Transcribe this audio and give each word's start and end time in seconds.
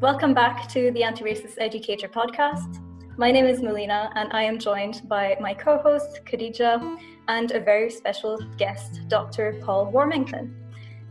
Welcome 0.00 0.34
back 0.34 0.68
to 0.72 0.90
the 0.90 1.02
Anti 1.04 1.24
Racist 1.24 1.54
Educator 1.56 2.06
podcast. 2.06 2.82
My 3.16 3.30
name 3.30 3.46
is 3.46 3.62
Melina, 3.62 4.12
and 4.14 4.30
I 4.30 4.42
am 4.42 4.58
joined 4.58 5.00
by 5.08 5.38
my 5.40 5.54
co 5.54 5.78
host, 5.78 6.20
Khadija, 6.26 6.98
and 7.28 7.50
a 7.52 7.60
very 7.60 7.88
special 7.88 8.36
guest, 8.58 9.00
Dr. 9.08 9.58
Paul 9.64 9.90
Warmington. 9.90 10.52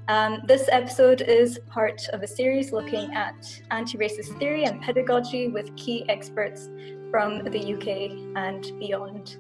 Um, 0.08 0.44
this 0.46 0.70
episode 0.71 1.21
is 1.21 1.58
part 1.67 2.08
of 2.10 2.21
a 2.21 2.28
series 2.28 2.71
looking 2.71 3.12
at 3.16 3.60
anti 3.71 3.98
racist 3.98 4.38
theory 4.38 4.66
and 4.66 4.79
pedagogy 4.84 5.47
with 5.47 5.76
key 5.76 6.08
experts 6.08 6.70
from 7.10 7.44
the 7.44 7.74
UK 7.74 8.12
and 8.36 8.72
beyond. 8.79 9.38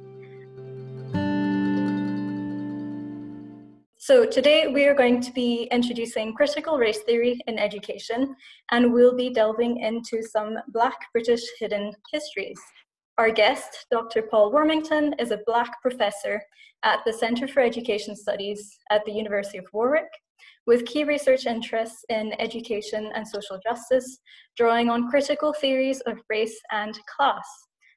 So 4.07 4.23
today 4.23 4.67
we 4.67 4.85
are 4.85 4.93
going 4.93 5.19
to 5.21 5.31
be 5.31 5.67
introducing 5.71 6.35
critical 6.35 6.77
race 6.77 6.99
theory 7.07 7.41
in 7.47 7.57
education 7.57 8.35
and 8.69 8.93
we'll 8.93 9.15
be 9.15 9.31
delving 9.31 9.79
into 9.79 10.21
some 10.21 10.59
Black 10.67 10.95
British 11.11 11.41
hidden 11.59 11.91
histories. 12.11 12.59
Our 13.17 13.31
guest, 13.31 13.87
Dr. 13.89 14.21
Paul 14.21 14.53
Warmington, 14.53 15.19
is 15.19 15.31
a 15.31 15.39
Black 15.47 15.81
professor 15.81 16.39
at 16.83 16.99
the 17.03 17.13
Centre 17.13 17.47
for 17.47 17.61
Education 17.61 18.15
Studies 18.15 18.77
at 18.91 19.03
the 19.05 19.11
University 19.11 19.57
of 19.57 19.65
Warwick 19.73 20.11
with 20.67 20.85
key 20.85 21.03
research 21.03 21.47
interests 21.47 22.05
in 22.09 22.39
education 22.39 23.09
and 23.15 23.27
social 23.27 23.59
justice, 23.65 24.19
drawing 24.55 24.87
on 24.87 25.09
critical 25.09 25.51
theories 25.51 26.01
of 26.01 26.19
race 26.29 26.59
and 26.71 26.95
class. 27.07 27.47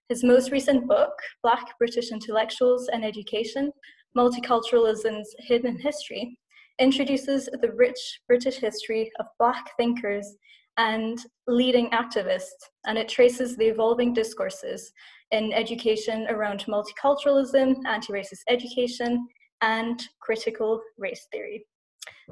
His 0.08 0.24
most 0.24 0.52
recent 0.52 0.88
book, 0.88 1.12
Black 1.42 1.76
British 1.78 2.12
Intellectuals 2.12 2.88
and 2.88 3.04
Education, 3.04 3.70
Multiculturalism's 4.16 5.34
Hidden 5.38 5.78
History, 5.78 6.38
introduces 6.78 7.48
the 7.60 7.72
rich 7.72 8.20
British 8.26 8.56
history 8.56 9.10
of 9.18 9.26
Black 9.38 9.70
thinkers 9.76 10.36
and 10.76 11.18
leading 11.48 11.90
activists, 11.90 12.62
and 12.86 12.96
it 12.96 13.08
traces 13.08 13.56
the 13.56 13.66
evolving 13.66 14.14
discourses 14.14 14.92
in 15.32 15.52
education 15.52 16.26
around 16.30 16.64
multiculturalism, 16.66 17.74
anti 17.86 18.12
racist 18.12 18.42
education, 18.48 19.26
and 19.60 20.00
critical 20.20 20.80
race 20.96 21.26
theory. 21.32 21.66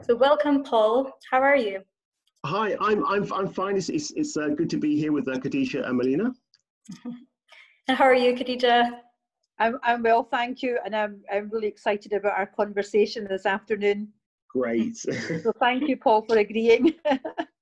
So, 0.03 0.15
welcome, 0.15 0.63
Paul. 0.63 1.11
How 1.31 1.41
are 1.41 1.57
you? 1.57 1.81
Hi, 2.45 2.77
I'm, 2.81 3.05
I'm, 3.07 3.33
I'm 3.33 3.49
fine. 3.49 3.77
It's, 3.77 3.89
it's, 3.89 4.13
it's 4.13 4.37
uh, 4.37 4.49
good 4.49 4.71
to 4.71 4.77
be 4.77 4.97
here 4.97 5.11
with 5.11 5.27
uh, 5.27 5.33
Khadija 5.33 5.87
and 5.87 5.97
Melina. 5.97 6.33
and 7.89 7.99
how 7.99 8.05
are 8.05 8.15
you, 8.15 8.35
Khadija? 8.35 9.01
I'm, 9.59 9.79
I'm 9.83 10.03
well, 10.03 10.25
thank 10.25 10.63
you, 10.63 10.79
and 10.85 10.95
I'm, 10.95 11.21
I'm 11.33 11.49
really 11.51 11.69
excited 11.69 12.13
about 12.13 12.39
our 12.39 12.47
conversation 12.47 13.27
this 13.29 13.47
afternoon. 13.47 14.09
Great. 14.49 14.97
so 14.97 15.53
thank 15.61 15.89
you, 15.89 15.97
Paul, 15.97 16.23
for 16.23 16.39
agreeing. 16.39 16.95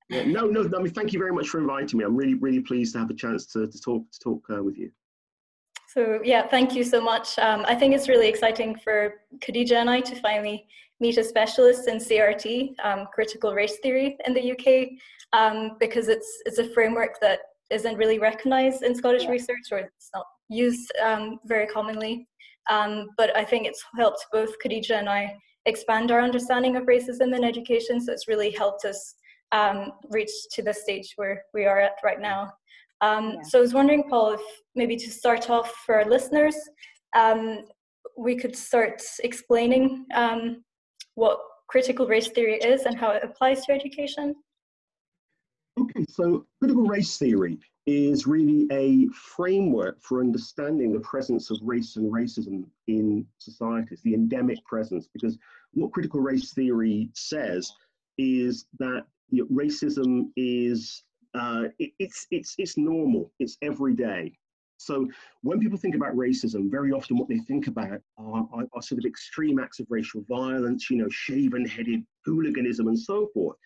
yeah, 0.09 0.25
no, 0.25 0.47
no, 0.47 0.69
I 0.77 0.83
mean, 0.83 0.92
thank 0.92 1.12
you 1.12 1.19
very 1.19 1.33
much 1.33 1.48
for 1.48 1.59
inviting 1.59 1.98
me. 1.98 2.05
I'm 2.05 2.17
really, 2.17 2.34
really 2.34 2.61
pleased 2.61 2.92
to 2.95 3.00
have 3.00 3.09
the 3.09 3.15
chance 3.15 3.47
to, 3.47 3.67
to 3.67 3.81
talk 3.81 4.11
to 4.11 4.19
talk 4.19 4.45
uh, 4.50 4.62
with 4.62 4.77
you. 4.77 4.91
So 5.89 6.20
yeah, 6.25 6.47
thank 6.48 6.75
you 6.75 6.83
so 6.83 7.00
much. 7.00 7.39
Um, 7.39 7.65
I 7.69 7.77
think 7.77 7.95
it's 7.95 8.09
really 8.09 8.28
exciting 8.28 8.77
for 8.83 9.15
Khadija 9.39 9.77
and 9.77 9.89
I 9.89 10.00
to 10.00 10.17
finally 10.17 10.67
meet 10.98 11.19
a 11.19 11.25
specialist 11.25 11.87
in 11.87 11.98
CRT, 11.98 12.75
um, 12.83 13.06
critical 13.15 13.55
race 13.55 13.78
theory 13.78 14.17
in 14.27 14.34
the 14.34 14.53
UK, 14.53 14.98
um, 15.33 15.77
because 15.78 16.09
it's 16.09 16.42
it's 16.47 16.59
a 16.59 16.69
framework 16.70 17.20
that 17.20 17.41
isn't 17.70 17.97
really 17.97 18.19
recognised 18.19 18.83
in 18.83 18.95
Scottish 18.95 19.22
yeah. 19.22 19.31
research, 19.31 19.67
or 19.70 19.78
it's 19.78 20.11
not 20.12 20.27
used 20.48 20.91
um, 21.03 21.39
very 21.47 21.67
commonly. 21.67 22.27
Um, 22.70 23.09
but 23.17 23.37
I 23.37 23.45
think 23.45 23.67
it's 23.67 23.84
helped 23.97 24.27
both 24.33 24.50
Khadija 24.64 24.98
and 24.98 25.09
I 25.09 25.37
expand 25.67 26.11
our 26.11 26.20
understanding 26.20 26.77
of 26.77 26.84
racism 26.84 27.34
in 27.37 27.45
education. 27.45 28.00
So 28.00 28.12
it's 28.12 28.28
really 28.28 28.50
helped 28.50 28.84
us 28.84 29.15
um, 29.53 29.92
reach 30.11 30.31
to 30.53 30.62
the 30.62 30.72
stage 30.72 31.12
where 31.17 31.42
we 31.53 31.67
are 31.67 31.81
at 31.81 31.97
right 32.03 32.20
now. 32.20 32.53
Um, 33.00 33.34
yeah. 33.34 33.42
So 33.42 33.59
I 33.59 33.62
was 33.62 33.75
wondering, 33.75 34.05
Paul, 34.09 34.33
if 34.33 34.41
maybe 34.75 34.97
to 34.97 35.11
start 35.11 35.50
off 35.50 35.72
for 35.84 35.97
our 35.97 36.09
listeners, 36.09 36.56
um, 37.16 37.65
we 38.16 38.37
could 38.37 38.56
start 38.56 39.03
explaining 39.22 40.06
um, 40.15 40.62
what 41.15 41.38
critical 41.69 42.06
race 42.06 42.28
theory 42.28 42.54
is 42.54 42.83
and 42.83 42.97
how 42.97 43.10
it 43.10 43.22
applies 43.25 43.65
to 43.66 43.72
education. 43.72 44.34
Okay, 45.78 46.04
so 46.09 46.47
critical 46.60 46.87
race 46.87 47.16
theory 47.19 47.59
is 47.87 48.27
really 48.27 48.67
a 48.71 49.06
framework 49.12 50.00
for 50.00 50.21
understanding 50.21 50.93
the 50.93 51.00
presence 51.00 51.50
of 51.50 51.59
race 51.62 51.97
and 51.97 52.11
racism 52.11 52.65
in 52.87 53.27
societies, 53.39 54.00
the 54.03 54.15
endemic 54.15 54.65
presence, 54.65 55.06
because 55.12 55.37
what 55.75 55.93
critical 55.93 56.21
race 56.21 56.53
theory 56.53 57.11
says 57.15 57.71
is 58.17 58.67
that 58.78 59.05
you 59.31 59.43
know, 59.43 59.65
racism 59.65 60.31
is 60.37 61.03
uh, 61.34 61.65
it, 61.78 61.91
it's 61.99 62.27
it's 62.31 62.55
it's 62.59 62.77
normal, 62.78 63.33
it's 63.39 63.59
everyday. 63.61 64.33
So 64.77 65.09
when 65.43 65.61
people 65.61 65.78
think 65.78 65.95
about 65.95 66.15
racism, 66.15 66.71
very 66.71 66.93
often 66.93 67.16
what 67.16 67.28
they 67.28 67.39
think 67.39 67.66
about 67.66 68.01
are, 68.19 68.49
are, 68.53 68.66
are 68.72 68.83
sort 68.83 68.99
of 68.99 69.05
extreme 69.05 69.59
acts 69.59 69.81
of 69.81 69.87
racial 69.89 70.22
violence, 70.28 70.91
you 70.91 70.97
know, 70.97 71.09
shaven-headed 71.09 72.05
hooliganism 72.25 72.89
and 72.89 72.99
so 72.99 73.28
forth. 73.33 73.56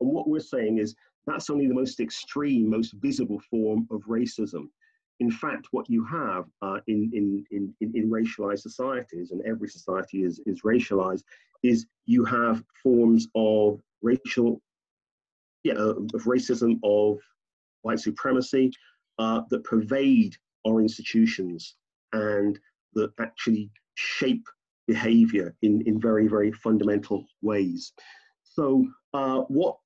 And 0.00 0.10
what 0.10 0.28
we're 0.28 0.40
saying 0.40 0.78
is 0.78 0.94
that's 1.28 1.50
only 1.50 1.66
the 1.66 1.74
most 1.74 2.00
extreme, 2.00 2.70
most 2.70 2.94
visible 2.94 3.40
form 3.50 3.86
of 3.90 4.02
racism. 4.02 4.68
In 5.20 5.30
fact, 5.30 5.68
what 5.72 5.88
you 5.90 6.04
have 6.04 6.44
uh, 6.62 6.78
in, 6.86 7.10
in, 7.12 7.44
in, 7.50 7.74
in, 7.80 8.08
racialized 8.08 8.60
societies, 8.60 9.32
and 9.32 9.42
every 9.44 9.68
society 9.68 10.22
is, 10.22 10.40
is 10.46 10.62
racialized, 10.62 11.24
is 11.64 11.86
you 12.06 12.24
have 12.24 12.62
forms 12.82 13.26
of 13.34 13.80
racial, 14.00 14.62
yeah, 15.64 15.74
of 15.74 16.22
racism, 16.24 16.78
of 16.84 17.18
white 17.82 17.98
supremacy 17.98 18.70
uh, 19.18 19.40
that 19.50 19.64
pervade 19.64 20.36
our 20.66 20.80
institutions 20.80 21.74
and 22.12 22.60
that 22.94 23.10
actually 23.18 23.70
shape 23.96 24.46
behavior 24.86 25.54
in, 25.62 25.82
in 25.86 26.00
very, 26.00 26.28
very 26.28 26.52
fundamental 26.52 27.24
ways. 27.42 27.92
So, 28.44 28.86
uh, 29.14 29.40
what 29.48 29.76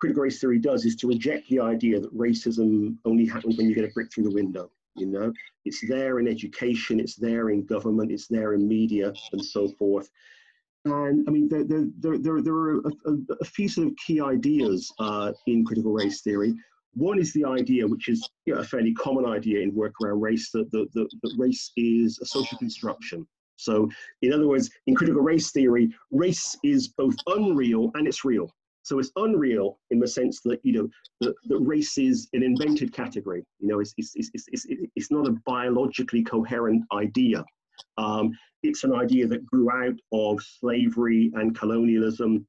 critical 0.00 0.22
race 0.22 0.40
theory 0.40 0.58
does 0.58 0.84
is 0.84 0.96
to 0.96 1.08
reject 1.08 1.48
the 1.48 1.60
idea 1.60 2.00
that 2.00 2.16
racism 2.16 2.96
only 3.04 3.26
happens 3.26 3.56
when 3.56 3.68
you 3.68 3.74
get 3.74 3.84
a 3.84 3.92
brick 3.92 4.12
through 4.12 4.24
the 4.24 4.34
window. 4.34 4.70
You 4.96 5.06
know, 5.06 5.32
it's 5.64 5.86
there 5.88 6.18
in 6.18 6.26
education, 6.26 6.98
it's 6.98 7.14
there 7.14 7.50
in 7.50 7.64
government, 7.64 8.10
it's 8.10 8.26
there 8.26 8.54
in 8.54 8.66
media, 8.66 9.12
and 9.32 9.44
so 9.44 9.68
forth. 9.68 10.10
And 10.84 11.24
I 11.28 11.30
mean, 11.30 11.48
there, 11.48 11.64
there, 11.64 12.18
there, 12.18 12.42
there 12.42 12.54
are 12.54 12.78
a, 12.78 12.88
a, 13.06 13.16
a 13.40 13.44
few 13.44 13.68
sort 13.68 13.88
of 13.88 13.94
key 14.04 14.20
ideas 14.20 14.92
uh, 14.98 15.32
in 15.46 15.64
critical 15.64 15.92
race 15.92 16.22
theory. 16.22 16.54
One 16.94 17.18
is 17.18 17.32
the 17.32 17.44
idea, 17.44 17.86
which 17.86 18.08
is 18.08 18.28
you 18.46 18.54
know, 18.54 18.60
a 18.60 18.64
fairly 18.64 18.92
common 18.94 19.26
idea 19.26 19.60
in 19.60 19.74
work 19.74 19.92
around 20.02 20.20
race, 20.20 20.50
that, 20.52 20.70
that, 20.72 20.88
that, 20.94 21.08
that 21.22 21.34
race 21.36 21.70
is 21.76 22.18
a 22.20 22.26
social 22.26 22.58
construction. 22.58 23.26
So, 23.56 23.88
in 24.22 24.32
other 24.32 24.48
words, 24.48 24.70
in 24.86 24.94
critical 24.94 25.20
race 25.20 25.50
theory, 25.50 25.92
race 26.10 26.56
is 26.64 26.88
both 26.88 27.16
unreal 27.26 27.90
and 27.94 28.06
it's 28.06 28.24
real. 28.24 28.54
So 28.88 28.98
it's 28.98 29.12
unreal 29.16 29.78
in 29.90 29.98
the 29.98 30.08
sense 30.08 30.40
that 30.46 30.60
you 30.62 30.72
know 30.72 30.88
that, 31.20 31.34
that 31.48 31.58
race 31.58 31.98
is 31.98 32.26
an 32.32 32.42
invented 32.42 32.90
category. 32.90 33.44
You 33.60 33.68
know, 33.68 33.80
it's 33.80 33.92
it's, 33.98 34.14
it's, 34.16 34.46
it's, 34.48 34.66
it's 34.96 35.10
not 35.10 35.28
a 35.28 35.36
biologically 35.44 36.22
coherent 36.22 36.82
idea. 36.94 37.44
Um, 37.98 38.30
it's 38.62 38.84
an 38.84 38.94
idea 38.94 39.26
that 39.26 39.44
grew 39.44 39.70
out 39.70 39.98
of 40.12 40.40
slavery 40.42 41.30
and 41.34 41.54
colonialism 41.54 42.46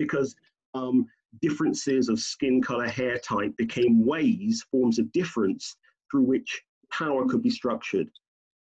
because 0.00 0.34
um, 0.74 1.06
differences 1.40 2.08
of 2.08 2.18
skin 2.18 2.60
color, 2.60 2.88
hair 2.88 3.16
type 3.18 3.56
became 3.56 4.04
ways, 4.04 4.66
forms 4.72 4.98
of 4.98 5.12
difference 5.12 5.76
through 6.10 6.24
which 6.24 6.60
power 6.90 7.24
could 7.24 7.42
be 7.42 7.50
structured. 7.50 8.10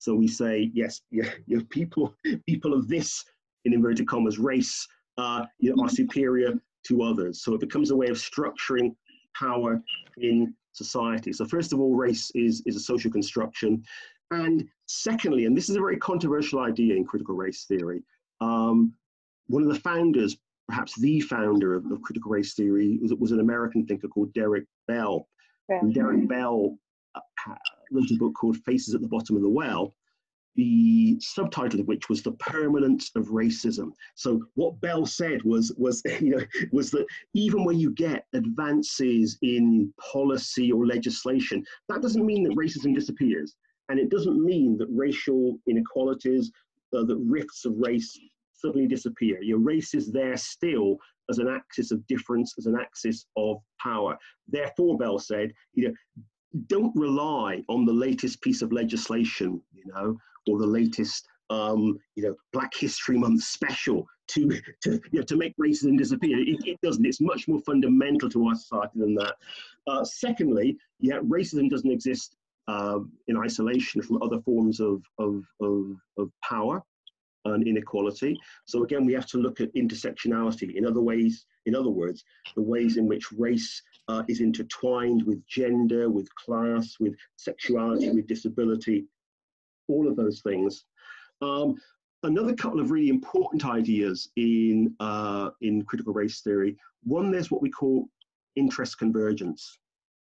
So 0.01 0.15
we 0.15 0.29
say, 0.29 0.71
yes, 0.75 1.01
yeah, 1.11 1.31
know, 1.57 1.65
people, 1.71 2.15
people 2.47 2.75
of 2.75 2.89
this, 2.89 3.25
in 3.65 3.73
inverted 3.73 4.07
commas, 4.07 4.39
race, 4.39 4.87
uh, 5.17 5.47
you 5.59 5.75
know, 5.75 5.83
are 5.83 5.89
superior 5.89 6.53
to 6.89 7.03
others. 7.03 7.43
So 7.43 7.55
it 7.55 7.61
becomes 7.61 7.91
a 7.91 7.97
way 7.97 8.09
of 8.09 8.17
structuring 8.17 8.95
power 9.39 9.83
in 10.19 10.55
society. 10.73 11.33
So 11.33 11.45
first 11.45 11.73
of 11.73 11.81
all, 11.81 11.95
race 11.95 12.31
is, 12.35 12.63
is 12.67 12.77
a 12.77 12.81
social 12.81 13.11
construction. 13.11 13.83
And 14.31 14.69
secondly, 14.87 15.47
and 15.47 15.57
this 15.57 15.69
is 15.69 15.77
a 15.77 15.81
very 15.81 15.97
controversial 15.97 16.61
idea 16.61 16.95
in 16.97 17.05
critical 17.05 17.35
race 17.35 17.65
theory, 17.65 18.03
um, 18.41 18.93
one 19.47 19.63
of 19.63 19.69
the 19.69 19.81
founders, 19.81 20.37
perhaps 20.69 20.97
the 20.97 21.21
founder 21.21 21.75
of, 21.75 21.91
of 21.91 22.03
critical 22.03 22.31
race 22.31 22.55
theory, 22.55 22.99
was, 23.01 23.15
was, 23.15 23.33
an 23.33 23.41
American 23.41 23.87
thinker 23.87 24.09
called 24.09 24.33
Derek 24.35 24.65
Bell. 24.89 25.29
Yeah. 25.69 25.79
And 25.81 25.95
Derek 25.95 26.29
Bell 26.29 26.77
uh, 27.15 27.55
wrote 27.93 28.11
a 28.11 28.17
book 28.17 28.35
called 28.35 28.57
Faces 28.59 28.95
at 28.95 29.01
the 29.01 29.09
Bottom 29.09 29.37
of 29.37 29.43
the 29.43 29.49
Well, 29.49 29.95
the 30.57 31.17
subtitle 31.21 31.81
of 31.81 31.87
which 31.87 32.09
was 32.09 32.23
the 32.23 32.33
permanence 32.33 33.11
of 33.15 33.27
racism. 33.27 33.93
So 34.15 34.43
what 34.55 34.81
Bell 34.81 35.07
said 35.07 35.43
was 35.45 35.73
was 35.77 36.03
you 36.21 36.31
know 36.37 36.45
was 36.73 36.91
that 36.91 37.07
even 37.35 37.65
when 37.65 37.79
you 37.79 37.91
get 37.93 38.27
advances 38.33 39.39
in 39.43 39.93
policy 40.13 40.73
or 40.73 40.87
legislation, 40.87 41.65
that 41.89 42.03
doesn't 42.03 42.27
mean 42.27 42.43
that 42.45 42.57
racism 42.57 42.95
disappears, 42.95 43.55
and 43.89 43.99
it 43.99 44.11
doesn't 44.11 44.43
mean 44.43 44.77
that 44.79 44.89
racial 44.91 45.59
inequalities, 45.69 46.51
uh, 46.97 47.05
that 47.05 47.19
rifts 47.19 47.65
of 47.65 47.75
race 47.77 48.19
suddenly 48.53 48.89
disappear. 48.89 49.43
Your 49.43 49.59
race 49.59 49.95
is 49.95 50.11
there 50.11 50.37
still, 50.37 50.97
as 51.31 51.39
an 51.39 51.49
axis 51.49 51.91
of 51.91 52.07
difference, 52.07 52.55
as 52.59 52.67
an 52.67 52.77
axis 52.81 53.27
of 53.37 53.59
power. 53.81 54.17
Therefore, 54.49 54.97
Bell 54.97 55.19
said, 55.19 55.53
you 55.75 55.89
know, 55.89 55.95
don't 56.69 56.95
rely 56.97 57.63
on 57.69 57.85
the 57.85 57.93
latest 57.93 58.41
piece 58.41 58.63
of 58.63 58.73
legislation, 58.73 59.61
you 59.73 59.85
know, 59.87 60.17
or 60.49 60.59
the 60.59 60.67
latest, 60.67 61.27
um, 61.51 61.99
you 62.15 62.23
know, 62.23 62.35
Black 62.53 62.75
History 62.75 63.19
Month 63.19 63.43
special 63.43 64.07
to 64.29 64.49
to 64.83 65.01
you 65.13 65.21
know, 65.21 65.23
to 65.23 65.37
make 65.37 65.55
racism 65.57 65.99
disappear. 65.99 66.39
It, 66.39 66.59
it, 66.65 66.81
doesn't. 66.83 67.05
It's 67.05 67.21
much 67.21 67.49
more 67.49 67.61
fundamental 67.61 68.29
to 68.31 68.49
our 68.49 68.55
society 68.55 69.01
than 69.01 69.15
that. 69.17 69.35
Uh, 69.87 70.05
secondly, 70.05 70.77
yeah, 71.01 71.19
racism 71.21 71.71
doesn't 71.71 71.91
exist 71.91 72.37
um, 72.69 73.13
in 73.29 73.37
isolation 73.37 74.03
from 74.03 74.23
other 74.23 74.41
forms 74.41 74.81
of 74.81 75.03
of 75.19 75.45
of, 75.61 75.97
of 76.19 76.31
power 76.43 76.83
and 77.45 77.67
inequality. 77.67 78.37
So 78.65 78.83
again, 78.83 79.07
we 79.07 79.13
have 79.13 79.27
to 79.27 79.39
look 79.39 79.61
at 79.61 79.75
intersectionality. 79.75 80.75
In 80.75 80.85
other 80.85 81.01
ways, 81.01 81.47
in 81.67 81.75
other 81.77 81.91
words, 81.91 82.25
the 82.55 82.63
ways 82.63 82.97
in 82.97 83.07
which 83.07 83.31
race 83.33 83.83
uh, 84.09 84.23
is 84.29 84.41
intertwined 84.41 85.23
with 85.25 85.47
gender, 85.47 86.11
with 86.11 86.33
class, 86.35 86.97
with 86.99 87.15
sexuality, 87.37 88.11
with 88.11 88.27
disability, 88.27 89.05
all 89.89 90.09
of 90.09 90.17
those 90.17 90.41
things. 90.41 90.85
Um, 91.43 91.77
another 92.23 92.55
couple 92.55 92.81
of 92.81 92.91
really 92.91 93.09
important 93.09 93.65
ideas 93.65 94.31
in 94.37 94.95
uh, 95.01 95.51
in 95.61 95.83
critical 95.85 96.13
race 96.13 96.41
theory. 96.41 96.77
One, 97.05 97.31
there's 97.31 97.51
what 97.51 97.63
we 97.63 97.71
call 97.71 98.09
interest 98.57 98.99
convergence. 98.99 99.79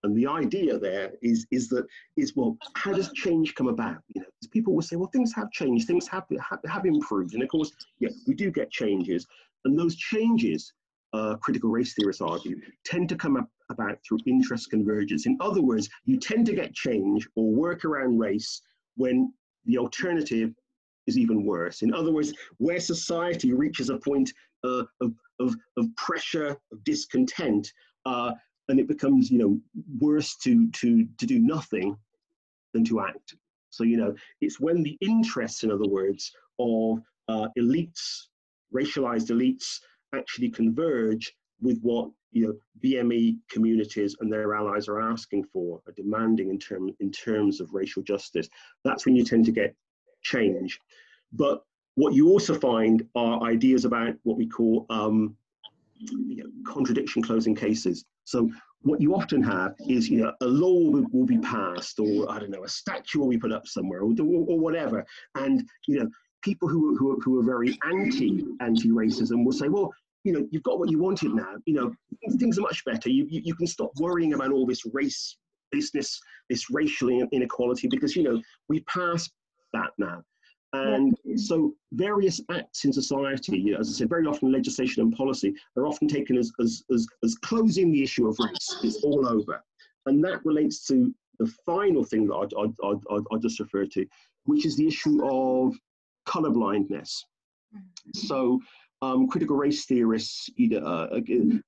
And 0.04 0.16
the 0.16 0.28
idea 0.28 0.78
there 0.78 1.14
is, 1.22 1.48
is 1.52 1.68
that 1.70 1.86
is 2.18 2.36
well, 2.36 2.58
how 2.76 2.94
does 2.94 3.12
change 3.14 3.56
come 3.56 3.68
about? 3.68 3.98
You 4.14 4.22
know, 4.22 4.28
people 4.52 4.76
will 4.76 4.84
say, 4.84 4.96
well, 4.96 5.10
things 5.12 5.34
have 5.34 5.52
changed, 5.52 5.88
things 5.88 6.08
have, 6.08 6.26
have, 6.50 6.60
have 6.70 6.86
improved. 6.86 7.34
And 7.34 7.42
of 7.42 7.50
course, 7.50 7.72
yeah, 8.00 8.10
we 8.28 8.36
do 8.36 8.52
get 8.52 8.70
changes. 8.70 9.26
And 9.66 9.78
those 9.78 9.96
changes, 9.96 10.72
uh, 11.14 11.36
critical 11.38 11.72
race 11.72 11.94
theorists 11.96 12.22
argue, 12.22 12.62
tend 12.86 13.10
to 13.10 13.16
come 13.16 13.38
up 13.38 13.50
about 13.70 13.98
through 14.08 14.20
interest 14.28 14.70
convergence. 14.70 15.26
In 15.26 15.36
other 15.42 15.62
words, 15.62 15.90
you 16.06 16.20
tend 16.20 16.46
to 16.46 16.54
get 16.54 16.74
change 16.74 17.28
or 17.36 17.52
work 17.52 17.84
around 17.84 18.20
race 18.20 18.62
when 18.96 19.34
the 19.68 19.78
alternative 19.78 20.54
is 21.06 21.18
even 21.18 21.46
worse. 21.46 21.84
In 21.84 21.94
other 21.94 22.12
words, 22.12 22.34
where 22.58 22.80
society 22.80 23.54
reaches 23.54 23.90
a 23.90 23.98
point 23.98 24.34
uh, 24.64 24.84
of, 25.02 25.14
of, 25.40 25.56
of 25.78 25.96
pressure, 25.96 26.58
of 26.72 26.84
discontent, 26.84 27.72
uh, 28.06 28.34
and 28.70 28.80
it 28.80 28.88
becomes 28.88 29.30
you 29.32 29.38
know 29.38 29.60
worse 30.00 30.36
to 30.38 30.70
to 30.72 31.08
to 31.18 31.26
do 31.26 31.40
nothing 31.40 31.98
than 32.74 32.84
to 32.84 33.00
act 33.00 33.36
so 33.70 33.84
you 33.84 33.98
know 33.98 34.14
it's 34.42 34.60
when 34.60 34.84
the 34.84 34.98
interests 35.02 35.64
in 35.64 35.72
other 35.72 35.88
words 35.88 36.32
of 36.60 37.00
uh, 37.30 37.48
elites 37.58 38.28
racialized 38.74 39.30
elites 39.30 39.80
actually 40.16 40.50
converge 40.50 41.34
with 41.62 41.80
what 41.82 42.10
you 42.32 42.48
know 42.48 42.54
BME 42.84 43.38
communities 43.50 44.16
and 44.20 44.32
their 44.32 44.54
allies 44.54 44.88
are 44.88 45.02
asking 45.02 45.46
for, 45.46 45.82
are 45.88 45.94
demanding 45.94 46.50
in 46.50 46.60
term 46.60 46.92
in 47.00 47.12
terms 47.12 47.60
of 47.60 47.74
racial 47.74 48.04
justice. 48.04 48.48
That's 48.84 49.06
when 49.06 49.16
you 49.16 49.24
tend 49.24 49.46
to 49.46 49.52
get 49.52 49.76
change. 50.24 50.80
But 51.34 51.64
what 51.96 52.14
you 52.14 52.30
also 52.30 52.54
find 52.54 53.08
are 53.16 53.42
ideas 53.44 53.86
about 53.86 54.16
what 54.24 54.38
we 54.38 54.48
call 54.48 54.86
um, 54.90 55.36
you 56.00 56.44
know, 56.44 56.72
contradiction 56.72 57.24
closing 57.24 57.56
cases. 57.56 58.06
So 58.24 58.50
what 58.82 59.02
you 59.02 59.16
often 59.16 59.42
have 59.44 59.74
is, 59.88 60.10
you 60.10 60.22
know, 60.22 60.32
a 60.42 60.46
law 60.46 60.92
will, 61.12 61.26
be 61.26 61.40
passed, 61.40 62.00
or 62.00 62.32
I 62.32 62.40
don't 62.40 62.52
know, 62.52 62.64
a 62.64 62.70
statue 62.70 63.20
will 63.20 63.30
be 63.30 63.38
put 63.38 63.52
up 63.52 63.68
somewhere, 63.68 64.02
or, 64.02 64.14
or 64.20 64.60
whatever, 64.60 65.06
and 65.36 65.68
you 65.88 66.00
know, 66.00 66.10
people 66.44 66.68
who 66.68 66.96
who, 66.98 67.20
who 67.22 67.40
are 67.40 67.44
very 67.44 67.78
anti 67.86 68.46
anti 68.62 68.90
racism 68.90 69.44
will 69.44 69.52
say, 69.52 69.68
well, 69.68 69.92
you 70.28 70.34
know, 70.34 70.46
you've 70.52 70.64
got 70.64 70.78
what 70.78 70.92
you 70.92 71.00
wanted 71.00 71.34
now. 71.34 71.54
You 71.66 71.76
know, 71.76 71.94
things 72.38 72.58
are 72.60 72.62
much 72.62 72.84
better. 72.84 73.10
You 73.10 73.26
you, 73.30 73.42
you 73.46 73.56
can 73.56 73.68
stop 73.68 73.92
worrying 73.98 74.34
about 74.34 74.52
all 74.52 74.66
this 74.66 74.86
race 74.94 75.38
business, 75.72 76.20
this 76.50 76.70
racial 76.70 77.10
inequality, 77.32 77.88
because 77.88 78.16
you 78.16 78.24
know 78.24 78.42
we 78.68 78.82
passed 78.82 79.32
that 79.74 79.92
now. 79.98 80.22
And 80.74 81.18
yeah. 81.24 81.36
so 81.38 81.74
various 81.94 82.42
acts 82.52 82.84
in 82.84 82.92
society, 82.92 83.58
you 83.58 83.72
know, 83.72 83.80
as 83.80 83.90
I 83.90 83.94
said, 83.94 84.10
very 84.10 84.26
often 84.26 84.52
legislation 84.52 85.02
and 85.02 85.16
policy 85.16 85.56
are 85.78 85.88
often 85.88 86.10
taken 86.10 86.38
as, 86.38 86.52
as, 86.60 86.84
as, 86.94 87.08
as 87.24 87.36
closing 87.36 87.90
the 87.90 88.04
issue 88.04 88.28
of 88.28 88.38
race. 88.38 88.78
It's 88.84 89.02
all 89.02 89.26
over. 89.28 89.64
And 90.08 90.22
that 90.26 90.46
relates 90.46 90.86
to 90.88 91.16
the 91.40 91.48
final 91.66 92.04
thing 92.04 92.28
that 92.28 92.36
I, 92.36 92.86
I, 92.86 93.16
I, 93.16 93.20
I 93.34 93.38
just 93.40 93.62
referred 93.62 93.92
to, 93.92 94.06
which 94.44 94.66
is 94.66 94.76
the 94.76 94.88
issue 94.88 95.26
of 95.26 95.74
color 96.26 96.50
blindness. 96.50 97.24
Mm-hmm. 97.74 98.28
So 98.28 98.60
um, 99.02 99.28
critical 99.28 99.56
race 99.56 99.86
theorists, 99.86 100.50
either, 100.58 100.84
uh, 100.84 101.08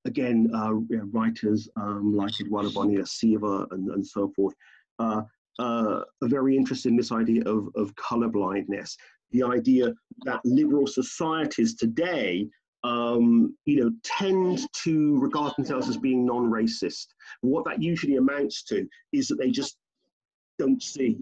again, 0.05 0.51
uh, 0.53 0.73
writers 1.11 1.69
um, 1.75 2.15
like 2.15 2.39
Eduardo 2.39 2.71
Bonilla 2.71 3.05
Silva 3.05 3.67
and, 3.71 3.89
and 3.89 4.05
so 4.05 4.31
forth, 4.35 4.55
uh, 4.97 5.21
uh, 5.59 6.01
are 6.21 6.27
very 6.27 6.55
interested 6.55 6.89
in 6.89 6.97
this 6.97 7.11
idea 7.11 7.43
of, 7.43 7.69
of 7.75 7.93
colorblindness, 7.95 8.95
the 9.31 9.43
idea 9.43 9.93
that 10.25 10.39
liberal 10.43 10.87
societies 10.87 11.75
today 11.75 12.47
um, 12.83 13.55
you 13.65 13.83
know, 13.83 13.91
tend 14.03 14.61
to 14.73 15.19
regard 15.19 15.53
themselves 15.57 15.89
as 15.89 15.97
being 15.97 16.25
non-racist. 16.25 17.07
What 17.41 17.65
that 17.65 17.81
usually 17.81 18.15
amounts 18.15 18.63
to 18.63 18.87
is 19.11 19.27
that 19.27 19.37
they 19.37 19.51
just 19.51 19.77
don't 20.57 20.81
see 20.81 21.17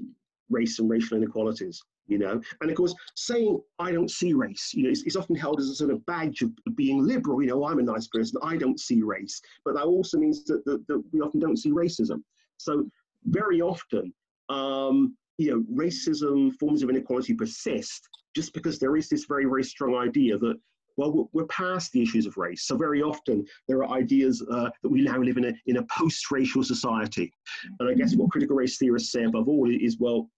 race 0.49 0.79
and 0.79 0.89
racial 0.89 1.17
inequalities, 1.17 1.81
you 2.07 2.17
know. 2.17 2.41
And 2.61 2.69
of 2.69 2.77
course, 2.77 2.95
saying 3.15 3.59
I 3.79 3.91
don't 3.91 4.11
see 4.11 4.33
race, 4.33 4.71
you 4.73 4.83
know, 4.83 4.89
is, 4.89 5.15
often 5.15 5.35
held 5.35 5.59
as 5.59 5.69
a 5.69 5.75
sort 5.75 5.91
of 5.91 6.05
badge 6.05 6.41
of 6.41 6.51
being 6.75 7.05
liberal. 7.05 7.41
You 7.41 7.49
know, 7.49 7.65
I'm 7.67 7.79
a 7.79 7.83
nice 7.83 8.07
person, 8.07 8.39
I 8.43 8.57
don't 8.57 8.79
see 8.79 9.01
race. 9.01 9.41
But 9.65 9.75
that 9.75 9.83
also 9.83 10.17
means 10.17 10.43
that, 10.45 10.63
that, 10.65 10.85
that 10.87 11.03
we 11.11 11.21
often 11.21 11.39
don't 11.39 11.57
see 11.57 11.71
racism. 11.71 12.21
So 12.57 12.89
very 13.25 13.61
often, 13.61 14.13
um, 14.49 15.15
you 15.37 15.51
know, 15.51 15.63
racism, 15.83 16.53
forms 16.59 16.81
of 16.83 16.89
inequality 16.89 17.33
persist 17.33 18.07
just 18.35 18.53
because 18.53 18.79
there 18.79 18.95
is 18.95 19.09
this 19.09 19.25
very, 19.25 19.45
very 19.45 19.63
strong 19.63 19.95
idea 19.95 20.37
that, 20.37 20.55
well, 20.95 21.29
we're 21.31 21.45
past 21.45 21.91
the 21.91 22.01
issues 22.01 22.25
of 22.25 22.37
race. 22.37 22.63
So 22.63 22.75
very 22.75 23.03
often 23.03 23.45
there 23.67 23.83
are 23.83 23.89
ideas 23.97 24.43
uh, 24.49 24.69
that 24.81 24.89
we 24.89 25.01
now 25.01 25.19
live 25.19 25.37
in 25.37 25.45
a, 25.45 25.53
in 25.67 25.77
a 25.77 25.83
post-racial 25.83 26.63
society. 26.63 27.31
And 27.79 27.87
I 27.89 27.93
guess 27.93 28.15
what 28.15 28.31
critical 28.31 28.55
race 28.55 28.77
theorists 28.77 29.11
say 29.11 29.25
above 29.25 29.47
all 29.47 29.69
is, 29.69 29.97
well, 29.99 30.29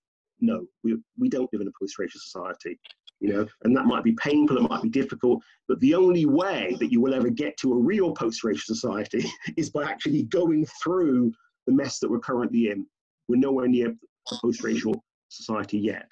no, 0.42 0.66
we, 0.84 0.98
we 1.18 1.30
don't 1.30 1.52
live 1.52 1.62
in 1.62 1.68
a 1.68 1.72
post-racial 1.80 2.20
society. 2.20 2.80
You 3.22 3.34
know, 3.34 3.48
and 3.64 3.76
that 3.76 3.86
might 3.86 4.06
be 4.06 4.14
painful, 4.14 4.56
it 4.56 4.70
might 4.70 4.82
be 4.82 4.88
difficult, 4.88 5.44
but 5.68 5.78
the 5.82 5.94
only 5.94 6.26
way 6.26 6.74
that 6.80 6.90
you 6.90 7.02
will 7.02 7.14
ever 7.14 7.30
get 7.30 7.58
to 7.58 7.74
a 7.74 7.78
real 7.78 8.14
post-racial 8.14 8.74
society 8.74 9.26
is 9.58 9.70
by 9.70 9.84
actually 9.84 10.24
going 10.24 10.66
through 10.82 11.34
the 11.68 11.74
mess 11.74 12.00
that 12.00 12.10
we're 12.10 12.20
currently 12.20 12.70
in 12.72 12.86
we're 13.30 13.38
nowhere 13.38 13.68
near 13.68 13.90
a 14.32 14.36
post-racial 14.42 15.02
society 15.30 15.78
yet, 15.78 16.10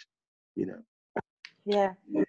you 0.56 0.68
know. 0.68 0.80
Yeah. 1.66 1.92
Okay, 2.16 2.26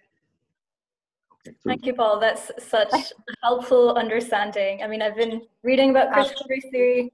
so 1.45 1.69
Thank 1.69 1.85
you, 1.85 1.93
Paul. 1.93 2.19
That's 2.19 2.51
such 2.57 2.91
helpful 3.43 3.93
understanding. 3.93 4.81
I 4.83 4.87
mean, 4.87 5.01
I've 5.01 5.15
been 5.15 5.43
reading 5.63 5.91
about 5.91 6.11
critical 6.11 6.45
race 6.49 6.65
theory 6.71 7.13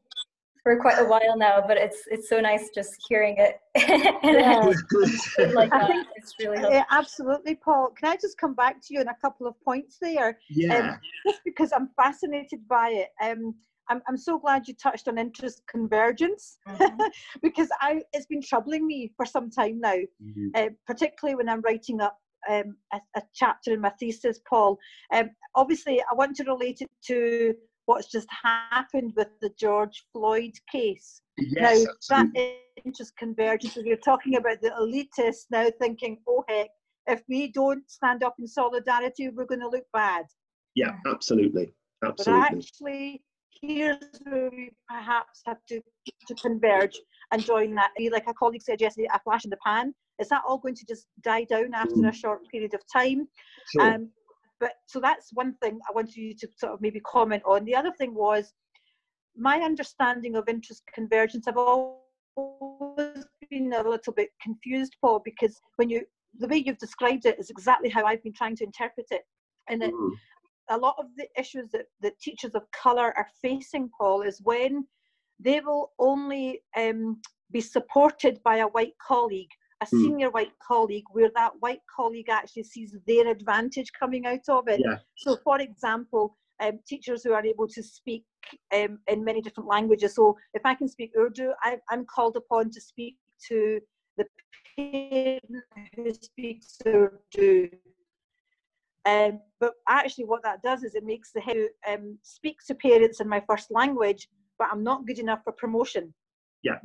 for 0.65 0.75
quite 0.77 0.97
a 0.97 1.05
while 1.05 1.37
now, 1.37 1.63
but 1.65 1.77
it's 1.77 2.07
it's 2.09 2.27
so 2.27 2.39
nice 2.39 2.71
just 2.73 2.95
hearing 3.07 3.35
it. 3.37 3.59
yeah. 4.23 5.53
like 5.53 5.69
that. 5.69 6.07
It's 6.15 6.33
really 6.39 6.57
helpful. 6.57 6.83
Absolutely, 6.89 7.53
Paul. 7.53 7.91
Can 7.95 8.09
I 8.11 8.15
just 8.15 8.39
come 8.39 8.55
back 8.55 8.81
to 8.81 8.93
you 8.95 8.99
on 9.01 9.07
a 9.07 9.15
couple 9.21 9.45
of 9.45 9.53
points 9.63 9.97
there? 10.01 10.39
Yeah. 10.49 10.75
Um, 10.75 10.99
just 11.27 11.41
because 11.45 11.71
I'm 11.71 11.89
fascinated 11.95 12.67
by 12.67 12.89
it. 12.89 13.09
Um, 13.23 13.53
I'm, 13.89 14.01
I'm 14.07 14.17
so 14.17 14.39
glad 14.39 14.67
you 14.67 14.73
touched 14.73 15.07
on 15.07 15.19
interest 15.19 15.61
convergence 15.69 16.57
mm-hmm. 16.67 17.01
because 17.43 17.69
I 17.79 18.01
it's 18.13 18.25
been 18.25 18.41
troubling 18.41 18.87
me 18.87 19.13
for 19.15 19.27
some 19.27 19.51
time 19.51 19.79
now, 19.79 19.93
mm-hmm. 19.93 20.47
uh, 20.55 20.69
particularly 20.87 21.35
when 21.35 21.47
I'm 21.47 21.61
writing 21.61 22.01
up 22.01 22.17
um, 22.49 22.75
a, 22.91 22.97
a, 23.15 23.21
chapter 23.35 23.71
in 23.71 23.81
my 23.81 23.91
thesis, 23.99 24.39
Paul. 24.49 24.79
Um, 25.13 25.29
obviously, 25.53 26.01
I 26.01 26.15
want 26.15 26.35
to 26.37 26.43
relate 26.43 26.81
it 26.81 26.89
to 27.05 27.53
what's 27.85 28.11
just 28.11 28.27
happened 28.43 29.13
with 29.15 29.27
the 29.41 29.51
George 29.59 30.05
Floyd 30.11 30.53
case. 30.71 31.21
Yes, 31.37 31.85
now, 32.09 32.23
that 32.23 32.55
interest 32.83 33.13
convergence, 33.17 33.77
we're 33.77 33.97
talking 33.97 34.35
about 34.37 34.61
the 34.61 34.71
elitists 34.71 35.45
now 35.51 35.67
thinking, 35.79 36.19
oh 36.27 36.43
heck, 36.47 36.69
if 37.07 37.21
we 37.29 37.51
don't 37.51 37.89
stand 37.89 38.23
up 38.23 38.35
in 38.39 38.47
solidarity, 38.47 39.29
we're 39.29 39.45
going 39.45 39.59
to 39.59 39.69
look 39.69 39.85
bad. 39.93 40.25
Yeah, 40.75 40.95
absolutely. 41.07 41.73
Absolutely. 42.03 42.41
But 42.41 42.57
actually, 42.57 43.21
here's 43.61 43.97
where 44.23 44.49
we 44.49 44.71
perhaps 44.89 45.41
have 45.45 45.57
to, 45.69 45.81
to 46.27 46.35
converge 46.35 46.99
and 47.31 47.43
join 47.43 47.75
that. 47.75 47.91
Like 48.11 48.27
a 48.27 48.33
colleague 48.33 48.61
said 48.61 48.81
yesterday, 48.81 49.07
a 49.13 49.19
flash 49.19 49.45
in 49.45 49.49
the 49.49 49.57
pan. 49.65 49.93
Is 50.19 50.29
that 50.29 50.43
all 50.47 50.57
going 50.57 50.75
to 50.75 50.85
just 50.87 51.07
die 51.23 51.43
down 51.43 51.73
after 51.73 51.95
mm. 51.95 52.09
a 52.09 52.13
short 52.13 52.39
period 52.49 52.73
of 52.73 52.81
time? 52.91 53.27
Sure. 53.73 53.93
Um, 53.93 54.09
but 54.59 54.73
so 54.85 54.99
that's 54.99 55.31
one 55.33 55.53
thing 55.61 55.79
I 55.89 55.93
wanted 55.93 56.15
you 56.15 56.33
to 56.35 56.47
sort 56.57 56.73
of 56.73 56.81
maybe 56.81 56.99
comment 57.01 57.43
on. 57.45 57.65
The 57.65 57.75
other 57.75 57.91
thing 57.91 58.13
was 58.13 58.53
my 59.37 59.59
understanding 59.59 60.35
of 60.35 60.47
interest 60.47 60.83
convergence. 60.93 61.47
I've 61.47 61.57
always 61.57 63.25
been 63.49 63.73
a 63.73 63.87
little 63.87 64.13
bit 64.13 64.29
confused, 64.41 64.95
Paul, 65.01 65.21
because 65.23 65.59
when 65.75 65.89
you 65.89 66.01
the 66.37 66.47
way 66.47 66.57
you've 66.57 66.77
described 66.77 67.25
it 67.25 67.39
is 67.39 67.49
exactly 67.49 67.89
how 67.89 68.03
I've 68.05 68.23
been 68.23 68.33
trying 68.33 68.57
to 68.57 68.65
interpret 68.65 69.07
it. 69.11 69.21
And 69.69 69.83
it, 69.83 69.93
mm 69.93 70.11
a 70.69 70.77
lot 70.77 70.95
of 70.97 71.07
the 71.17 71.27
issues 71.37 71.69
that, 71.71 71.85
that 72.01 72.19
teachers 72.19 72.55
of 72.55 72.63
colour 72.71 73.13
are 73.17 73.27
facing, 73.41 73.89
Paul, 73.97 74.21
is 74.21 74.41
when 74.43 74.85
they 75.39 75.59
will 75.59 75.91
only 75.99 76.61
um, 76.77 77.21
be 77.51 77.61
supported 77.61 78.41
by 78.43 78.57
a 78.57 78.67
white 78.67 78.93
colleague, 79.05 79.49
a 79.91 79.95
mm. 79.95 80.01
senior 80.03 80.29
white 80.29 80.53
colleague, 80.65 81.05
where 81.11 81.31
that 81.35 81.53
white 81.59 81.81
colleague 81.93 82.29
actually 82.29 82.63
sees 82.63 82.95
their 83.07 83.27
advantage 83.27 83.91
coming 83.97 84.25
out 84.25 84.47
of 84.49 84.67
it. 84.67 84.81
Yeah. 84.83 84.97
So, 85.15 85.37
for 85.43 85.59
example, 85.59 86.37
um, 86.61 86.79
teachers 86.87 87.23
who 87.23 87.33
are 87.33 87.45
able 87.45 87.67
to 87.67 87.83
speak 87.83 88.23
um, 88.73 88.99
in 89.07 89.23
many 89.23 89.41
different 89.41 89.69
languages. 89.69 90.15
So, 90.15 90.37
if 90.53 90.61
I 90.65 90.75
can 90.75 90.87
speak 90.87 91.11
Urdu, 91.17 91.51
I, 91.61 91.77
I'm 91.89 92.05
called 92.05 92.35
upon 92.37 92.71
to 92.71 92.81
speak 92.81 93.15
to 93.47 93.79
the 94.17 94.25
parent 94.77 95.63
who 95.95 96.13
speaks 96.13 96.77
Urdu. 96.85 97.69
Um, 99.05 99.39
but 99.59 99.73
actually, 99.87 100.25
what 100.25 100.43
that 100.43 100.63
does 100.63 100.83
is 100.83 100.95
it 100.95 101.03
makes 101.05 101.31
the 101.31 101.41
head 101.41 101.57
um, 101.87 102.17
speak 102.23 102.57
to 102.67 102.75
parents 102.75 103.21
in 103.21 103.29
my 103.29 103.41
first 103.47 103.69
language, 103.69 104.27
but 104.57 104.67
I'm 104.71 104.83
not 104.83 105.05
good 105.05 105.19
enough 105.19 105.43
for 105.43 105.53
promotion. 105.53 106.13
Yeah, 106.63 106.79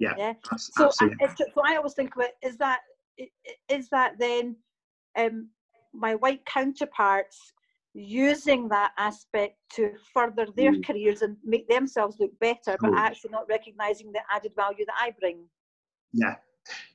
yeah. 0.00 0.14
yeah? 0.16 0.32
So, 0.56 0.90
I, 1.00 1.34
so 1.36 1.44
I 1.64 1.76
always 1.76 1.94
think 1.94 2.14
about 2.16 2.30
is 2.42 2.56
that 2.56 2.80
is 3.68 3.88
that 3.90 4.14
then 4.18 4.56
um, 5.16 5.48
my 5.92 6.14
white 6.16 6.44
counterparts 6.46 7.52
using 7.92 8.68
that 8.68 8.92
aspect 8.98 9.56
to 9.74 9.92
further 10.14 10.46
their 10.56 10.72
mm. 10.72 10.84
careers 10.86 11.22
and 11.22 11.36
make 11.44 11.68
themselves 11.68 12.16
look 12.20 12.30
better, 12.38 12.76
but 12.80 12.94
actually 12.96 13.30
not 13.30 13.48
recognizing 13.48 14.12
the 14.12 14.20
added 14.34 14.52
value 14.54 14.84
that 14.86 14.94
I 14.98 15.12
bring. 15.18 15.44
Yeah, 16.12 16.36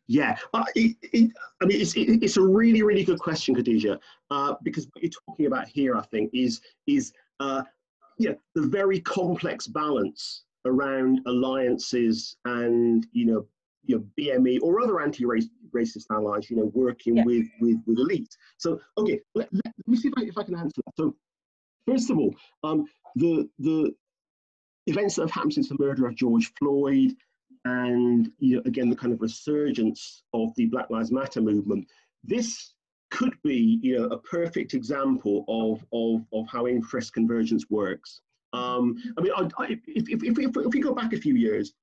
yeah, 0.07 0.37
uh, 0.53 0.63
it, 0.75 0.95
it, 1.01 1.31
I 1.61 1.65
mean, 1.65 1.81
it's, 1.81 1.95
it, 1.95 2.23
it's 2.23 2.37
a 2.37 2.41
really, 2.41 2.81
really 2.81 3.03
good 3.03 3.19
question, 3.19 3.55
Khadija, 3.55 3.99
uh, 4.31 4.55
because 4.63 4.87
what 4.93 5.03
you're 5.03 5.11
talking 5.27 5.47
about 5.47 5.67
here, 5.67 5.95
I 5.95 6.01
think, 6.03 6.31
is 6.33 6.61
is 6.87 7.11
uh, 7.39 7.63
yeah, 8.17 8.33
the 8.53 8.67
very 8.67 8.99
complex 9.01 9.67
balance 9.67 10.43
around 10.65 11.21
alliances 11.27 12.35
and 12.45 13.07
you 13.11 13.25
know, 13.25 13.47
you 13.85 13.97
know, 13.97 14.05
BME 14.19 14.59
or 14.61 14.81
other 14.81 14.99
anti-racist 15.01 16.05
allies, 16.11 16.49
you 16.49 16.57
know, 16.57 16.71
working 16.73 17.17
yeah. 17.17 17.23
with 17.23 17.45
with 17.61 17.77
with 17.85 17.99
elite. 17.99 18.35
So, 18.57 18.79
okay, 18.97 19.19
let, 19.35 19.47
let, 19.53 19.65
let 19.65 19.87
me 19.87 19.97
see 19.97 20.09
if 20.09 20.13
I, 20.17 20.23
if 20.23 20.37
I 20.37 20.43
can 20.43 20.55
answer 20.55 20.81
that. 20.85 20.93
So, 20.97 21.15
first 21.87 22.09
of 22.09 22.17
all, 22.17 22.33
um, 22.63 22.85
the 23.15 23.49
the 23.59 23.93
events 24.87 25.15
that 25.15 25.23
have 25.23 25.31
happened 25.31 25.53
since 25.53 25.69
the 25.69 25.77
murder 25.79 26.07
of 26.07 26.15
George 26.15 26.51
Floyd, 26.59 27.13
and 27.65 28.31
you 28.39 28.57
know, 28.57 28.61
again 28.65 28.89
the 28.89 28.95
kind 28.95 29.13
of 29.13 29.21
resurgence 29.21 30.23
of 30.33 30.49
the 30.55 30.65
Black 30.65 30.89
Lives 30.89 31.11
Matter 31.11 31.41
movement. 31.41 31.87
This 32.23 32.73
could 33.11 33.35
be 33.43 33.79
you 33.81 33.97
know 33.97 34.05
a 34.05 34.17
perfect 34.19 34.73
example 34.73 35.45
of 35.47 35.85
of, 35.93 36.25
of 36.33 36.47
how 36.51 36.67
interest 36.67 37.13
convergence 37.13 37.65
works. 37.69 38.21
Um, 38.55 38.95
I 39.17 39.21
mean, 39.21 39.31
I, 39.35 39.49
I, 39.57 39.65
if, 39.87 40.09
if, 40.09 40.23
if, 40.23 40.37
if, 40.37 40.73
we 40.73 40.79
go 40.79 40.93
back 40.93 41.13
a 41.13 41.17
few 41.17 41.35
years, 41.35 41.73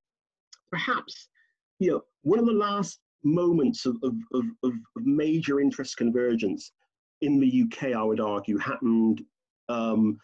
perhaps 0.71 1.29
you 1.79 1.91
know 1.91 2.03
one 2.23 2.39
of 2.39 2.47
the 2.47 2.53
last 2.53 3.01
moments 3.25 3.87
of, 3.87 3.97
of, 4.03 4.15
of, 4.33 4.45
of 4.65 4.73
major 4.97 5.61
interest 5.61 5.97
convergence 5.97 6.73
in 7.21 7.39
the 7.39 7.65
UK, 7.65 7.95
I 7.95 8.03
would 8.03 8.21
argue, 8.21 8.59
happened 8.59 9.23
um, 9.69 10.19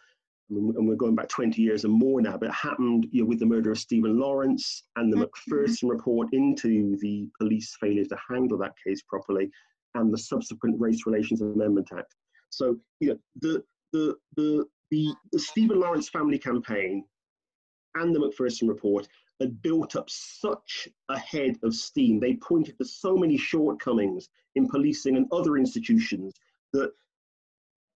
and 0.49 0.87
we're 0.87 0.95
going 0.95 1.15
back 1.15 1.29
20 1.29 1.61
years 1.61 1.83
and 1.83 1.93
more 1.93 2.21
now, 2.21 2.37
but 2.37 2.49
it 2.49 2.55
happened 2.55 3.07
you 3.11 3.21
know, 3.21 3.27
with 3.27 3.39
the 3.39 3.45
murder 3.45 3.71
of 3.71 3.77
Stephen 3.77 4.19
Lawrence 4.19 4.83
and 4.95 5.11
the 5.11 5.17
mm-hmm. 5.17 5.25
Macpherson 5.51 5.89
report 5.89 6.29
into 6.33 6.97
the 7.01 7.27
police 7.37 7.75
failure 7.79 8.05
to 8.05 8.17
handle 8.29 8.57
that 8.57 8.73
case 8.85 9.01
properly 9.03 9.49
and 9.95 10.11
the 10.11 10.17
subsequent 10.17 10.79
Race 10.79 11.05
Relations 11.05 11.41
Amendment 11.41 11.89
Act. 11.95 12.15
So, 12.49 12.77
you 12.99 13.09
know, 13.09 13.19
the, 13.41 13.63
the, 13.93 14.15
the, 14.35 14.65
the, 14.91 15.13
Stephen 15.37 15.79
Lawrence 15.79 16.09
family 16.09 16.37
campaign 16.37 17.03
and 17.95 18.15
the 18.15 18.19
Macpherson 18.19 18.67
report 18.67 19.07
had 19.39 19.61
built 19.61 19.95
up 19.95 20.09
such 20.09 20.87
a 21.09 21.17
head 21.17 21.57
of 21.63 21.73
steam. 21.73 22.19
They 22.19 22.35
pointed 22.35 22.77
to 22.77 22.85
so 22.85 23.15
many 23.15 23.37
shortcomings 23.37 24.29
in 24.55 24.67
policing 24.67 25.15
and 25.15 25.27
other 25.31 25.57
institutions 25.57 26.33
that 26.73 26.91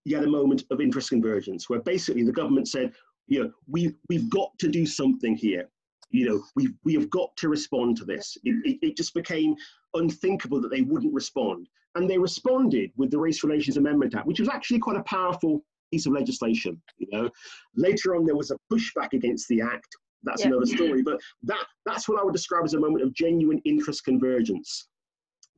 you 0.06 0.16
had 0.16 0.26
a 0.26 0.30
moment 0.30 0.64
of 0.72 0.82
interest 0.82 1.10
convergence 1.10 1.70
where 1.70 1.82
basically 1.82 2.24
the 2.24 2.32
government 2.32 2.68
said, 2.68 2.94
you 3.28 3.44
know, 3.44 3.52
we, 3.68 3.94
we've 4.10 4.30
got 4.30 4.58
to 4.60 4.68
do 4.68 4.86
something 4.86 5.36
here. 5.36 5.70
You 6.10 6.30
know, 6.30 6.44
we've, 6.56 6.74
we 6.84 6.94
have 6.94 7.10
got 7.10 7.36
to 7.38 7.50
respond 7.50 7.98
to 7.98 8.06
this. 8.06 8.38
It, 8.44 8.56
it, 8.66 8.88
it 8.88 8.98
just 8.98 9.14
became 9.14 9.56
unthinkable 9.94 10.62
that 10.62 10.70
they 10.70 10.82
wouldn't 10.82 11.14
respond. 11.14 11.68
And 11.96 12.10
they 12.10 12.18
responded 12.18 12.92
with 12.98 13.12
the 13.12 13.20
Race 13.20 13.44
Relations 13.44 13.78
Amendment 13.78 14.16
Act, 14.16 14.28
which 14.28 14.40
was 14.40 14.50
actually 14.50 14.80
quite 14.80 14.98
a 14.98 15.04
powerful 15.04 15.64
piece 15.94 16.06
of 16.06 16.14
legislation. 16.14 16.82
You 16.98 17.08
know, 17.12 17.30
later 17.76 18.16
on 18.16 18.26
there 18.26 18.36
was 18.36 18.52
a 18.52 18.58
pushback 18.72 19.14
against 19.14 19.48
the 19.50 19.62
act. 19.62 19.92
That's 20.24 20.42
yeah. 20.42 20.48
another 20.48 20.66
story. 20.66 21.02
But 21.04 21.20
that 21.44 21.66
that's 21.86 22.08
what 22.08 22.20
I 22.20 22.24
would 22.24 22.34
describe 22.34 22.64
as 22.66 22.74
a 22.74 22.80
moment 22.80 23.04
of 23.04 23.14
genuine 23.14 23.62
interest 23.66 24.06
convergence. 24.06 24.88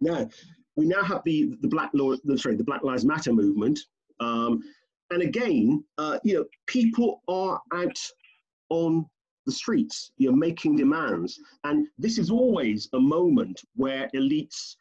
Now, 0.02 0.28
we 0.76 0.86
now 0.86 1.04
have 1.04 1.22
the 1.26 1.56
the 1.62 1.68
Black 1.68 1.92
Law, 1.94 2.16
sorry, 2.36 2.56
the 2.56 2.64
Black 2.72 2.84
Lives 2.84 3.06
Matter 3.06 3.34
movement, 3.34 3.80
um, 4.20 4.62
and 5.12 5.22
again, 5.22 5.84
uh, 5.98 6.18
you 6.24 6.34
know, 6.36 6.46
people 6.68 7.22
are 7.28 7.62
out 7.74 8.00
on 8.70 9.06
the 9.46 9.52
streets, 9.52 10.12
you're 10.18 10.36
making 10.36 10.76
demands. 10.76 11.40
And 11.64 11.88
this 11.98 12.18
is 12.18 12.32
always 12.32 12.90
a 12.94 13.00
moment 13.00 13.62
where 13.76 14.10
elites, 14.16 14.76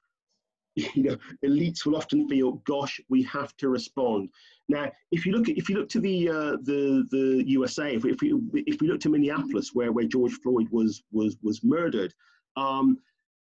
you 0.94 1.02
know, 1.04 1.16
elites 1.44 1.86
will 1.86 1.96
often 1.96 2.28
feel, 2.28 2.52
gosh, 2.66 3.00
we 3.08 3.22
have 3.24 3.56
to 3.58 3.68
respond. 3.68 4.28
Now, 4.68 4.90
if 5.12 5.24
you 5.24 5.32
look 5.32 5.48
at, 5.48 5.56
if 5.56 5.68
you 5.68 5.76
look 5.76 5.88
to 5.90 6.00
the 6.00 6.28
uh, 6.28 6.56
the 6.62 7.06
the 7.10 7.44
USA, 7.46 7.94
if 7.94 8.02
we, 8.02 8.12
if 8.12 8.20
we 8.20 8.64
if 8.66 8.80
we 8.80 8.88
look 8.88 9.00
to 9.00 9.08
Minneapolis, 9.08 9.70
where 9.72 9.92
where 9.92 10.06
George 10.06 10.32
Floyd 10.42 10.68
was 10.70 11.02
was 11.12 11.36
was 11.42 11.62
murdered, 11.62 12.12
um, 12.56 12.98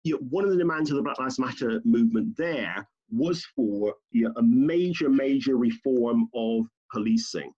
you 0.05 0.15
know, 0.15 0.21
one 0.31 0.45
of 0.45 0.51
the 0.51 0.57
demands 0.57 0.91
of 0.91 0.97
the 0.97 1.03
Black 1.03 1.19
Lives 1.19 1.39
Matter 1.39 1.81
movement 1.85 2.37
there 2.37 2.87
was 3.11 3.45
for 3.57 3.95
you 4.11 4.25
know, 4.25 4.33
a 4.37 4.43
major, 4.43 5.09
major 5.09 5.57
reform 5.57 6.29
of 6.35 6.67
policing. 6.93 7.53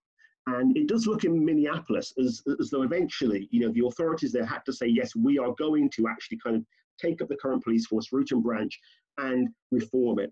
And 0.47 0.75
it 0.75 0.87
does 0.87 1.05
look 1.05 1.23
in 1.23 1.45
Minneapolis 1.45 2.13
as, 2.19 2.41
as 2.59 2.69
though 2.71 2.81
eventually, 2.81 3.47
you 3.51 3.61
know, 3.61 3.71
the 3.73 3.85
authorities 3.85 4.31
there 4.31 4.45
had 4.45 4.65
to 4.65 4.73
say, 4.73 4.87
yes, 4.87 5.15
we 5.15 5.37
are 5.37 5.53
going 5.57 5.89
to 5.91 6.07
actually 6.07 6.39
kind 6.43 6.55
of 6.55 6.65
take 7.01 7.21
up 7.21 7.29
the 7.29 7.37
current 7.37 7.63
police 7.63 7.85
force, 7.87 8.11
root 8.11 8.31
and 8.31 8.43
branch, 8.43 8.79
and 9.17 9.49
reform 9.71 10.19
it, 10.19 10.31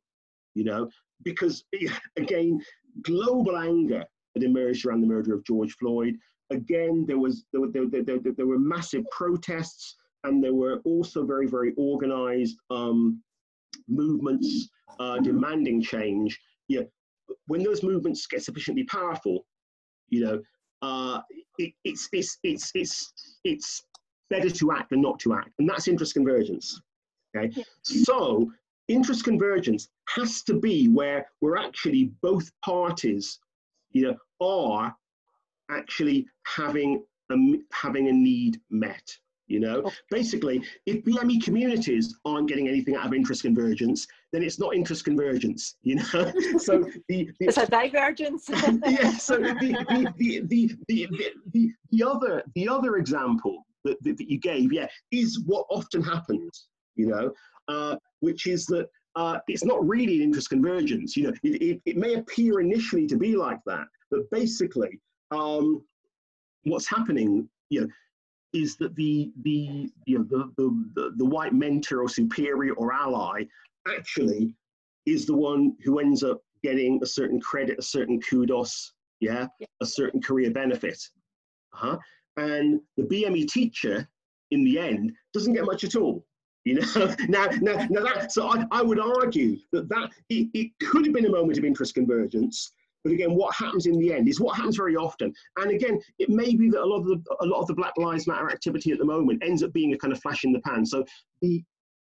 you 0.56 0.64
know, 0.64 0.90
because 1.24 1.64
again, 2.18 2.60
global 3.04 3.58
anger 3.58 4.04
had 4.36 4.44
emerged 4.44 4.86
around 4.86 5.02
the 5.02 5.08
murder 5.08 5.34
of 5.34 5.46
George 5.46 5.74
Floyd. 5.74 6.16
Again, 6.52 7.06
there 7.08 7.20
was 7.20 7.46
there, 7.54 7.88
there, 7.88 8.04
there, 8.04 8.20
there 8.36 8.48
were 8.48 8.60
massive 8.60 9.04
protests, 9.12 9.96
and 10.24 10.44
there 10.44 10.56
were 10.56 10.80
also 10.86 11.26
very, 11.26 11.48
very 11.48 11.74
organized 11.78 12.58
um, 12.70 13.22
movements 13.88 14.70
uh, 15.00 15.20
demanding 15.20 15.82
change, 15.82 16.40
yeah, 16.68 16.82
when 17.48 17.64
those 17.64 17.84
movements 17.84 18.26
get 18.28 18.44
sufficiently 18.44 18.84
powerful, 18.86 19.46
you 20.10 20.22
know, 20.24 20.42
uh, 20.82 21.22
it, 21.58 21.74
it's, 21.84 22.10
it's, 22.12 22.38
it's, 22.44 22.72
it's, 22.74 23.14
it's 23.44 23.84
better 24.30 24.50
to 24.50 24.72
act 24.72 24.92
than 24.92 25.02
not 25.02 25.20
to 25.20 25.34
act. 25.34 25.52
And 25.60 25.70
that's 25.70 25.88
interest 25.88 26.14
convergence. 26.14 26.82
Okay. 27.36 27.52
Yeah. 27.56 27.64
So 27.84 28.52
interest 28.88 29.24
convergence 29.24 29.90
has 30.10 30.42
to 30.44 30.54
be 30.54 30.88
where 30.88 31.28
we're 31.42 31.58
actually 31.58 32.12
both 32.22 32.52
parties, 32.64 33.40
you 33.92 34.04
know, 34.04 34.18
are 34.46 34.96
actually 35.70 36.28
having 36.46 37.04
a, 37.32 37.36
having 37.72 38.08
a 38.08 38.12
need 38.12 38.60
met. 38.70 39.18
You 39.48 39.60
know, 39.60 39.78
okay. 39.78 39.96
basically, 40.12 40.64
if 40.86 41.04
BME 41.04 41.44
communities 41.44 42.16
aren't 42.24 42.48
getting 42.48 42.68
anything 42.68 42.96
out 42.96 43.08
of 43.08 43.16
interest 43.16 43.42
convergence, 43.42 44.06
then 44.32 44.44
it's 44.44 44.60
not 44.60 44.76
interest 44.76 45.06
convergence. 45.06 45.76
You 45.82 45.96
know, 45.96 46.04
so 46.60 46.84
the, 47.08 47.32
the 47.40 47.48
it's 47.48 47.58
a 47.58 47.66
divergence. 47.66 48.48
yeah. 48.86 49.12
So 49.18 49.38
the 49.38 49.54
the, 49.90 50.14
the, 50.18 50.42
the, 50.48 50.76
the, 50.88 51.32
the, 51.52 51.72
the 51.90 52.04
other 52.04 52.44
the 52.54 52.70
other 52.70 52.98
example 52.98 53.66
that, 53.86 54.02
that, 54.04 54.18
that 54.18 54.30
you 54.30 54.40
gave, 54.40 54.72
yeah, 54.74 54.88
is 55.12 55.42
what 55.46 55.66
often 55.70 56.02
happens. 56.04 56.68
You 56.96 57.08
know, 57.08 57.34
uh, 57.68 57.96
which 58.20 58.48
is 58.48 58.66
that 58.68 58.88
uh, 59.16 59.40
it's 59.48 59.64
not 59.64 59.86
really 59.88 60.18
an 60.18 60.24
interest 60.24 60.50
convergence. 60.50 61.16
You 61.16 61.24
know, 61.24 61.34
it, 61.44 61.62
it, 61.62 61.82
it, 61.86 61.98
may 61.98 62.16
appear 62.16 62.60
initially 62.60 63.08
to 63.08 63.16
be 63.16 63.36
like 63.36 63.60
that, 63.66 63.86
but 64.12 64.30
basically, 64.32 65.00
um, 65.32 65.82
what's 66.64 66.90
happening, 66.90 67.48
you 67.70 67.82
know, 67.82 67.88
is 68.54 68.76
that 68.78 68.96
the 68.96 69.32
the 69.44 69.90
you 70.06 70.20
know 70.20 70.52
the, 70.58 70.84
the 70.96 71.14
the 71.18 71.26
white 71.26 71.54
mentor 71.54 72.02
or 72.02 72.10
superior 72.10 72.74
or 72.74 72.92
ally 72.94 73.44
actually 73.88 74.56
is 75.06 75.26
the 75.26 75.36
one 75.36 75.76
who 75.84 76.00
ends 76.00 76.24
up 76.24 76.42
getting 76.64 77.00
a 77.04 77.06
certain 77.06 77.40
credit, 77.40 77.78
a 77.80 77.82
certain 77.82 78.20
kudos, 78.22 78.94
yeah, 79.20 79.48
yeah. 79.60 79.68
a 79.82 79.86
certain 79.86 80.22
career 80.22 80.52
benefit. 80.52 81.02
Uh-huh. 81.74 81.98
And 82.40 82.80
the 82.96 83.04
BME 83.04 83.48
teacher, 83.50 84.08
in 84.52 84.64
the 84.64 84.80
end, 84.80 85.12
doesn't 85.34 85.54
get 85.54 85.66
much 85.66 85.84
at 85.84 85.96
all. 85.96 86.26
You 86.64 86.76
know, 86.76 87.16
now, 87.28 87.48
now, 87.62 87.86
now 87.90 88.04
that, 88.04 88.32
so 88.32 88.48
I, 88.48 88.66
I 88.72 88.82
would 88.82 89.00
argue 89.00 89.58
that 89.72 89.90
that 89.90 90.12
it, 90.30 90.50
it 90.54 90.72
could 90.82 91.06
have 91.06 91.14
been 91.14 91.26
a 91.26 91.32
moment 91.32 91.58
of 91.58 91.66
interest 91.66 91.96
convergence, 91.96 92.72
but 93.04 93.12
again, 93.14 93.34
what 93.36 93.56
happens 93.56 93.86
in 93.86 93.98
the 94.00 94.14
end 94.14 94.28
is 94.28 94.40
what 94.40 94.56
happens 94.56 94.78
very 94.78 94.96
often. 94.96 95.34
And 95.58 95.72
again, 95.72 96.00
it 96.18 96.30
may 96.30 96.56
be 96.56 96.70
that 96.70 96.82
a 96.82 96.86
lot 96.86 97.00
of 97.00 97.08
the 97.08 97.22
a 97.42 97.46
lot 97.46 97.62
of 97.62 97.68
the 97.68 97.74
Black 97.74 97.94
Lives 97.98 98.28
Matter 98.28 98.50
activity 98.50 98.92
at 98.92 99.00
the 99.00 99.06
moment 99.06 99.44
ends 99.44 99.64
up 99.64 99.74
being 99.74 99.94
a 99.94 99.98
kind 99.98 100.14
of 100.14 100.22
flash 100.22 100.44
in 100.44 100.52
the 100.52 100.60
pan. 100.62 100.86
So 100.86 101.06
the 101.42 101.64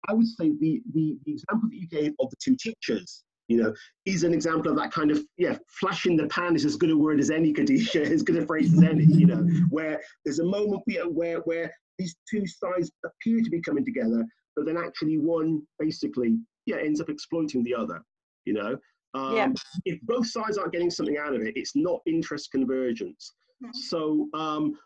I 0.08 0.14
would 0.14 0.26
say 0.26 0.50
the 0.60 0.82
the, 0.92 1.18
the 1.24 1.32
example 1.32 1.68
that 1.70 1.76
you 1.76 1.88
gave 1.88 2.12
of 2.18 2.30
the 2.30 2.36
two 2.42 2.56
teachers, 2.56 3.24
you 3.48 3.62
know, 3.62 3.74
is 4.06 4.24
an 4.24 4.32
example 4.32 4.70
of 4.70 4.76
that 4.78 4.92
kind 4.92 5.10
of 5.10 5.22
yeah, 5.36 5.56
flash 5.68 6.06
in 6.06 6.16
the 6.16 6.26
pan 6.28 6.56
is 6.56 6.64
as 6.64 6.76
good 6.76 6.90
a 6.90 6.96
word 6.96 7.20
as 7.20 7.30
any, 7.30 7.52
Khadija, 7.52 8.10
as 8.12 8.22
good 8.22 8.36
a 8.36 8.46
phrase 8.46 8.72
as 8.72 8.82
any, 8.82 9.04
you 9.04 9.26
know, 9.26 9.46
where 9.70 10.00
there's 10.24 10.38
a 10.38 10.44
moment 10.44 10.82
where 11.12 11.38
where 11.40 11.72
these 11.98 12.16
two 12.28 12.46
sides 12.46 12.90
appear 13.04 13.40
to 13.42 13.50
be 13.50 13.60
coming 13.60 13.84
together, 13.84 14.24
but 14.56 14.66
then 14.66 14.76
actually 14.76 15.18
one 15.18 15.62
basically 15.78 16.38
yeah 16.66 16.76
ends 16.76 17.00
up 17.00 17.08
exploiting 17.08 17.62
the 17.64 17.74
other, 17.74 18.02
you 18.44 18.54
know. 18.54 18.76
Um, 19.14 19.36
yeah. 19.36 19.48
If 19.84 20.00
both 20.02 20.26
sides 20.26 20.58
aren't 20.58 20.72
getting 20.72 20.90
something 20.90 21.18
out 21.18 21.34
of 21.34 21.42
it, 21.42 21.56
it's 21.56 21.76
not 21.76 22.00
interest 22.04 22.50
convergence. 22.50 23.32
So 23.72 24.28
um, 24.34 24.76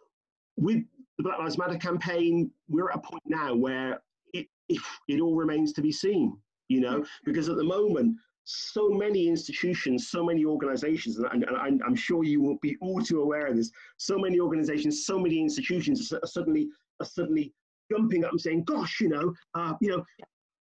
with 0.57 0.85
the 1.17 1.25
Black 1.25 1.39
Lives 1.39 1.59
Matter 1.59 1.79
campaign, 1.79 2.51
we're 2.69 2.91
at 2.91 2.97
a 2.97 3.01
point 3.01 3.23
now 3.27 3.55
where 3.55 4.01
it, 4.33 4.47
it, 4.69 4.81
it 5.09 5.21
all 5.21 5.35
remains 5.35 5.73
to 5.75 5.83
be 5.83 5.93
seen, 5.93 6.37
you 6.69 6.81
know, 6.81 7.05
because 7.25 7.49
at 7.49 7.57
the 7.57 7.65
moment, 7.65 8.17
so 8.51 8.89
many 8.89 9.29
institutions, 9.29 10.09
so 10.09 10.25
many 10.25 10.47
organizations, 10.47 11.19
and, 11.19 11.45
and, 11.45 11.83
I'm 11.83 11.95
sure 11.95 12.25
you 12.25 12.41
will 12.41 12.57
be 12.63 12.79
all 12.81 12.99
too 13.03 13.21
aware 13.21 13.47
of 13.47 13.57
this, 13.57 13.71
so 13.99 14.19
many 14.19 14.41
organizations, 14.41 15.05
so 15.05 15.19
many 15.19 15.39
institutions 15.39 16.11
are 16.13 16.27
suddenly, 16.27 16.69
are 16.99 17.07
suddenly 17.07 17.53
jumping 17.93 18.25
up 18.25 18.31
and 18.31 18.41
saying, 18.41 18.65
gosh, 18.65 19.01
you 19.01 19.11
know, 19.11 19.35
uh, 19.55 19.75
you 19.83 19.91
know, 19.91 20.03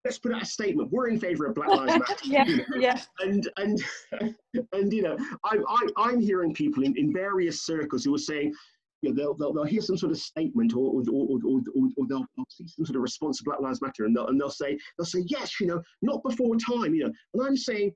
let's 0.04 0.18
put 0.18 0.34
out 0.34 0.42
a 0.42 0.46
statement. 0.46 0.92
We're 0.92 1.08
in 1.08 1.18
favour 1.18 1.46
of 1.46 1.54
Black 1.54 1.70
Lives 1.70 1.98
Matter. 1.98 2.14
yeah, 2.24 2.44
you 2.44 2.56
know? 2.58 2.64
yeah. 2.78 3.00
And 3.20 3.48
and 3.56 3.82
and 4.72 4.92
you 4.92 5.02
know, 5.02 5.16
I, 5.44 5.56
I 5.66 5.88
I'm 5.96 6.20
hearing 6.20 6.52
people 6.52 6.84
in, 6.84 6.94
in 6.98 7.10
various 7.10 7.62
circles 7.64 8.04
who 8.04 8.14
are 8.14 8.18
saying, 8.18 8.54
you 9.02 9.10
know, 9.10 9.14
they'll, 9.14 9.34
they'll, 9.34 9.52
they'll 9.52 9.64
hear 9.64 9.80
some 9.80 9.96
sort 9.96 10.12
of 10.12 10.18
statement 10.18 10.74
or, 10.74 10.92
or, 10.92 11.02
or, 11.10 11.38
or, 11.44 11.60
or 11.96 12.06
they'll, 12.08 12.24
they'll 12.36 12.46
see 12.48 12.66
some 12.66 12.84
sort 12.84 12.96
of 12.96 13.02
response 13.02 13.38
to 13.38 13.44
Black 13.44 13.60
Lives 13.60 13.80
Matter 13.80 14.04
and 14.04 14.16
they'll, 14.16 14.26
and 14.26 14.40
they'll 14.40 14.50
say, 14.50 14.78
they'll 14.96 15.06
say, 15.06 15.24
yes, 15.26 15.60
you 15.60 15.66
know, 15.66 15.80
not 16.02 16.22
before 16.22 16.56
time, 16.56 16.94
you 16.94 17.04
know. 17.04 17.12
And 17.34 17.46
I'm 17.46 17.56
saying, 17.56 17.92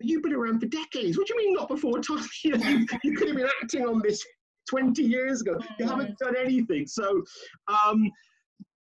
you've 0.00 0.22
been 0.22 0.34
around 0.34 0.60
for 0.60 0.66
decades. 0.66 1.18
What 1.18 1.26
do 1.26 1.34
you 1.34 1.44
mean 1.44 1.54
not 1.54 1.68
before 1.68 2.00
time? 2.00 2.24
You, 2.44 2.56
know, 2.56 2.68
you, 2.68 2.86
you 3.02 3.16
could 3.16 3.28
have 3.28 3.36
been 3.36 3.48
acting 3.62 3.86
on 3.86 4.00
this 4.02 4.24
20 4.70 5.02
years 5.02 5.40
ago. 5.40 5.58
You 5.78 5.86
haven't 5.86 6.16
done 6.18 6.34
anything. 6.36 6.86
So, 6.86 7.22
um, 7.66 8.10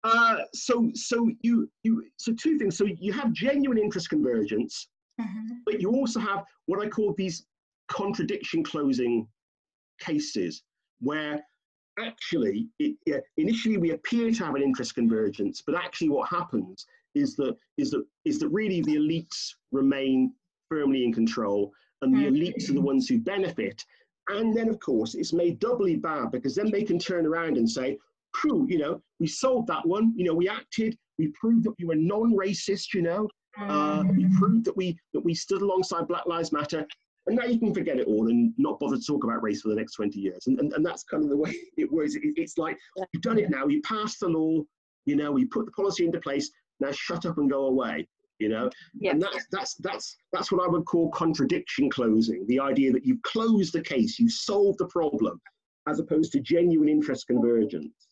uh, 0.04 0.38
so 0.54 0.90
so 0.94 1.30
you 1.42 1.70
you 1.84 2.06
so 2.18 2.34
two 2.34 2.58
things. 2.58 2.78
So 2.78 2.86
you 2.86 3.12
have 3.14 3.34
genuine 3.34 3.78
interest 3.78 4.10
convergence, 4.10 4.88
mm-hmm. 5.20 5.56
but 5.66 5.82
you 5.82 5.92
also 5.92 6.20
have 6.20 6.44
what 6.68 6.86
I 6.86 6.88
call 6.88 7.14
these 7.18 7.46
contradiction 7.90 8.64
closing 8.64 9.28
cases 10.00 10.64
where 11.00 11.44
actually 12.00 12.68
it, 12.80 12.96
yeah, 13.06 13.20
initially 13.38 13.77
we 13.77 13.92
appear 13.92 14.32
to 14.32 14.46
have 14.46 14.56
an 14.56 14.62
interest 14.62 14.96
convergence, 14.96 15.62
but 15.66 15.75
actually 15.75 16.10
what 16.10 16.30
happens 16.30 16.86
is 17.16 17.36
that 17.36 17.56
is 17.77 17.92
that 17.92 18.06
is 18.25 18.39
that 18.39 18.50
really 18.50 18.82
the 18.82 18.96
elites 18.96 19.54
remain 19.72 20.34
firmly 20.70 21.04
in 21.04 21.13
control, 21.13 21.72
and 22.01 22.13
the 22.13 22.20
mm-hmm. 22.20 22.36
elites 22.36 22.70
are 22.70 22.74
the 22.74 22.82
ones 22.82 23.08
who 23.08 23.20
benefit. 23.20 23.84
And 24.30 24.56
then, 24.56 24.68
of 24.68 24.80
course, 24.80 25.16
it's 25.16 25.32
made 25.32 25.60
doubly 25.60 25.96
bad 25.96 26.32
because 26.32 26.54
then 26.54 26.70
they 26.70 26.84
can 26.84 27.00
turn 27.00 27.25
around 27.25 27.58
and 27.58 27.70
say, 27.70 27.98
True, 28.36 28.68
you 28.70 28.77
know, 28.77 29.01
we 29.20 29.27
solved 29.27 29.68
that 29.68 29.86
one. 29.88 30.13
You 30.16 30.25
know, 30.25 30.34
we 30.34 30.50
acted. 30.50 30.98
We 31.18 31.30
proved 31.30 31.63
that 31.63 31.74
we 31.80 31.86
were 31.86 31.96
non-racist. 31.96 32.94
You 32.94 33.01
know, 33.01 33.30
uh, 33.60 34.04
we 34.16 34.25
mm. 34.25 34.38
proved 34.38 34.66
that 34.66 34.77
we 34.77 34.98
that 35.13 35.22
we 35.22 35.34
stood 35.34 35.62
alongside 35.62 36.08
Black 36.08 36.25
Lives 36.27 36.51
Matter. 36.51 36.86
And 37.27 37.36
now 37.36 37.46
you 37.46 37.60
can 37.60 37.74
forget 37.74 38.00
it 38.00 38.07
all 38.07 38.29
and 38.29 38.53
not 38.57 38.79
bother 38.79 38.98
to 38.98 39.03
talk 39.03 39.24
about 39.24 39.43
race 39.43 39.62
for 39.62 39.69
the 39.69 39.75
next 39.75 39.93
20 39.93 40.19
years. 40.19 40.48
And, 40.48 40.60
and, 40.60 40.74
and 40.74 40.86
that's 40.86 41.03
kind 41.03 41.24
of 41.24 41.29
the 41.29 41.38
way 41.38 41.53
it 41.77 41.91
works. 41.91 42.15
It, 42.15 42.22
it's 42.24 42.57
like, 42.57 42.77
you've 43.13 43.24
done 43.24 43.39
it 43.39 43.50
now, 43.50 43.67
you 43.67 43.81
passed 43.81 44.19
the 44.22 44.29
law, 44.29 44.62
you 45.05 45.16
know, 45.16 45.31
we 45.31 45.46
put 45.46 45.66
the 45.66 45.72
policy 45.72 46.05
into 46.05 46.20
place, 46.20 46.50
now 46.79 46.92
shut 46.92 47.25
up 47.25 47.37
and 47.37 47.50
go 47.50 47.66
away 47.66 48.07
you 48.40 48.50
know 48.50 48.70
yeah. 49.00 49.11
and 49.11 49.22
that's 49.22 49.48
that's 49.51 49.75
that's 49.75 50.18
that's 50.31 50.51
what 50.51 50.63
i 50.63 50.68
would 50.68 50.85
call 50.85 51.09
contradiction 51.09 51.90
closing 51.90 52.46
the 52.48 52.59
idea 52.59 52.92
that 52.92 53.05
you've 53.05 53.22
closed 53.24 53.74
the 53.74 53.81
case 53.81 54.20
you've 54.20 54.31
solved 54.31 54.77
the 54.79 54.87
problem 54.87 55.40
as 55.87 56.00
opposed 56.00 56.31
to 56.31 56.40
genuine 56.40 56.90
interest 56.90 57.27
convergence 57.27 58.09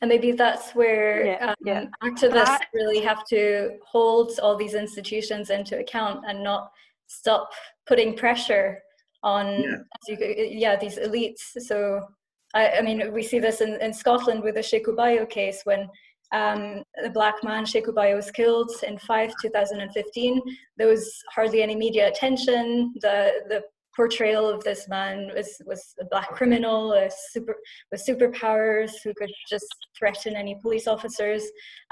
and 0.00 0.08
maybe 0.08 0.30
that's 0.30 0.76
where 0.76 1.26
yeah, 1.26 1.48
um, 1.48 1.54
yeah. 1.64 1.84
activists 2.04 2.60
really 2.72 3.00
have 3.00 3.26
to 3.26 3.78
hold 3.84 4.30
all 4.40 4.56
these 4.56 4.74
institutions 4.74 5.50
into 5.50 5.78
account 5.78 6.24
and 6.28 6.42
not 6.42 6.70
stop 7.08 7.50
putting 7.88 8.16
pressure 8.16 8.78
on 9.22 9.64
yeah, 10.08 10.18
yeah 10.48 10.76
these 10.76 10.98
elites 10.98 11.42
so 11.58 12.00
I, 12.54 12.78
I, 12.78 12.82
mean 12.82 13.12
we 13.12 13.22
see 13.22 13.40
this 13.40 13.60
in, 13.60 13.80
in 13.80 13.92
scotland 13.92 14.42
with 14.42 14.54
the 14.54 14.60
Sheku 14.60 14.94
Bayoh 14.96 15.28
case 15.28 15.62
when 15.64 15.88
um, 16.30 16.82
the 17.02 17.10
black 17.10 17.42
man 17.42 17.64
Sheku 17.64 17.88
Bayoh 17.88 18.16
was 18.16 18.30
killed 18.30 18.70
in 18.86 18.98
5 18.98 19.32
2015. 19.42 20.40
there 20.76 20.86
was 20.86 21.10
hardly 21.34 21.62
any 21.62 21.74
media 21.74 22.08
attention 22.08 22.92
the 23.00 23.32
the 23.48 23.62
portrayal 23.98 24.48
of 24.48 24.62
this 24.62 24.88
man 24.88 25.28
was 25.34 25.60
was 25.66 25.82
a 26.00 26.04
black 26.04 26.30
criminal, 26.30 26.92
a 26.92 27.10
super 27.32 27.56
with 27.90 28.06
superpowers 28.08 28.92
who 29.02 29.12
could 29.14 29.32
just 29.50 29.66
threaten 29.98 30.36
any 30.36 30.56
police 30.62 30.86
officers. 30.86 31.42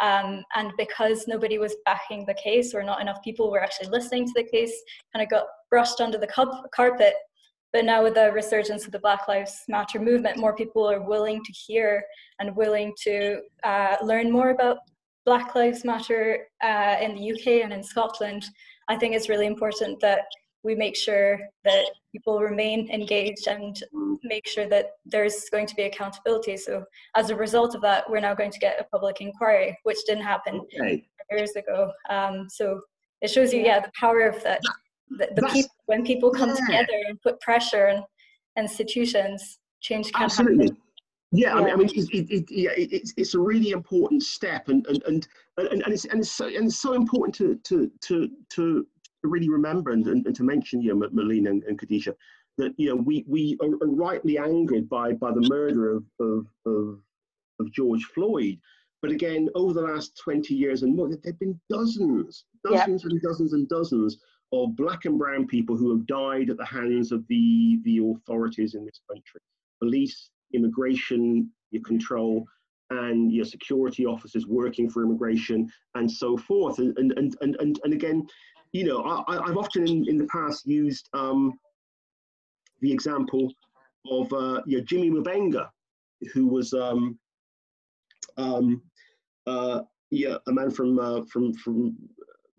Um, 0.00 0.44
and 0.54 0.72
because 0.78 1.26
nobody 1.26 1.58
was 1.58 1.74
backing 1.84 2.24
the 2.24 2.38
case, 2.42 2.74
or 2.74 2.84
not 2.84 3.00
enough 3.00 3.20
people 3.24 3.50
were 3.50 3.60
actually 3.60 3.88
listening 3.88 4.26
to 4.26 4.32
the 4.36 4.44
case, 4.44 4.74
kind 5.12 5.24
of 5.24 5.28
got 5.28 5.46
brushed 5.70 6.00
under 6.00 6.18
the 6.18 6.66
carpet. 6.74 7.14
But 7.72 7.84
now 7.84 8.02
with 8.02 8.14
the 8.14 8.32
resurgence 8.32 8.86
of 8.86 8.92
the 8.92 8.98
Black 8.98 9.28
Lives 9.28 9.54
Matter 9.68 10.00
movement, 10.00 10.38
more 10.38 10.54
people 10.54 10.88
are 10.90 11.02
willing 11.02 11.42
to 11.44 11.52
hear 11.52 12.02
and 12.38 12.56
willing 12.56 12.94
to 13.02 13.40
uh, 13.64 13.96
learn 14.02 14.30
more 14.30 14.50
about 14.50 14.78
Black 15.26 15.54
Lives 15.54 15.84
Matter 15.84 16.46
uh, 16.62 16.96
in 17.00 17.16
the 17.16 17.32
UK 17.32 17.64
and 17.64 17.72
in 17.72 17.82
Scotland. 17.82 18.44
I 18.88 18.96
think 18.96 19.14
it's 19.14 19.28
really 19.28 19.46
important 19.46 20.00
that 20.00 20.22
we 20.62 20.74
make 20.74 20.96
sure 20.96 21.38
that 21.64 21.84
people 22.12 22.40
remain 22.40 22.90
engaged 22.90 23.46
and 23.46 23.82
make 24.22 24.46
sure 24.46 24.68
that 24.68 24.86
there's 25.04 25.44
going 25.50 25.66
to 25.66 25.74
be 25.74 25.82
accountability. 25.82 26.56
So 26.56 26.84
as 27.16 27.30
a 27.30 27.36
result 27.36 27.74
of 27.74 27.82
that, 27.82 28.08
we're 28.10 28.20
now 28.20 28.34
going 28.34 28.50
to 28.50 28.58
get 28.58 28.80
a 28.80 28.84
public 28.84 29.20
inquiry, 29.20 29.78
which 29.84 29.98
didn't 30.06 30.24
happen 30.24 30.60
okay. 30.60 31.06
years 31.30 31.52
ago. 31.56 31.92
Um, 32.10 32.48
so 32.48 32.80
it 33.22 33.28
shows 33.28 33.52
you, 33.52 33.60
yeah, 33.62 33.80
the 33.80 33.92
power 33.98 34.20
of 34.26 34.42
that. 34.42 34.60
The, 35.10 35.28
the 35.36 35.48
people, 35.52 35.74
when 35.86 36.04
people 36.04 36.30
come 36.30 36.50
yeah. 36.50 36.56
together 36.56 36.98
and 37.08 37.20
put 37.22 37.40
pressure 37.40 37.86
and 37.86 38.04
institutions, 38.56 39.58
change 39.80 40.12
can 40.12 40.24
Absolutely. 40.24 40.66
happen. 40.66 40.78
Yeah, 41.32 41.48
yeah, 41.48 41.54
I 41.54 41.64
mean, 41.64 41.72
I 41.72 41.76
mean 41.76 41.88
it, 41.88 42.08
it, 42.12 42.30
it, 42.30 42.44
yeah, 42.50 42.70
it's, 42.76 43.12
it's 43.16 43.34
a 43.34 43.38
really 43.38 43.70
important 43.70 44.22
step, 44.22 44.68
and 44.68 44.86
and 44.86 45.02
and 45.04 45.28
and, 45.58 45.82
and, 45.82 45.92
it's, 45.92 46.04
and 46.04 46.20
it's 46.20 46.30
so 46.30 46.46
and 46.46 46.66
it's 46.66 46.78
so 46.78 46.94
important 46.94 47.34
to 47.36 47.56
to 47.64 47.90
to 48.02 48.30
to 48.50 48.86
really 49.22 49.48
remember 49.48 49.90
and, 49.90 50.06
and, 50.06 50.24
and 50.24 50.36
to 50.36 50.44
mention, 50.44 50.80
you 50.80 50.94
know, 50.94 51.08
Melina 51.12 51.50
and, 51.50 51.64
and 51.64 51.78
Khadija, 51.78 52.14
that 52.58 52.72
you 52.76 52.88
know 52.88 52.96
we 52.96 53.24
we 53.26 53.58
are 53.60 53.68
rightly 53.88 54.38
angered 54.38 54.88
by 54.88 55.12
by 55.12 55.32
the 55.32 55.46
murder 55.48 55.96
of 55.96 56.04
of 56.20 56.46
of, 56.64 57.00
of 57.60 57.72
George 57.72 58.04
Floyd. 58.04 58.58
But 59.02 59.10
again, 59.10 59.48
over 59.54 59.74
the 59.74 59.82
last 59.82 60.18
20 60.24 60.54
years 60.54 60.82
and 60.82 60.96
more, 60.96 61.08
there 61.08 61.18
have 61.26 61.38
been 61.38 61.60
dozens, 61.68 62.44
dozens 62.64 63.04
and 63.04 63.20
dozens 63.20 63.52
and 63.52 63.68
dozens 63.68 64.16
of 64.52 64.76
black 64.76 65.04
and 65.04 65.18
brown 65.18 65.46
people 65.46 65.76
who 65.76 65.90
have 65.90 66.06
died 66.06 66.50
at 66.50 66.56
the 66.56 66.64
hands 66.64 67.12
of 67.12 67.26
the, 67.28 67.80
the 67.84 67.98
authorities 67.98 68.74
in 68.74 68.84
this 68.84 69.00
country. 69.10 69.40
Police, 69.80 70.30
immigration, 70.54 71.50
your 71.70 71.82
control, 71.82 72.46
and 72.90 73.32
your 73.32 73.44
security 73.44 74.06
officers 74.06 74.46
working 74.46 74.88
for 74.88 75.02
immigration 75.02 75.68
and 75.96 76.10
so 76.10 76.36
forth. 76.36 76.78
And, 76.78 76.96
and, 76.98 77.12
and, 77.18 77.56
and, 77.60 77.80
and 77.82 77.92
again, 77.92 78.26
you 78.72 78.84
know, 78.84 79.24
I, 79.28 79.46
have 79.46 79.56
often 79.56 79.86
in, 79.88 80.08
in 80.08 80.16
the 80.16 80.26
past 80.26 80.66
used 80.66 81.08
um, 81.12 81.58
the 82.80 82.92
example 82.92 83.52
of 84.10 84.32
uh, 84.32 84.62
you 84.66 84.78
know, 84.78 84.84
Jimmy 84.84 85.10
Mubenga, 85.10 85.68
who 86.32 86.46
was 86.46 86.72
um, 86.72 87.18
um, 88.36 88.82
uh, 89.46 89.82
yeah, 90.10 90.36
a 90.46 90.52
man 90.52 90.70
from 90.70 90.98
uh, 90.98 91.22
from 91.30 91.52
from 91.54 91.96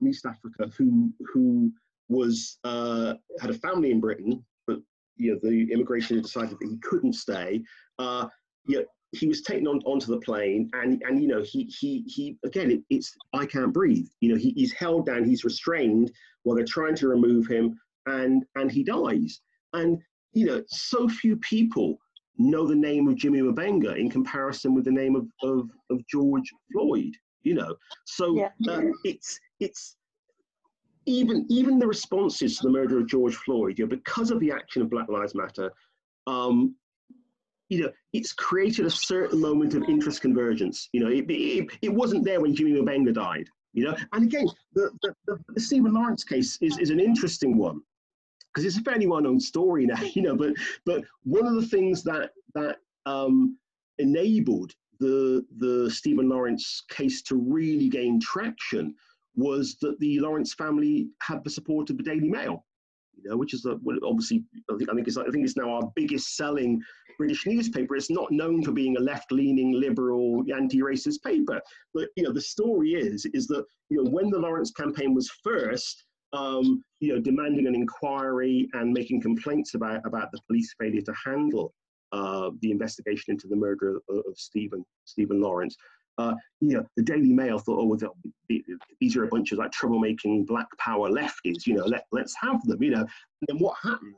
East 0.06 0.26
Africa 0.26 0.72
who 0.78 1.12
who 1.34 1.72
was 2.10 2.58
uh, 2.64 3.16
had 3.42 3.50
a 3.50 3.54
family 3.54 3.92
in 3.92 4.00
Britain, 4.00 4.44
but 4.66 4.80
you 5.16 5.34
know, 5.34 5.40
the 5.42 5.72
immigration 5.72 6.22
decided 6.22 6.58
that 6.60 6.70
he 6.70 6.78
couldn't 6.78 7.14
stay. 7.14 7.64
Uh, 8.00 8.28
yeah, 8.68 8.82
he 9.14 9.28
was 9.28 9.42
taken 9.42 9.68
on 9.68 9.80
onto 9.86 10.08
the 10.08 10.20
plane 10.20 10.70
and 10.74 11.02
and 11.06 11.22
you 11.22 11.28
know 11.28 11.42
he 11.42 11.64
he 11.66 12.04
he 12.08 12.38
again 12.44 12.72
it, 12.72 12.82
it's 12.90 13.16
i 13.34 13.46
can't 13.46 13.74
breathe 13.74 14.08
you 14.20 14.30
know 14.30 14.38
he, 14.38 14.52
he's 14.52 14.74
held 14.74 15.06
down 15.06 15.24
he's 15.24 15.46
restrained 15.46 16.12
while 16.44 16.56
they're 16.56 16.66
trying 16.66 16.96
to 16.96 17.08
remove 17.08 17.48
him 17.48 17.80
and 18.08 18.44
and 18.56 18.72
he 18.72 18.84
dies 18.84 19.42
and 19.74 20.00
you 20.34 20.46
know 20.46 20.62
so 20.68 21.08
few 21.08 21.38
people 21.38 21.98
know 22.38 22.68
the 22.68 22.76
name 22.76 23.08
of 23.08 23.16
jimmy 23.16 23.40
Mubenga 23.40 23.98
in 23.98 24.10
comparison 24.10 24.76
with 24.76 24.86
the 24.86 24.92
name 24.92 25.16
of 25.16 25.28
of, 25.42 25.70
of 25.90 26.06
george 26.08 26.52
floyd 26.72 27.14
you 27.44 27.54
know 27.54 27.76
so 28.06 28.36
yeah. 28.36 28.50
uh, 28.70 28.82
it's 29.06 29.40
it's 29.60 29.96
even 31.06 31.46
even 31.50 31.80
the 31.80 31.88
responses 31.88 32.58
to 32.58 32.64
the 32.64 32.70
murder 32.70 33.00
of 33.00 33.08
George 33.08 33.36
Floyd, 33.36 33.80
you 33.80 33.86
know, 33.86 33.90
because 33.90 34.30
of 34.30 34.40
the 34.40 34.52
action 34.52 34.82
of 34.82 34.90
Black 34.90 35.10
Lives 35.10 35.34
Matter, 35.34 35.72
um, 36.28 36.76
you 37.70 37.82
know, 37.82 37.92
it's 38.14 38.34
created 38.34 38.86
a 38.86 38.90
certain 38.90 39.40
moment 39.40 39.74
of 39.74 39.84
interest 39.84 40.22
convergence. 40.22 40.90
You 40.94 41.02
know, 41.02 41.10
it, 41.10 41.26
it, 41.30 41.70
it 41.82 41.94
wasn't 41.94 42.24
there 42.24 42.42
when 42.42 42.56
Jimmy 42.56 42.72
Mubenga 42.72 43.14
died. 43.14 43.50
You 43.74 43.86
know, 43.86 43.96
and 44.14 44.24
again, 44.24 44.48
the, 44.74 44.90
the, 45.02 45.14
the, 45.28 45.38
the 45.50 45.60
Stephen 45.60 45.94
Lawrence 45.94 46.24
case 46.24 46.58
is, 46.62 46.78
is 46.80 46.90
an 46.90 47.00
interesting 47.00 47.58
one 47.58 47.82
because 48.54 48.66
it's 48.66 48.78
a 48.78 48.82
fairly 48.82 49.08
well-known 49.08 49.40
story 49.40 49.86
now. 49.86 50.02
You 50.16 50.24
know, 50.24 50.36
but 50.36 50.54
but 50.86 51.04
one 51.24 51.46
of 51.46 51.56
the 51.56 51.68
things 51.68 52.04
that 52.04 52.32
that 52.56 52.78
um, 53.06 53.58
enabled 54.00 54.74
the 55.00 55.46
the 55.58 55.92
Stephen 55.92 56.28
Lawrence 56.28 56.84
case 56.90 57.22
to 57.24 57.36
really 57.36 57.88
gain 57.88 58.20
traction 58.20 58.96
was 59.38 59.78
that 59.82 59.98
the 60.00 60.20
Lawrence 60.20 60.54
family 60.54 61.08
had 61.22 61.44
the 61.44 61.50
support 61.50 61.90
of 61.90 61.98
the 61.98 62.04
Daily 62.04 62.28
Mail, 62.28 62.66
you 63.16 63.30
know, 63.30 63.38
which 63.38 63.54
is 63.54 63.66
a, 63.66 63.78
well, 63.84 63.98
obviously 64.04 64.44
I 64.70 64.76
think, 64.78 64.90
I 64.90 64.94
think 64.96 65.08
it's 65.08 65.18
I 65.18 65.30
think 65.30 65.46
it's 65.46 65.56
now 65.56 65.70
our 65.70 65.92
biggest 65.96 66.36
selling 66.36 66.82
British 67.18 67.46
newspaper. 67.46 67.96
It's 67.96 68.10
not 68.10 68.32
known 68.32 68.64
for 68.64 68.72
being 68.72 68.98
a 68.98 69.00
left-leaning, 69.00 69.80
liberal, 69.80 70.44
anti-racist 70.54 71.24
paper, 71.24 71.62
but 71.94 72.10
you 72.16 72.24
know 72.24 72.34
the 72.34 72.42
story 72.42 72.94
is 72.94 73.26
is 73.34 73.48
that 73.48 73.64
you 73.90 74.04
know 74.04 74.10
when 74.10 74.30
the 74.30 74.40
Lawrence 74.40 74.72
campaign 74.72 75.14
was 75.14 75.30
first. 75.44 76.04
Um, 76.34 76.84
you 77.00 77.14
know, 77.14 77.22
demanding 77.22 77.68
an 77.68 77.74
inquiry 77.74 78.68
and 78.74 78.92
making 78.92 79.22
complaints 79.22 79.76
about, 79.76 80.06
about 80.06 80.30
the 80.34 80.42
police 80.46 80.76
failure 80.78 81.02
to 81.02 81.14
handle 81.26 81.74
uh, 82.12 82.50
the 82.62 82.72
investigation 82.72 83.32
into 83.32 83.48
the 83.48 83.56
murder 83.56 84.02
of, 84.10 84.18
of 84.18 84.36
Stephen 84.36 84.84
Stephen 85.06 85.40
Lawrence. 85.42 85.78
Uh, 86.18 86.34
you 86.62 86.76
know, 86.76 86.86
the 86.96 87.04
Daily 87.04 87.32
Mail 87.32 87.60
thought, 87.60 87.80
oh, 87.80 88.14
these 89.00 89.16
are 89.16 89.24
a 89.24 89.28
bunch 89.28 89.52
of 89.52 89.60
like 89.60 89.72
troublemaking 89.72 90.48
black 90.48 90.68
power 90.80 91.10
lefties. 91.10 91.68
You 91.68 91.76
know, 91.76 91.86
let 91.86 92.06
let's 92.12 92.36
have 92.42 92.62
them. 92.66 92.82
You 92.82 92.92
know, 92.92 93.02
and 93.02 93.48
then 93.48 93.60
what 93.60 93.78
happened, 93.82 94.16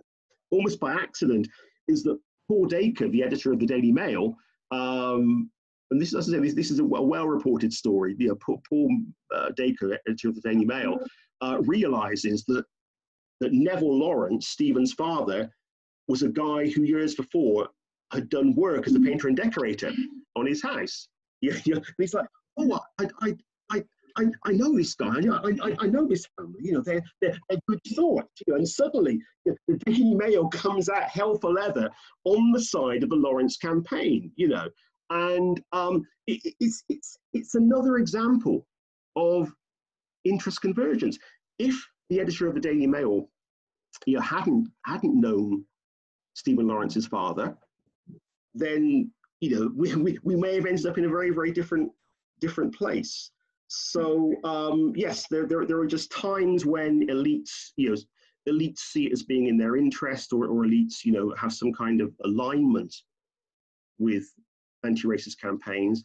almost 0.52 0.80
by 0.80 0.94
accident, 0.94 1.48
is 1.88 2.04
that 2.04 2.20
Paul 2.48 2.66
Dacre, 2.66 3.10
the 3.10 3.24
editor 3.24 3.52
of 3.52 3.60
the 3.60 3.66
Daily 3.66 3.92
Mail, 3.92 4.36
um, 4.72 5.50
and 5.92 6.02
this, 6.02 6.14
as 6.16 6.30
I 6.30 6.34
say, 6.34 6.40
this, 6.40 6.54
this 6.54 6.72
is 6.72 6.80
a 6.80 6.84
well-reported 6.84 7.74
story. 7.74 8.16
You 8.18 8.30
know, 8.30 8.36
Paul, 8.36 8.62
Paul 8.70 8.98
uh, 9.36 9.50
Dacre, 9.56 9.98
editor 10.08 10.30
of 10.30 10.36
the 10.36 10.42
Daily 10.42 10.66
Mail, 10.66 11.00
uh, 11.42 11.58
realizes 11.62 12.44
that 12.46 12.64
that 13.42 13.54
Neville 13.54 13.98
Lawrence, 13.98 14.50
Stephen's 14.50 14.94
father, 14.94 15.50
was 16.08 16.24
a 16.24 16.30
guy 16.30 16.68
who 16.68 16.84
years 16.84 17.16
before 17.16 17.70
had 18.12 18.30
done 18.30 18.56
work 18.56 18.88
as 18.88 18.96
a 18.96 19.00
painter 19.00 19.28
and 19.28 19.38
decorator 19.38 19.92
on 20.36 20.46
his 20.46 20.62
house. 20.62 21.08
Yeah, 21.42 21.58
yeah. 21.66 21.80
He's 21.98 22.14
like, 22.14 22.28
oh, 22.58 22.80
I, 23.00 23.08
I, 23.22 23.36
I, 23.72 23.84
I, 24.18 24.26
I 24.46 24.52
know 24.52 24.76
this 24.76 24.96
guy. 24.96 25.08
I, 25.08 25.52
I, 25.64 25.76
I 25.80 25.88
know 25.88 26.08
this 26.08 26.28
family. 26.38 26.60
You 26.62 26.74
know, 26.74 26.82
they're, 26.82 27.04
they're, 27.22 27.38
they're 27.50 27.60
good 27.68 27.80
thought. 27.96 28.26
You 28.46 28.54
know, 28.54 28.58
and 28.58 28.68
suddenly 28.68 29.22
the 29.46 29.78
Daily 29.86 30.16
Mail 30.16 30.50
comes 30.50 30.90
out 30.90 31.04
hell 31.04 31.38
for 31.38 31.52
leather 31.52 31.90
on 32.26 32.52
the 32.52 32.62
side 32.62 33.04
of 33.04 33.10
the 33.10 33.16
Lawrence 33.16 33.58
campaign. 33.58 34.32
You 34.36 34.50
know, 34.50 34.68
and 35.10 35.62
um, 35.72 36.04
it, 36.28 36.56
it's 36.60 36.84
it's 36.90 37.18
it's 37.34 37.56
another 37.56 37.98
example 37.98 38.66
of 39.16 39.52
interest 40.26 40.62
convergence. 40.62 41.18
If 41.58 41.76
the 42.10 42.20
editor 42.20 42.48
of 42.48 42.56
the 42.56 42.62
Daily 42.62 42.88
Mail, 42.88 43.30
you 44.06 44.16
know, 44.16 44.22
hadn't 44.22 44.70
hadn't 44.86 45.20
known 45.20 45.64
Stephen 46.34 46.68
Lawrence's 46.68 47.08
father, 47.08 47.58
then 48.54 49.12
you 49.40 49.50
know 49.50 49.72
we, 49.76 49.96
we, 49.96 50.20
we 50.24 50.36
may 50.36 50.56
have 50.56 50.66
ended 50.66 50.86
up 50.86 50.98
in 50.98 51.06
a 51.06 51.10
very 51.10 51.32
very 51.32 51.52
different 51.52 51.92
different 52.40 52.74
place. 52.74 53.32
So 53.68 54.34
um, 54.44 54.94
yes, 54.96 55.28
there, 55.30 55.46
there 55.46 55.66
there 55.66 55.80
are 55.80 55.88
just 55.88 56.12
times 56.12 56.66
when 56.66 57.08
elites 57.08 57.72
you 57.76 57.90
know 57.90 57.96
elites 58.52 58.80
see 58.80 59.06
it 59.06 59.12
as 59.12 59.24
being 59.24 59.48
in 59.48 59.58
their 59.58 59.76
interest, 59.76 60.34
or, 60.34 60.46
or 60.48 60.66
elites 60.66 61.06
you 61.06 61.12
know 61.12 61.34
have 61.36 61.54
some 61.54 61.72
kind 61.74 62.02
of 62.02 62.14
alignment 62.26 62.96
with 64.00 64.26
anti-racist 64.84 65.40
campaigns 65.40 66.04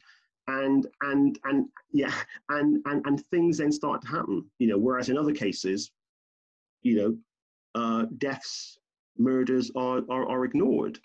and 0.49 0.89
and 1.03 1.39
and 1.45 1.69
yeah 1.93 2.13
and 2.51 2.83
and 2.87 3.07
and 3.07 3.25
things 3.27 3.59
then 3.59 3.71
start 3.71 4.03
to 4.03 4.09
happen 4.09 4.45
you 4.59 4.67
know 4.67 4.77
whereas 4.77 5.09
in 5.09 5.17
other 5.17 5.33
cases 5.33 5.93
you 6.83 6.97
know 6.97 7.17
uh, 7.81 8.05
deaths 8.19 8.79
murders 9.19 9.71
are, 9.77 10.03
are, 10.11 10.29
are 10.29 10.45
ignored. 10.45 10.99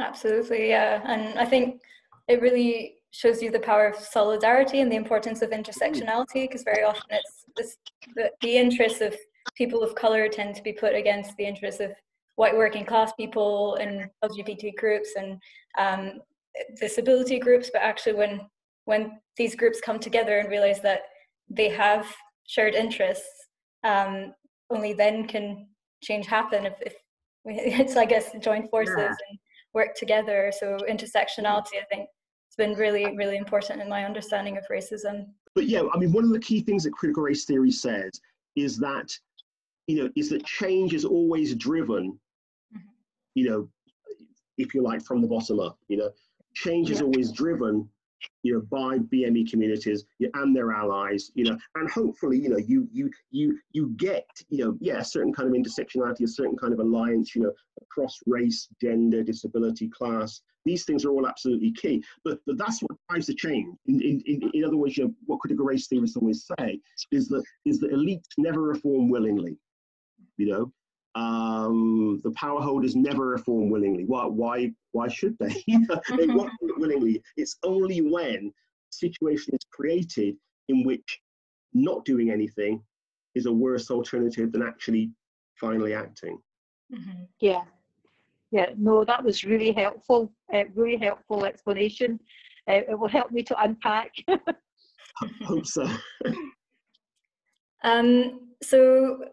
Absolutely, 0.00 0.68
yeah. 0.68 1.02
And 1.06 1.38
I 1.38 1.44
think 1.44 1.80
it 2.28 2.40
really 2.40 2.96
shows 3.10 3.42
you 3.42 3.50
the 3.50 3.60
power 3.60 3.86
of 3.86 3.96
solidarity 3.96 4.80
and 4.80 4.90
the 4.90 4.96
importance 4.96 5.42
of 5.42 5.50
intersectionality 5.50 6.48
because 6.48 6.62
very 6.62 6.82
often 6.82 7.04
it's 7.10 7.44
this, 7.56 7.76
the, 8.16 8.30
the 8.40 8.56
interests 8.56 9.02
of 9.02 9.14
people 9.54 9.82
of 9.82 9.94
color 9.94 10.28
tend 10.28 10.54
to 10.54 10.62
be 10.62 10.72
put 10.72 10.94
against 10.94 11.36
the 11.36 11.44
interests 11.44 11.80
of 11.80 11.92
white 12.36 12.56
working 12.56 12.86
class 12.86 13.12
people 13.18 13.74
and 13.76 14.08
LGBT 14.24 14.74
groups 14.76 15.10
and 15.16 15.38
um, 15.78 16.20
disability 16.80 17.38
groups. 17.38 17.70
But 17.72 17.82
actually, 17.82 18.14
when 18.14 18.40
when 18.84 19.18
these 19.36 19.54
groups 19.54 19.80
come 19.80 19.98
together 19.98 20.38
and 20.38 20.50
realize 20.50 20.80
that 20.80 21.02
they 21.48 21.68
have 21.68 22.06
shared 22.46 22.74
interests, 22.74 23.28
um, 23.84 24.34
only 24.70 24.92
then 24.92 25.26
can 25.26 25.68
change 26.02 26.26
happen 26.26 26.66
if, 26.66 26.74
if 26.80 26.94
we, 27.44 27.54
it's 27.58 27.96
I 27.96 28.06
guess 28.06 28.30
join 28.40 28.68
forces 28.68 28.96
yeah. 28.98 29.06
and 29.28 29.38
work 29.74 29.94
together. 29.94 30.52
So 30.58 30.78
intersectionality, 30.88 31.78
I 31.80 31.84
think, 31.90 32.08
has 32.48 32.56
been 32.56 32.74
really 32.74 33.16
really 33.16 33.36
important 33.36 33.80
in 33.80 33.88
my 33.88 34.04
understanding 34.04 34.56
of 34.56 34.64
racism. 34.70 35.26
But 35.54 35.66
yeah, 35.66 35.82
I 35.92 35.98
mean, 35.98 36.12
one 36.12 36.24
of 36.24 36.30
the 36.30 36.40
key 36.40 36.60
things 36.60 36.84
that 36.84 36.92
critical 36.92 37.22
race 37.22 37.44
theory 37.44 37.70
says 37.70 38.10
is 38.56 38.78
that 38.78 39.10
you 39.86 40.02
know 40.02 40.10
is 40.16 40.30
that 40.30 40.44
change 40.44 40.94
is 40.94 41.04
always 41.04 41.54
driven, 41.54 42.18
mm-hmm. 42.74 42.88
you 43.34 43.48
know, 43.48 43.68
if 44.58 44.74
you 44.74 44.82
like, 44.82 45.02
from 45.02 45.20
the 45.20 45.28
bottom 45.28 45.60
up. 45.60 45.78
You 45.88 45.98
know, 45.98 46.10
change 46.54 46.88
yeah. 46.88 46.96
is 46.96 47.02
always 47.02 47.32
driven 47.32 47.88
you 48.42 48.54
know, 48.54 48.60
by 48.70 48.98
BME 48.98 49.50
communities 49.50 50.04
and 50.34 50.54
their 50.54 50.72
allies, 50.72 51.30
you 51.34 51.44
know, 51.44 51.56
and 51.76 51.90
hopefully, 51.90 52.38
you 52.38 52.48
know, 52.48 52.58
you 52.58 52.88
you 52.92 53.10
you 53.30 53.58
you 53.72 53.90
get, 53.96 54.26
you 54.48 54.64
know, 54.64 54.76
yeah, 54.80 54.98
a 54.98 55.04
certain 55.04 55.32
kind 55.32 55.48
of 55.48 55.54
intersectionality, 55.54 56.22
a 56.22 56.28
certain 56.28 56.56
kind 56.56 56.72
of 56.72 56.80
alliance, 56.80 57.34
you 57.34 57.42
know, 57.42 57.52
across 57.80 58.18
race, 58.26 58.68
gender, 58.80 59.22
disability, 59.22 59.88
class. 59.88 60.40
These 60.64 60.84
things 60.84 61.04
are 61.04 61.10
all 61.10 61.26
absolutely 61.26 61.72
key. 61.72 62.04
But, 62.24 62.38
but 62.46 62.56
that's 62.56 62.80
what 62.80 62.96
drives 63.08 63.26
the 63.26 63.34
change. 63.34 63.74
In, 63.86 64.00
in, 64.00 64.22
in, 64.26 64.50
in 64.54 64.64
other 64.64 64.76
words, 64.76 64.96
you 64.96 65.04
know, 65.04 65.14
what 65.26 65.40
critical 65.40 65.64
race 65.64 65.88
theorists 65.88 66.16
always 66.16 66.48
say 66.58 66.78
is 67.10 67.26
that 67.28 67.42
is 67.64 67.80
that 67.80 67.92
elites 67.92 68.28
never 68.38 68.62
reform 68.62 69.08
willingly. 69.08 69.56
You 70.36 70.46
know, 70.46 70.72
um, 71.14 72.20
the 72.24 72.30
power 72.32 72.60
holders 72.60 72.96
never 72.96 73.28
reform 73.28 73.70
willingly. 73.70 74.04
Why? 74.04 74.24
Why? 74.24 74.72
Why 74.92 75.08
should 75.08 75.36
they? 75.38 75.48
they 75.66 75.74
mm-hmm. 75.74 76.36
won't 76.36 76.52
do 76.60 76.70
it 76.70 76.78
willingly. 76.78 77.22
It's 77.36 77.56
only 77.64 78.00
when 78.00 78.52
situation 78.90 79.54
is 79.54 79.66
created 79.72 80.36
in 80.68 80.84
which 80.84 81.20
not 81.74 82.04
doing 82.04 82.30
anything 82.30 82.82
is 83.34 83.46
a 83.46 83.52
worse 83.52 83.90
alternative 83.90 84.52
than 84.52 84.62
actually 84.62 85.10
finally 85.56 85.94
acting. 85.94 86.38
Mm-hmm. 86.92 87.22
Yeah, 87.40 87.62
yeah. 88.50 88.66
No, 88.76 89.04
that 89.04 89.22
was 89.22 89.44
really 89.44 89.72
helpful. 89.72 90.32
Uh, 90.52 90.64
really 90.74 90.98
helpful 90.98 91.44
explanation. 91.44 92.20
Uh, 92.68 92.80
it 92.88 92.98
will 92.98 93.08
help 93.08 93.30
me 93.30 93.42
to 93.42 93.62
unpack. 93.62 94.12
Hope 95.44 95.66
so. 95.66 95.88
um, 97.84 98.40
so 98.62 99.24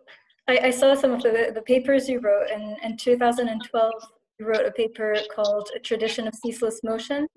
I, 0.49 0.59
I 0.63 0.69
saw 0.71 0.95
some 0.95 1.11
of 1.11 1.21
the, 1.21 1.51
the 1.53 1.61
papers 1.61 2.09
you 2.09 2.19
wrote. 2.19 2.49
In, 2.49 2.75
in 2.83 2.97
2012, 2.97 3.93
you 4.39 4.47
wrote 4.47 4.65
a 4.65 4.71
paper 4.71 5.15
called 5.33 5.69
A 5.75 5.79
Tradition 5.79 6.27
of 6.27 6.33
Ceaseless 6.33 6.79
Motion, 6.83 7.27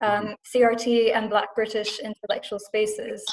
um, 0.00 0.34
CRT 0.52 1.14
and 1.14 1.30
Black 1.30 1.54
British 1.54 2.00
Intellectual 2.00 2.58
Spaces, 2.58 3.24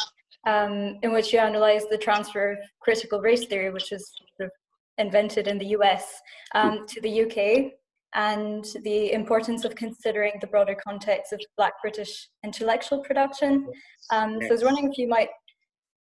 um, 0.46 1.00
in 1.02 1.12
which 1.12 1.34
you 1.34 1.40
analyzed 1.40 1.88
the 1.90 1.98
transfer 1.98 2.52
of 2.52 2.60
critical 2.80 3.22
race 3.22 3.46
theory, 3.46 3.72
which 3.72 3.90
was 3.92 4.12
sort 4.38 4.52
of 4.52 4.52
invented 5.00 5.48
in 5.48 5.58
the 5.58 5.68
US, 5.78 6.22
um, 6.54 6.86
to 6.88 7.02
the 7.02 7.24
UK, 7.24 7.72
and 8.14 8.66
the 8.84 9.14
importance 9.14 9.66
of 9.66 9.74
considering 9.74 10.34
the 10.42 10.48
broader 10.48 10.78
context 10.88 11.34
of 11.34 11.42
Black 11.58 11.74
British 11.82 12.30
intellectual 12.46 13.00
production. 13.00 13.68
Um, 14.12 14.38
so 14.42 14.48
I 14.48 14.52
was 14.52 14.64
wondering 14.64 14.92
if 14.92 15.00
you 15.00 15.08
might 15.08 15.30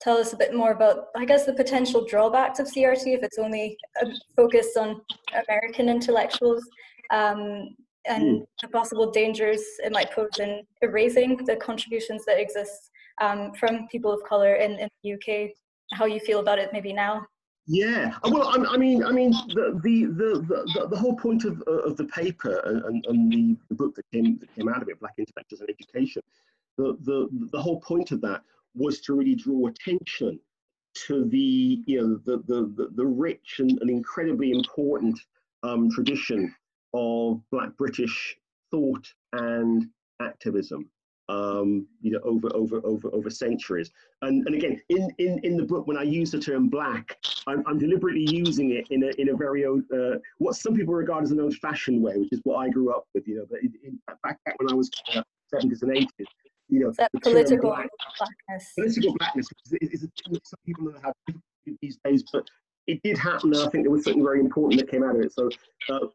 tell 0.01 0.17
us 0.17 0.33
a 0.33 0.37
bit 0.37 0.53
more 0.53 0.71
about, 0.71 1.05
I 1.15 1.25
guess, 1.25 1.45
the 1.45 1.53
potential 1.53 2.05
drawbacks 2.05 2.59
of 2.59 2.67
CRT 2.67 3.07
if 3.07 3.23
it's 3.23 3.37
only 3.37 3.77
um, 4.01 4.11
focused 4.35 4.77
on 4.77 5.01
American 5.47 5.89
intellectuals 5.89 6.63
um, 7.11 7.75
and 8.07 8.41
mm. 8.41 8.45
the 8.61 8.67
possible 8.69 9.11
dangers 9.11 9.61
it 9.83 9.91
might 9.91 10.11
pose 10.11 10.39
in 10.39 10.63
erasing 10.81 11.37
the 11.45 11.55
contributions 11.55 12.25
that 12.25 12.39
exist 12.39 12.89
um, 13.21 13.53
from 13.53 13.87
people 13.89 14.11
of 14.11 14.23
color 14.23 14.55
in, 14.55 14.71
in 14.79 14.89
the 15.03 15.13
UK. 15.13 15.51
How 15.93 16.05
you 16.05 16.19
feel 16.19 16.39
about 16.39 16.57
it 16.57 16.71
maybe 16.73 16.93
now? 16.93 17.25
Yeah, 17.67 18.15
well, 18.23 18.47
I, 18.47 18.73
I 18.73 18.77
mean, 18.77 19.03
I 19.03 19.11
mean, 19.11 19.31
the 19.49 19.79
the, 19.83 20.05
the 20.05 20.65
the, 20.73 20.87
the 20.89 20.97
whole 20.97 21.15
point 21.15 21.45
of 21.45 21.61
of 21.61 21.95
the 21.95 22.05
paper 22.05 22.59
and, 22.65 23.05
and 23.05 23.31
the, 23.31 23.55
the 23.69 23.75
book 23.75 23.93
that 23.95 24.05
came 24.11 24.39
that 24.39 24.53
came 24.55 24.67
out 24.67 24.81
of 24.81 24.89
it, 24.89 24.99
Black 24.99 25.13
Intellectuals 25.19 25.61
and 25.61 25.69
Education, 25.69 26.23
the 26.77 26.97
the 27.03 27.29
the 27.51 27.61
whole 27.61 27.79
point 27.81 28.11
of 28.11 28.19
that 28.21 28.41
was 28.75 29.01
to 29.01 29.13
really 29.13 29.35
draw 29.35 29.67
attention 29.67 30.39
to 30.93 31.25
the 31.25 31.81
you 31.85 32.01
know 32.01 32.19
the 32.25 32.37
the 32.47 32.73
the, 32.75 32.89
the 32.95 33.05
rich 33.05 33.55
and, 33.59 33.79
and 33.81 33.89
incredibly 33.89 34.51
important 34.51 35.19
um, 35.63 35.89
tradition 35.89 36.53
of 36.93 37.41
Black 37.51 37.75
British 37.77 38.35
thought 38.71 39.07
and 39.33 39.87
activism. 40.21 40.89
Um, 41.29 41.87
you 42.01 42.11
know, 42.11 42.19
over 42.25 42.53
over 42.53 42.81
over 42.83 43.09
over 43.13 43.29
centuries. 43.29 43.89
And 44.21 44.45
and 44.47 44.55
again, 44.55 44.81
in 44.89 45.09
in 45.17 45.39
in 45.45 45.55
the 45.55 45.63
book, 45.63 45.87
when 45.87 45.97
I 45.97 46.03
use 46.03 46.31
the 46.31 46.39
term 46.39 46.67
black, 46.67 47.17
I'm, 47.47 47.63
I'm 47.67 47.79
deliberately 47.79 48.27
using 48.29 48.71
it 48.71 48.87
in 48.89 49.03
a 49.03 49.11
in 49.17 49.29
a 49.29 49.35
very 49.35 49.65
old, 49.65 49.83
uh, 49.93 50.17
what 50.39 50.55
some 50.55 50.73
people 50.73 50.93
regard 50.93 51.23
as 51.23 51.31
an 51.31 51.39
old-fashioned 51.39 52.01
way, 52.03 52.17
which 52.17 52.33
is 52.33 52.41
what 52.43 52.57
I 52.57 52.67
grew 52.67 52.91
up 52.91 53.05
with. 53.13 53.25
You 53.29 53.37
know, 53.37 53.45
but 53.49 53.61
in, 53.61 53.73
in, 53.81 53.99
back 54.23 54.39
when 54.57 54.71
I 54.71 54.73
was 54.73 54.89
uh, 55.15 55.23
70s 55.53 55.83
and 55.83 55.91
80s, 55.91 56.25
you 56.71 56.79
know, 56.79 56.91
that 56.97 57.11
political 57.21 57.69
black, 57.69 57.89
blackness. 58.17 58.71
Political 58.75 59.15
blackness 59.19 59.47
is, 59.81 59.89
is 59.91 60.03
a 60.03 60.07
term 60.07 60.33
that 60.33 60.47
some 60.47 60.59
people 60.65 60.93
have 61.03 61.13
these 61.81 61.99
days, 62.05 62.23
but 62.31 62.49
it 62.87 63.01
did 63.03 63.17
happen. 63.17 63.53
And 63.53 63.61
I 63.61 63.69
think 63.69 63.83
there 63.83 63.91
was 63.91 64.05
something 64.05 64.23
very 64.23 64.39
important 64.39 64.79
that 64.79 64.89
came 64.89 65.03
out 65.03 65.15
of 65.15 65.21
it. 65.21 65.33
So, 65.33 65.49
uh, 65.89 66.07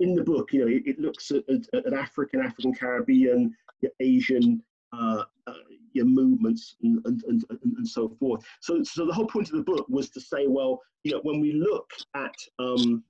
in 0.00 0.14
the 0.14 0.24
book, 0.24 0.52
you 0.52 0.60
know, 0.60 0.66
it, 0.66 0.82
it 0.86 0.98
looks 0.98 1.30
at, 1.30 1.44
at, 1.48 1.86
at, 1.86 1.92
African, 1.92 2.40
African 2.40 2.74
Caribbean, 2.74 3.54
Asian 4.00 4.62
uh, 4.92 5.24
uh, 5.46 5.52
movements 5.94 6.74
and, 6.82 7.04
and, 7.04 7.22
and, 7.28 7.44
and, 7.50 7.86
so 7.86 8.08
forth. 8.18 8.42
So, 8.60 8.82
so 8.82 9.06
the 9.06 9.12
whole 9.12 9.26
point 9.26 9.50
of 9.50 9.56
the 9.56 9.62
book 9.62 9.86
was 9.88 10.08
to 10.10 10.20
say, 10.20 10.46
well, 10.46 10.80
you 11.04 11.12
know, 11.12 11.20
when 11.22 11.38
we 11.38 11.52
look 11.52 11.90
at 12.14 12.34
um, 12.58 13.04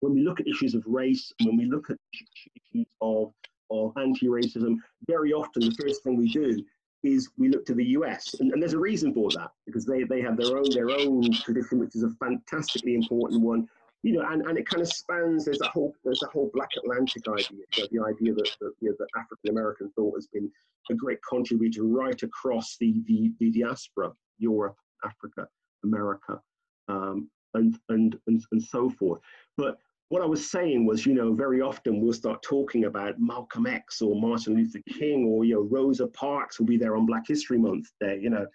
when 0.00 0.14
we 0.14 0.22
look 0.22 0.40
at 0.40 0.46
issues 0.46 0.74
of 0.74 0.82
race, 0.86 1.32
and 1.38 1.48
when 1.48 1.56
we 1.56 1.66
look 1.66 1.90
at 1.90 1.96
issues 2.14 2.86
of 3.00 3.32
of 3.72 3.96
anti-racism, 3.96 4.76
very 5.06 5.32
often 5.32 5.62
the 5.62 5.76
first 5.80 6.02
thing 6.02 6.16
we 6.16 6.28
do 6.28 6.62
is 7.02 7.30
we 7.36 7.48
look 7.48 7.66
to 7.66 7.74
the 7.74 7.84
US, 7.98 8.34
and, 8.40 8.52
and, 8.52 8.62
there's 8.62 8.74
a 8.74 8.78
reason 8.78 9.12
for 9.12 9.28
that 9.32 9.50
because 9.66 9.84
they, 9.84 10.04
they 10.04 10.20
have 10.20 10.36
their 10.36 10.56
own 10.56 10.70
their 10.70 10.90
own 10.90 11.32
tradition, 11.32 11.78
which 11.78 11.96
is 11.96 12.04
a 12.04 12.10
fantastically 12.20 12.94
important 12.94 13.42
one. 13.42 13.68
You 14.04 14.14
know, 14.14 14.26
and, 14.28 14.42
and 14.42 14.58
it 14.58 14.66
kind 14.66 14.82
of 14.82 14.88
spans. 14.88 15.44
There's 15.44 15.60
a 15.60 15.68
whole 15.68 15.94
there's 16.04 16.22
a 16.22 16.30
whole 16.30 16.50
Black 16.54 16.70
Atlantic 16.76 17.22
idea, 17.28 17.64
the 17.76 18.04
idea 18.04 18.34
that, 18.34 18.50
that, 18.60 18.72
you 18.80 18.90
know, 18.90 18.96
that 18.98 19.08
African 19.16 19.50
American 19.50 19.90
thought 19.96 20.14
has 20.16 20.26
been 20.26 20.50
a 20.90 20.94
great 20.94 21.18
contributor 21.28 21.84
right 21.84 22.20
across 22.22 22.76
the 22.78 23.02
the, 23.06 23.32
the 23.38 23.50
diaspora, 23.50 24.12
Europe, 24.38 24.76
Africa, 25.04 25.46
America, 25.84 26.40
um, 26.88 27.28
and, 27.54 27.78
and 27.88 28.18
and 28.26 28.44
and 28.50 28.62
so 28.62 28.90
forth. 28.90 29.20
But 29.56 29.78
what 30.08 30.22
I 30.22 30.26
was 30.26 30.50
saying 30.50 30.84
was, 30.84 31.06
you 31.06 31.14
know, 31.14 31.32
very 31.32 31.60
often 31.60 32.00
we'll 32.00 32.12
start 32.12 32.42
talking 32.42 32.84
about 32.84 33.18
Malcolm 33.18 33.66
X 33.66 34.02
or 34.02 34.20
Martin 34.20 34.54
Luther 34.54 34.80
King 34.88 35.24
or, 35.26 35.44
you 35.44 35.54
know, 35.54 35.68
Rosa 35.70 36.06
Parks 36.08 36.58
will 36.58 36.66
be 36.66 36.76
there 36.76 36.96
on 36.96 37.06
Black 37.06 37.24
History 37.26 37.58
Month 37.58 37.88
Day, 38.00 38.18
you 38.20 38.30
know. 38.30 38.46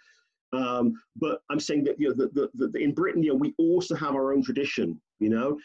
Um, 0.54 0.94
but 1.16 1.42
I'm 1.50 1.60
saying 1.60 1.84
that, 1.86 2.00
you 2.00 2.16
know, 2.16 2.50
the, 2.54 2.72
in 2.80 2.94
Britain, 2.94 3.24
you 3.24 3.30
know, 3.30 3.36
we 3.36 3.54
also 3.58 3.96
have 3.96 4.16
our 4.16 4.34
own 4.34 4.44
tradition, 4.44 5.02
you 5.20 5.30
know. 5.30 5.58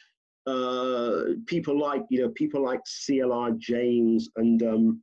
Uh, 0.47 1.35
people 1.47 1.79
like, 1.79 2.03
you 2.11 2.23
know, 2.23 2.31
people 2.31 2.63
like 2.63 2.81
CLR 2.85 3.57
James 3.59 4.29
and 4.37 4.63
um, 4.63 5.03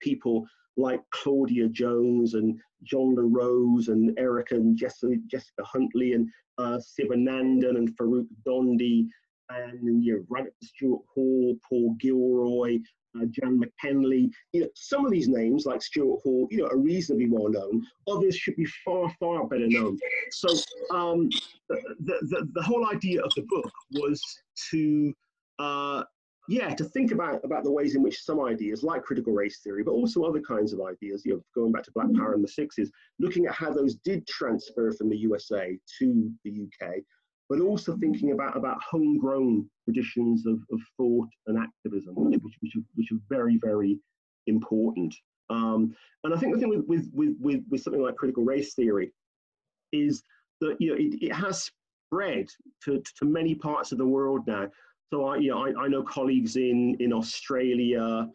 people 0.00 0.44
like 0.76 1.00
Claudia 1.12 1.68
Jones 1.68 2.34
and 2.34 2.58
John 2.82 3.14
LaRose 3.14 3.88
and 3.88 4.18
Erica 4.18 4.54
and 4.54 4.76
Jessica, 4.76 5.14
Jessica 5.26 5.62
Huntley 5.64 6.12
and 6.12 6.28
uh, 6.58 6.78
Sivanandan 6.78 7.76
and 7.76 7.96
Farrukh 7.96 8.26
Dhondy 8.46 9.06
and 9.50 10.04
you 10.04 10.26
know, 10.30 10.44
to 10.44 10.66
Stuart 10.66 11.02
Hall, 11.14 11.56
Paul 11.68 11.96
Gilroy, 12.00 12.78
uh, 13.16 13.26
Jan 13.30 13.58
McKinley. 13.58 14.30
You 14.52 14.62
know, 14.62 14.68
some 14.74 15.04
of 15.04 15.12
these 15.12 15.28
names, 15.28 15.66
like 15.66 15.82
Stuart 15.82 16.20
Hall, 16.22 16.46
you 16.50 16.58
know, 16.58 16.66
are 16.66 16.78
reasonably 16.78 17.28
well 17.28 17.48
known. 17.48 17.84
Others 18.08 18.36
should 18.36 18.56
be 18.56 18.66
far, 18.84 19.10
far 19.18 19.46
better 19.46 19.68
known. 19.68 19.98
So 20.32 20.48
um, 20.94 21.28
the, 21.68 21.80
the, 22.00 22.48
the 22.52 22.62
whole 22.62 22.88
idea 22.88 23.22
of 23.22 23.32
the 23.34 23.46
book 23.48 23.70
was 23.92 24.22
to, 24.70 25.14
uh, 25.58 26.04
yeah, 26.48 26.74
to 26.74 26.84
think 26.84 27.10
about, 27.10 27.44
about 27.44 27.64
the 27.64 27.72
ways 27.72 27.96
in 27.96 28.02
which 28.02 28.22
some 28.22 28.44
ideas, 28.44 28.84
like 28.84 29.02
critical 29.02 29.32
race 29.32 29.60
theory, 29.62 29.82
but 29.82 29.92
also 29.92 30.22
other 30.22 30.40
kinds 30.40 30.72
of 30.72 30.80
ideas, 30.80 31.22
you 31.24 31.34
know, 31.34 31.42
going 31.54 31.72
back 31.72 31.82
to 31.84 31.92
Black 31.92 32.12
Power 32.14 32.34
in 32.34 32.42
the 32.42 32.48
60s, 32.48 32.88
looking 33.18 33.46
at 33.46 33.54
how 33.54 33.72
those 33.72 33.96
did 33.96 34.26
transfer 34.26 34.92
from 34.92 35.08
the 35.08 35.16
USA 35.18 35.76
to 35.98 36.30
the 36.44 36.68
UK, 36.68 36.96
but 37.48 37.60
also 37.60 37.96
thinking 37.96 38.32
about, 38.32 38.56
about 38.56 38.78
homegrown 38.82 39.68
traditions 39.84 40.46
of, 40.46 40.58
of 40.72 40.80
thought 40.96 41.28
and 41.46 41.58
activism, 41.58 42.14
which, 42.16 42.40
which, 42.42 42.54
which, 42.60 42.76
are, 42.76 42.82
which 42.94 43.12
are 43.12 43.20
very, 43.28 43.58
very 43.62 43.98
important. 44.46 45.14
Um, 45.48 45.94
and 46.24 46.34
I 46.34 46.38
think 46.38 46.54
the 46.54 46.60
thing 46.60 46.70
with, 46.70 47.08
with, 47.12 47.36
with, 47.40 47.62
with, 47.70 47.80
something 47.80 48.02
like 48.02 48.16
critical 48.16 48.44
race 48.44 48.74
theory 48.74 49.12
is 49.92 50.22
that 50.60 50.76
you 50.80 50.90
know, 50.90 50.96
it, 50.96 51.22
it 51.22 51.32
has 51.32 51.70
spread 52.08 52.48
to, 52.84 53.02
to 53.18 53.24
many 53.24 53.54
parts 53.54 53.92
of 53.92 53.98
the 53.98 54.06
world 54.06 54.40
now. 54.46 54.68
So 55.12 55.26
I, 55.26 55.36
you 55.36 55.50
know, 55.50 55.64
I, 55.64 55.84
I 55.84 55.88
know 55.88 56.02
colleagues 56.02 56.56
in, 56.56 56.96
in 56.98 57.12
Australia, 57.12 58.28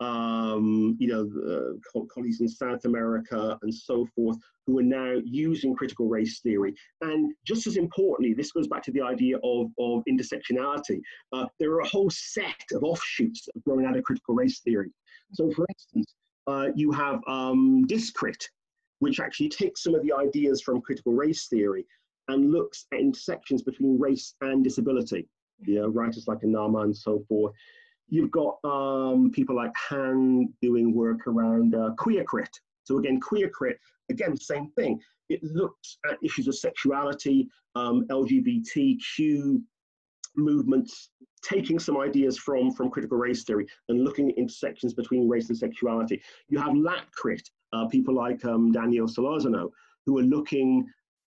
um, 0.00 0.96
you 0.98 1.08
know, 1.08 1.78
uh, 1.94 2.00
colleagues 2.12 2.40
in 2.40 2.48
South 2.48 2.84
America 2.84 3.58
and 3.62 3.72
so 3.72 4.06
forth, 4.14 4.36
who 4.66 4.78
are 4.78 4.82
now 4.82 5.14
using 5.24 5.74
critical 5.74 6.08
race 6.08 6.40
theory. 6.40 6.74
And 7.00 7.32
just 7.46 7.66
as 7.66 7.76
importantly, 7.76 8.34
this 8.34 8.52
goes 8.52 8.68
back 8.68 8.82
to 8.84 8.92
the 8.92 9.02
idea 9.02 9.36
of, 9.42 9.70
of 9.78 10.02
intersectionality. 10.08 11.00
Uh, 11.32 11.46
there 11.58 11.70
are 11.72 11.80
a 11.80 11.88
whole 11.88 12.10
set 12.10 12.64
of 12.72 12.82
offshoots 12.82 13.48
of 13.54 13.64
growing 13.64 13.86
out 13.86 13.96
of 13.96 14.04
critical 14.04 14.34
race 14.34 14.60
theory. 14.60 14.90
So, 15.32 15.50
for 15.50 15.66
instance, 15.70 16.14
uh, 16.46 16.68
you 16.74 16.92
have 16.92 17.20
um, 17.26 17.84
Discrit, 17.86 18.42
which 18.98 19.20
actually 19.20 19.48
takes 19.48 19.82
some 19.82 19.94
of 19.94 20.02
the 20.02 20.12
ideas 20.12 20.60
from 20.62 20.80
critical 20.80 21.12
race 21.12 21.48
theory 21.48 21.86
and 22.28 22.52
looks 22.52 22.86
at 22.92 23.00
intersections 23.00 23.62
between 23.62 23.98
race 23.98 24.34
and 24.40 24.64
disability. 24.64 25.28
Know, 25.66 25.88
writers 25.88 26.28
like 26.28 26.40
Annamma 26.40 26.84
and 26.84 26.96
so 26.96 27.24
forth. 27.28 27.54
You've 28.08 28.30
got 28.30 28.58
um, 28.64 29.30
people 29.32 29.56
like 29.56 29.72
Han 29.88 30.52
doing 30.62 30.94
work 30.94 31.26
around 31.26 31.74
uh, 31.74 31.90
queercrit. 31.98 32.60
So 32.84 32.98
again, 32.98 33.20
queer 33.20 33.48
crit, 33.48 33.78
again, 34.10 34.36
same 34.36 34.70
thing. 34.70 35.00
It 35.28 35.42
looks 35.42 35.98
at 36.08 36.18
issues 36.22 36.46
of 36.46 36.56
sexuality, 36.56 37.48
um, 37.74 38.06
LGBTQ 38.10 39.60
movements, 40.36 41.10
taking 41.42 41.78
some 41.78 41.98
ideas 41.98 42.38
from, 42.38 42.70
from 42.70 42.90
critical 42.90 43.18
race 43.18 43.42
theory 43.42 43.66
and 43.88 44.04
looking 44.04 44.30
at 44.30 44.38
intersections 44.38 44.94
between 44.94 45.28
race 45.28 45.48
and 45.48 45.58
sexuality. 45.58 46.22
You 46.48 46.58
have 46.60 46.72
LatCrit, 46.72 47.42
uh, 47.72 47.86
people 47.88 48.14
like 48.14 48.44
um, 48.44 48.70
Daniel 48.70 49.08
Solorzano, 49.08 49.70
who 50.04 50.18
are 50.18 50.22
looking 50.22 50.86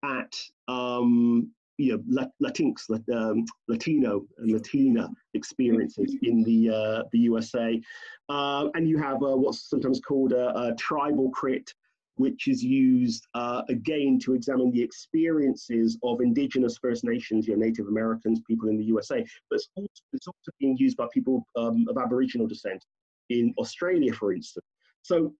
at 0.03 0.35
um, 0.67 1.51
you 1.79 2.03
know, 2.09 2.27
Latinx, 2.43 2.89
um, 3.15 3.45
Latino 3.69 4.25
and 4.37 4.51
Latina 4.51 5.09
experiences 5.33 6.15
in 6.23 6.43
the 6.43 6.69
uh, 6.69 7.03
the 7.13 7.19
USA, 7.19 7.81
uh, 8.27 8.67
and 8.75 8.87
you 8.87 8.97
have 8.97 9.23
uh, 9.23 9.37
what's 9.37 9.69
sometimes 9.69 10.01
called 10.01 10.33
a, 10.33 10.55
a, 10.59 10.75
tribal 10.75 11.29
crit, 11.31 11.73
which 12.15 12.49
is 12.49 12.61
used 12.61 13.25
uh, 13.33 13.61
again 13.69 14.19
to 14.19 14.33
examine 14.33 14.71
the 14.71 14.81
experiences 14.81 15.97
of 16.03 16.19
indigenous 16.19 16.77
First 16.77 17.05
Nations, 17.05 17.47
you 17.47 17.55
know, 17.55 17.65
Native 17.65 17.87
Americans, 17.87 18.41
people 18.45 18.67
in 18.67 18.77
the 18.77 18.83
USA. 18.83 19.25
But 19.49 19.55
it's 19.55 19.69
also, 19.75 19.89
it's 20.11 20.27
also 20.27 20.51
being 20.59 20.75
used 20.77 20.97
by 20.97 21.07
people 21.13 21.45
um, 21.55 21.85
of 21.89 21.97
Aboriginal 21.97 22.45
descent 22.45 22.83
in 23.29 23.53
Australia, 23.57 24.13
for 24.13 24.33
instance. 24.33 24.65
So, 25.01 25.33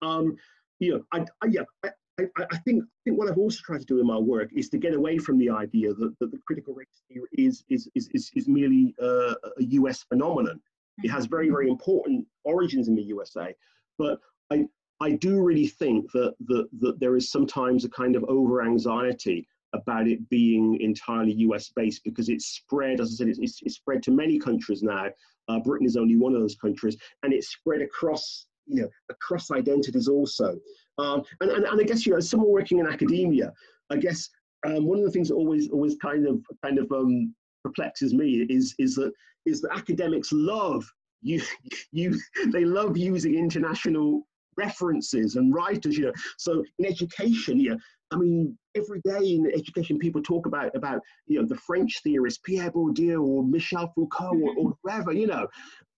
um, 0.00 0.34
you 0.78 0.94
know, 0.94 1.02
I, 1.12 1.26
I 1.42 1.48
yeah, 1.50 1.62
I, 1.84 1.90
I, 2.18 2.24
I, 2.50 2.56
think, 2.58 2.84
I 2.84 2.98
think 3.04 3.18
what 3.18 3.30
I've 3.30 3.38
also 3.38 3.60
tried 3.64 3.80
to 3.80 3.86
do 3.86 4.00
in 4.00 4.06
my 4.06 4.18
work 4.18 4.50
is 4.54 4.68
to 4.70 4.78
get 4.78 4.94
away 4.94 5.18
from 5.18 5.38
the 5.38 5.50
idea 5.50 5.94
that, 5.94 6.14
that 6.20 6.30
the 6.30 6.38
critical 6.46 6.74
race 6.74 6.86
theory 7.08 7.28
is, 7.36 7.64
is, 7.68 7.88
is, 7.94 8.08
is, 8.12 8.30
is 8.34 8.48
merely 8.48 8.94
uh, 9.00 9.34
a 9.58 9.64
US 9.64 10.02
phenomenon. 10.02 10.60
It 11.02 11.10
has 11.10 11.26
very, 11.26 11.48
very 11.48 11.68
important 11.68 12.26
origins 12.44 12.88
in 12.88 12.96
the 12.96 13.02
USA, 13.02 13.54
but 13.98 14.18
I, 14.50 14.64
I 15.00 15.12
do 15.12 15.40
really 15.40 15.68
think 15.68 16.10
that, 16.12 16.34
that, 16.46 16.68
that 16.80 16.98
there 16.98 17.16
is 17.16 17.30
sometimes 17.30 17.84
a 17.84 17.90
kind 17.90 18.16
of 18.16 18.24
over 18.24 18.62
anxiety 18.62 19.46
about 19.74 20.08
it 20.08 20.28
being 20.28 20.80
entirely 20.80 21.32
US 21.34 21.70
based 21.74 22.02
because 22.04 22.28
it's 22.28 22.46
spread, 22.46 23.00
as 23.00 23.12
I 23.12 23.14
said, 23.14 23.28
it's, 23.28 23.60
it's 23.62 23.76
spread 23.76 24.02
to 24.04 24.10
many 24.10 24.38
countries 24.38 24.82
now. 24.82 25.06
Uh, 25.48 25.60
Britain 25.60 25.86
is 25.86 25.96
only 25.96 26.16
one 26.16 26.34
of 26.34 26.40
those 26.40 26.56
countries, 26.56 26.96
and 27.22 27.32
it's 27.32 27.48
spread 27.48 27.80
across, 27.80 28.46
you 28.66 28.82
know, 28.82 28.88
across 29.08 29.50
identities 29.50 30.08
also. 30.08 30.58
Um, 30.98 31.22
and, 31.40 31.50
and, 31.50 31.64
and 31.64 31.80
I 31.80 31.84
guess, 31.84 32.04
you 32.04 32.12
know, 32.12 32.18
as 32.18 32.28
someone 32.28 32.50
working 32.50 32.78
in 32.78 32.86
academia, 32.86 33.52
I 33.90 33.96
guess 33.96 34.28
um, 34.66 34.86
one 34.86 34.98
of 34.98 35.04
the 35.04 35.10
things 35.10 35.28
that 35.28 35.34
always, 35.34 35.68
always 35.70 35.96
kind 35.96 36.26
of, 36.26 36.40
kind 36.64 36.78
of 36.78 36.90
um, 36.92 37.34
perplexes 37.62 38.14
me 38.14 38.46
is, 38.48 38.74
is 38.78 38.96
that, 38.96 39.12
is 39.46 39.60
that 39.62 39.70
academics 39.72 40.30
love 40.32 40.84
you, 41.22 41.42
you, 41.92 42.18
they 42.52 42.64
love 42.64 42.96
using 42.96 43.36
international 43.36 44.26
references 44.56 45.36
and 45.36 45.54
writers, 45.54 45.96
you 45.96 46.06
know. 46.06 46.12
So 46.36 46.64
in 46.78 46.86
education, 46.86 47.60
yeah, 47.60 47.74
I 48.10 48.16
mean, 48.16 48.58
every 48.76 49.00
day 49.04 49.34
in 49.34 49.50
education, 49.54 49.98
people 49.98 50.22
talk 50.22 50.46
about 50.46 50.74
about 50.74 51.00
you 51.26 51.40
know 51.40 51.46
the 51.46 51.56
French 51.56 52.00
theorist 52.02 52.42
Pierre 52.42 52.70
Bourdieu 52.70 53.22
or 53.22 53.44
Michel 53.44 53.92
Foucault 53.94 54.40
or, 54.42 54.54
or 54.56 54.72
whoever, 54.82 55.12
you 55.12 55.26
know, 55.26 55.46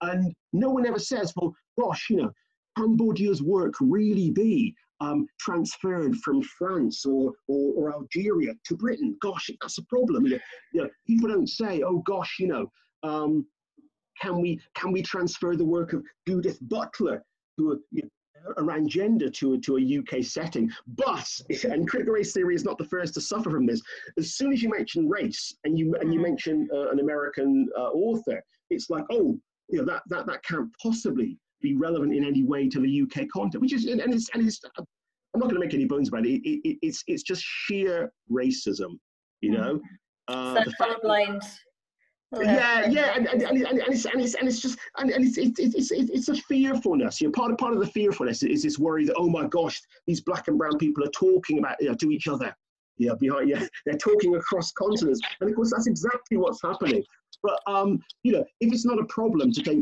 and 0.02 0.34
no 0.52 0.70
one 0.70 0.86
ever 0.86 0.98
says, 0.98 1.32
well, 1.36 1.54
gosh, 1.78 2.06
you 2.10 2.16
know, 2.16 2.30
can 2.76 2.96
Bourdieu's 2.96 3.42
work 3.42 3.74
really 3.80 4.30
be 4.30 4.74
um, 5.00 5.26
transferred 5.38 6.16
from 6.16 6.42
France 6.42 7.04
or, 7.06 7.32
or, 7.48 7.72
or, 7.76 7.92
Algeria 7.92 8.52
to 8.66 8.76
Britain? 8.76 9.16
Gosh, 9.22 9.50
that's 9.60 9.78
a 9.78 9.84
problem. 9.84 10.26
You 10.26 10.32
know, 10.32 10.38
you 10.72 10.82
know, 10.82 10.90
people 11.06 11.28
don't 11.28 11.48
say, 11.48 11.82
oh 11.82 12.02
gosh, 12.06 12.36
you 12.38 12.48
know, 12.48 12.70
um, 13.02 13.46
can 14.20 14.40
we 14.40 14.60
can 14.74 14.92
we 14.92 15.02
transfer 15.02 15.56
the 15.56 15.64
work 15.64 15.92
of 15.92 16.04
Judith 16.28 16.58
Butler 16.62 17.22
to 17.58 17.72
a, 17.72 17.76
you 17.90 18.02
know, 18.02 18.08
around 18.58 18.88
gender 18.88 19.28
to 19.30 19.54
a, 19.54 19.58
to 19.58 19.76
a 19.76 19.98
UK 19.98 20.24
setting. 20.24 20.70
But, 20.86 21.28
and 21.64 21.88
critical 21.88 22.14
race 22.14 22.32
theory 22.32 22.54
is 22.54 22.64
not 22.64 22.78
the 22.78 22.84
first 22.84 23.14
to 23.14 23.20
suffer 23.20 23.50
from 23.50 23.66
this, 23.66 23.82
as 24.18 24.34
soon 24.34 24.52
as 24.52 24.62
you 24.62 24.70
mention 24.70 25.08
race 25.08 25.54
and 25.64 25.78
you, 25.78 25.94
and 26.00 26.12
you 26.12 26.20
mm-hmm. 26.20 26.30
mention 26.30 26.68
uh, 26.72 26.90
an 26.90 27.00
American 27.00 27.68
uh, 27.76 27.90
author, 27.90 28.42
it's 28.70 28.90
like, 28.90 29.04
oh, 29.10 29.38
you 29.68 29.78
know, 29.78 29.84
that, 29.84 30.02
that, 30.08 30.26
that 30.26 30.42
can't 30.42 30.68
possibly 30.82 31.38
be 31.60 31.76
relevant 31.76 32.14
in 32.14 32.24
any 32.24 32.42
way 32.44 32.68
to 32.68 32.80
the 32.80 33.02
UK 33.02 33.28
content, 33.32 33.60
which 33.60 33.72
is, 33.72 33.86
and 33.86 34.00
it's, 34.12 34.28
and 34.34 34.46
it's 34.46 34.60
I'm 34.74 35.38
not 35.38 35.48
going 35.48 35.60
to 35.60 35.60
make 35.60 35.74
any 35.74 35.84
bones 35.84 36.08
about 36.08 36.26
it. 36.26 36.40
it, 36.42 36.60
it 36.68 36.78
it's, 36.82 37.04
it's 37.06 37.22
just 37.22 37.42
sheer 37.42 38.12
racism, 38.30 38.98
you 39.40 39.52
know? 39.52 39.80
Mm-hmm. 40.28 40.56
Uh, 40.56 40.64
so 40.64 40.70
colorblind 40.80 41.42
yeah, 42.38 42.86
yeah, 42.86 43.14
and, 43.16 43.26
and, 43.26 43.42
and, 43.42 43.58
and, 43.58 43.92
it's, 43.92 44.04
and, 44.04 44.20
it's, 44.20 44.34
and 44.34 44.48
it's 44.48 44.60
just 44.60 44.78
and, 44.98 45.10
and 45.10 45.24
it's, 45.24 45.36
it's, 45.36 45.58
it's, 45.58 45.90
it's, 45.90 46.10
it's 46.10 46.28
a 46.28 46.36
fearfulness. 46.36 47.20
You 47.20 47.26
know, 47.26 47.32
part 47.32 47.50
of 47.50 47.58
part 47.58 47.74
of 47.74 47.80
the 47.80 47.88
fearfulness 47.88 48.42
is 48.44 48.62
this 48.62 48.78
worry 48.78 49.04
that 49.06 49.16
oh 49.16 49.28
my 49.28 49.46
gosh, 49.48 49.80
these 50.06 50.20
black 50.20 50.46
and 50.46 50.56
brown 50.56 50.78
people 50.78 51.02
are 51.04 51.10
talking 51.10 51.58
about 51.58 51.76
you 51.80 51.88
know, 51.88 51.94
to 51.94 52.10
each 52.10 52.28
other. 52.28 52.54
Yeah, 52.98 53.14
behind 53.18 53.48
yeah, 53.48 53.66
they're 53.86 53.98
talking 53.98 54.36
across 54.36 54.70
continents, 54.72 55.20
and 55.40 55.50
of 55.50 55.56
course 55.56 55.72
that's 55.72 55.88
exactly 55.88 56.36
what's 56.36 56.62
happening. 56.62 57.02
But 57.42 57.58
um, 57.66 58.00
you 58.22 58.32
know, 58.32 58.44
if 58.60 58.72
it's 58.72 58.84
not 58.84 59.00
a 59.00 59.04
problem 59.06 59.50
to 59.52 59.62
take 59.62 59.80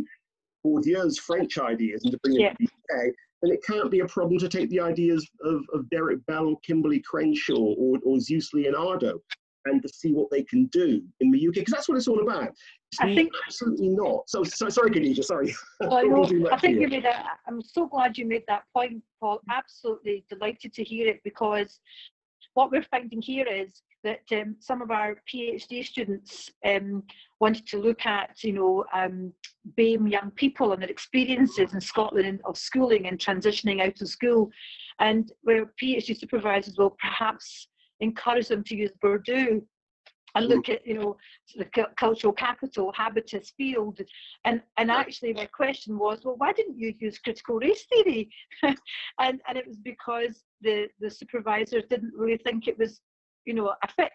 Bourdieu's 0.69 1.19
French 1.19 1.59
ideas 1.59 2.03
and 2.05 2.13
to 2.13 2.19
bring 2.23 2.37
them 2.37 2.55
to 2.59 2.67
the 2.67 2.97
UK, 2.97 3.13
then 3.43 3.53
it 3.53 3.61
can't 3.65 3.91
be 3.91 4.01
a 4.01 4.07
problem 4.07 4.39
to 4.39 4.49
take 4.49 4.69
the 4.71 4.81
ideas 4.81 5.29
of, 5.45 5.63
of 5.73 5.89
Derek 5.91 6.25
Bell, 6.27 6.61
Kimberlé 6.69 7.03
Crenshaw, 7.05 7.55
or, 7.57 7.99
or 8.05 8.21
Zeus 8.21 8.53
Leonardo 8.53 9.21
and 9.65 9.83
to 9.83 9.89
see 9.89 10.13
what 10.13 10.31
they 10.31 10.43
can 10.43 10.67
do 10.67 11.03
in 11.21 11.31
the 11.31 11.49
UK 11.49 11.55
because 11.55 11.73
that's 11.73 11.89
what 11.89 11.97
it's 11.97 12.09
all 12.09 12.23
about. 12.23 12.49
It's 12.49 13.01
I 13.01 13.15
think 13.15 13.31
absolutely 13.47 13.91
not. 13.91 14.29
So, 14.29 14.43
so 14.45 14.69
sorry, 14.69 14.91
Khadija. 14.91 15.25
Sorry. 15.25 15.55
Well, 15.81 16.09
no, 16.09 16.51
I 16.51 16.59
think 16.59 16.81
you 16.81 16.89
made 16.89 17.05
that. 17.05 17.39
I'm 17.47 17.61
so 17.63 17.87
glad 17.87 18.17
you 18.19 18.27
made 18.27 18.45
that 18.49 18.63
point, 18.75 19.03
Paul. 19.21 19.41
Absolutely 19.51 20.25
delighted 20.29 20.73
to 20.75 20.85
hear 20.85 21.09
it 21.09 21.21
because 21.23 21.81
what 22.55 22.71
we're 22.71 22.83
finding 22.83 23.23
here 23.23 23.47
is 23.47 23.83
that 24.05 24.21
um, 24.33 24.57
some 24.61 24.81
of 24.81 24.91
our 24.91 25.17
PhD 25.33 25.85
students 25.85 26.51
um, 26.65 27.03
wanted 27.41 27.67
to 27.69 27.79
look 27.79 28.07
at, 28.07 28.43
you 28.43 28.53
know, 28.53 28.85
um, 28.93 29.33
BAME 29.77 30.11
young 30.11 30.31
people 30.33 30.73
and 30.73 30.83
their 30.83 30.91
experiences 30.91 31.75
in 31.75 31.81
Scotland 31.81 32.41
of 32.45 32.57
schooling 32.57 33.07
and 33.07 33.19
transitioning 33.19 33.83
out 33.83 34.01
of 34.01 34.09
school, 34.09 34.51
and 35.01 35.33
where 35.43 35.73
PhD 35.83 36.17
supervisors 36.17 36.79
will 36.79 36.97
perhaps 37.01 37.69
encourage 38.01 38.49
them 38.49 38.63
to 38.65 38.77
use 38.77 38.93
Bourdieu 39.03 39.63
and 40.35 40.47
mm. 40.47 40.49
look 40.49 40.69
at 40.69 40.87
you 40.87 40.95
know 40.95 41.17
the 41.57 41.67
cultural 41.97 42.33
capital 42.33 42.93
habitus 42.95 43.53
field 43.57 44.01
and 44.45 44.63
and 44.77 44.91
actually 44.91 45.33
my 45.33 45.47
question 45.47 45.99
was 45.99 46.25
well 46.25 46.37
why 46.39 46.53
didn't 46.53 46.79
you 46.79 46.95
use 46.99 47.19
critical 47.19 47.59
race 47.59 47.85
theory 47.93 48.31
and 48.63 48.77
and 49.49 49.57
it 49.57 49.67
was 49.67 49.79
because 49.79 50.45
the 50.61 50.89
the 51.01 51.11
supervisors 51.11 51.85
didn't 51.89 52.13
really 52.15 52.39
think 52.39 52.69
it 52.69 52.79
was 52.79 53.01
you 53.45 53.55
know 53.55 53.75
a 53.83 53.89
fit 53.89 54.13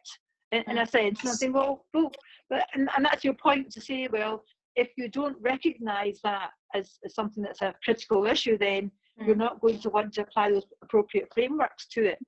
in, 0.52 0.64
in 0.68 0.78
a 0.80 0.86
sense 0.86 1.20
and 1.22 1.30
i 1.30 1.34
think 1.34 1.56
well, 1.56 1.86
well 1.94 2.12
but 2.50 2.66
and, 2.74 2.90
and 2.96 3.06
that's 3.06 3.24
your 3.24 3.34
point 3.34 3.72
to 3.72 3.82
say 3.82 4.08
well 4.12 4.44
if 4.76 4.90
you 4.98 5.08
don't 5.08 5.38
recognize 5.40 6.20
that 6.24 6.50
as, 6.74 6.98
as 7.06 7.14
something 7.14 7.44
that's 7.44 7.62
a 7.62 7.74
critical 7.84 8.26
issue 8.26 8.58
then 8.58 8.92
mm. 9.20 9.28
you're 9.28 9.36
not 9.36 9.62
going 9.62 9.80
to 9.80 9.90
want 9.90 10.14
to 10.14 10.22
apply 10.22 10.52
those 10.52 10.66
appropriate 10.82 11.28
frameworks 11.34 11.88
to 11.88 12.06
it 12.06 12.20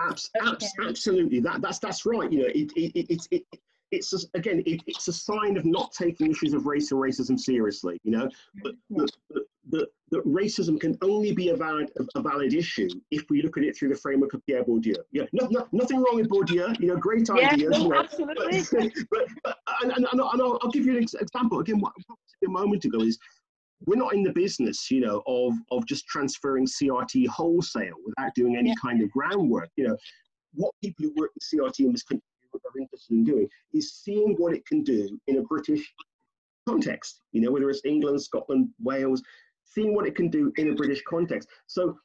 Abs- 0.00 0.30
abs- 0.40 0.72
absolutely, 0.86 1.40
that, 1.40 1.60
that's 1.60 1.78
that's 1.78 2.06
right. 2.06 2.30
You 2.30 2.42
know, 2.42 2.48
it, 2.54 2.72
it, 2.76 2.92
it, 2.94 3.06
it, 3.10 3.28
it 3.30 3.60
it's 3.90 4.12
a, 4.12 4.18
again, 4.34 4.62
it, 4.66 4.82
it's 4.86 5.08
a 5.08 5.12
sign 5.12 5.56
of 5.56 5.64
not 5.64 5.92
taking 5.92 6.30
issues 6.30 6.52
of 6.54 6.66
race 6.66 6.92
and 6.92 7.00
racism 7.00 7.38
seriously. 7.38 7.98
You 8.04 8.12
know, 8.12 8.30
but 8.62 8.74
the, 9.70 9.86
racism 10.24 10.80
can 10.80 10.96
only 11.02 11.32
be 11.32 11.50
a 11.50 11.56
valid 11.56 11.90
a, 12.14 12.22
valid 12.22 12.54
issue 12.54 12.88
if 13.10 13.28
we 13.30 13.42
look 13.42 13.56
at 13.56 13.64
it 13.64 13.76
through 13.76 13.90
the 13.90 13.96
framework 13.96 14.34
of 14.34 14.44
Pierre 14.46 14.64
Bourdieu. 14.64 14.96
Yeah, 15.12 15.24
no, 15.32 15.46
no, 15.50 15.68
nothing 15.72 16.02
wrong 16.02 16.16
with 16.16 16.28
Bourdieu. 16.28 16.78
You 16.80 16.88
know, 16.88 16.96
great 16.96 17.28
yeah, 17.28 17.50
ideas. 17.50 17.70
No, 17.70 17.78
you 17.78 17.88
know, 17.88 17.98
absolutely. 17.98 18.62
But, 18.70 18.92
but, 19.10 19.24
but 19.44 19.56
and, 19.82 19.92
and, 19.92 20.06
and, 20.10 20.20
I'll, 20.20 20.58
I'll 20.62 20.70
give 20.70 20.86
you 20.86 20.96
an 20.96 21.02
example. 21.02 21.60
Again, 21.60 21.80
what 21.80 21.92
a 22.44 22.48
moment 22.48 22.84
ago 22.84 23.00
is 23.00 23.18
we're 23.86 23.96
not 23.96 24.14
in 24.14 24.22
the 24.22 24.32
business, 24.32 24.90
you 24.90 25.00
know, 25.00 25.22
of 25.26 25.54
of 25.70 25.86
just 25.86 26.06
transferring 26.06 26.66
CRT 26.66 27.28
wholesale 27.28 27.96
without 28.04 28.34
doing 28.34 28.56
any 28.56 28.70
yeah. 28.70 28.74
kind 28.82 29.02
of 29.02 29.10
groundwork. 29.10 29.70
You 29.76 29.88
know, 29.88 29.96
what 30.54 30.74
people 30.82 31.04
who 31.06 31.14
work 31.16 31.30
with 31.34 31.44
CRT 31.52 31.80
in 31.80 31.92
this 31.92 32.02
country 32.02 32.22
are 32.54 32.80
interested 32.80 33.14
in 33.14 33.24
doing 33.24 33.48
is 33.72 33.94
seeing 33.94 34.34
what 34.38 34.54
it 34.54 34.66
can 34.66 34.82
do 34.82 35.18
in 35.26 35.38
a 35.38 35.42
British 35.42 35.92
context. 36.68 37.20
You 37.32 37.40
know, 37.40 37.52
whether 37.52 37.70
it's 37.70 37.82
England, 37.84 38.22
Scotland, 38.22 38.68
Wales, 38.82 39.22
seeing 39.64 39.94
what 39.94 40.06
it 40.06 40.16
can 40.16 40.28
do 40.28 40.52
in 40.56 40.70
a 40.70 40.74
British 40.74 41.02
context. 41.08 41.48
So. 41.66 41.98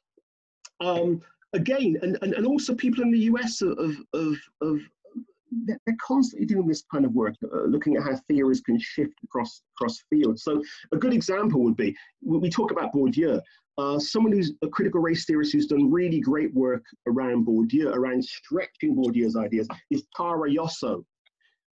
Um, 0.80 1.22
again, 1.54 1.96
and, 2.02 2.18
and, 2.20 2.34
and 2.34 2.46
also 2.46 2.74
people 2.74 3.02
in 3.02 3.12
the 3.12 3.20
US 3.30 3.62
of, 3.62 3.78
of, 4.12 4.36
of, 4.60 4.80
they're 5.50 5.96
constantly 6.04 6.46
doing 6.46 6.66
this 6.66 6.82
kind 6.90 7.04
of 7.04 7.12
work, 7.12 7.34
uh, 7.44 7.62
looking 7.64 7.96
at 7.96 8.02
how 8.02 8.16
theories 8.28 8.60
can 8.60 8.78
shift 8.78 9.14
across 9.24 9.62
across 9.76 10.02
fields. 10.10 10.42
So 10.42 10.62
a 10.92 10.96
good 10.96 11.12
example 11.12 11.62
would 11.62 11.76
be 11.76 11.94
we 12.22 12.50
talk 12.50 12.70
about 12.70 12.92
Bourdieu. 12.92 13.40
Uh, 13.76 13.98
someone 13.98 14.32
who's 14.32 14.52
a 14.62 14.68
critical 14.68 15.00
race 15.00 15.24
theorist 15.24 15.52
who's 15.52 15.66
done 15.66 15.90
really 15.90 16.20
great 16.20 16.54
work 16.54 16.84
around 17.08 17.44
Bourdieu, 17.44 17.92
around 17.92 18.24
stretching 18.24 18.94
Bourdieu's 18.94 19.36
ideas, 19.36 19.66
is 19.90 20.06
Tara 20.16 20.48
Yosso. 20.48 21.04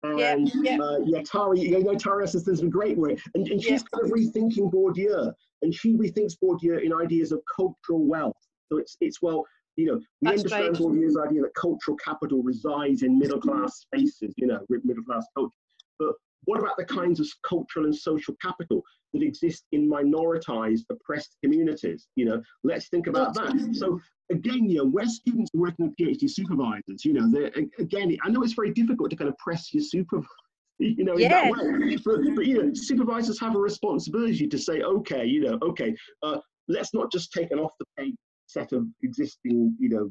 And 0.02 0.50
yeah, 0.62 0.76
yeah. 0.76 0.82
Uh, 0.82 0.98
yeah 1.04 1.22
Tara, 1.24 1.56
you 1.56 1.84
know, 1.84 1.94
Tara 1.94 2.24
Yosso 2.24 2.44
does 2.44 2.58
some 2.58 2.70
great 2.70 2.98
work, 2.98 3.18
and, 3.34 3.46
and 3.46 3.62
she's 3.62 3.82
yeah. 3.82 4.00
kind 4.00 4.06
of 4.06 4.10
rethinking 4.10 4.72
Bourdieu, 4.72 5.32
and 5.62 5.72
she 5.72 5.96
rethinks 5.96 6.32
Bourdieu 6.42 6.82
in 6.82 6.92
ideas 6.92 7.30
of 7.30 7.40
cultural 7.54 8.04
wealth. 8.04 8.36
So 8.70 8.78
it's 8.78 8.96
it's 9.00 9.22
well, 9.22 9.44
you 9.76 9.86
know, 9.86 10.00
we 10.20 10.28
That's 10.28 10.42
understand 10.42 10.72
right. 10.72 10.74
Bourdieu's 10.74 11.16
idea 11.16 11.42
that 11.42 11.54
cultural 11.54 11.96
capital 11.96 12.42
resides 12.42 13.02
in 13.02 13.18
middle 13.18 13.40
class 13.40 13.80
spaces, 13.80 14.34
you 14.36 14.46
know, 14.46 14.60
middle 14.68 15.04
class 15.04 15.26
culture. 15.34 15.56
But 15.98 16.14
what 16.44 16.58
about 16.58 16.76
the 16.76 16.84
kinds 16.84 17.20
of 17.20 17.28
cultural 17.46 17.86
and 17.86 17.94
social 17.94 18.34
capital 18.42 18.82
that 19.12 19.22
exist 19.22 19.64
in 19.72 19.88
minoritized, 19.88 20.82
oppressed 20.90 21.36
communities? 21.42 22.08
You 22.16 22.26
know, 22.26 22.42
let's 22.64 22.88
think 22.88 23.06
about 23.06 23.34
that. 23.34 23.74
So 23.74 24.00
again, 24.30 24.68
you 24.68 24.78
know, 24.78 24.86
where 24.86 25.06
students 25.06 25.50
are 25.54 25.60
working 25.60 25.86
with 25.86 25.96
PhD 25.96 26.28
supervisors, 26.28 27.04
you 27.04 27.14
know, 27.14 27.50
again, 27.78 28.16
I 28.22 28.28
know 28.28 28.42
it's 28.42 28.54
very 28.54 28.72
difficult 28.72 29.10
to 29.10 29.16
kind 29.16 29.30
of 29.30 29.38
press 29.38 29.72
your 29.72 29.82
supervisor 29.82 30.28
you 30.78 31.04
know, 31.04 31.14
in 31.14 31.28
that 31.28 31.50
way. 31.50 31.96
But, 32.04 32.20
but, 32.34 32.46
you 32.46 32.62
know, 32.62 32.74
supervisors 32.74 33.38
have 33.40 33.54
a 33.54 33.58
responsibility 33.58 34.48
to 34.48 34.58
say, 34.58 34.82
okay, 34.82 35.24
you 35.24 35.40
know, 35.42 35.58
okay, 35.62 35.94
uh, 36.22 36.38
let's 36.66 36.92
not 36.92 37.12
just 37.12 37.32
take 37.32 37.52
an 37.52 37.60
off 37.60 37.72
the 37.78 37.84
page 37.96 38.16
set 38.52 38.72
of 38.72 38.86
existing, 39.02 39.76
you 39.78 39.88
know, 39.88 40.10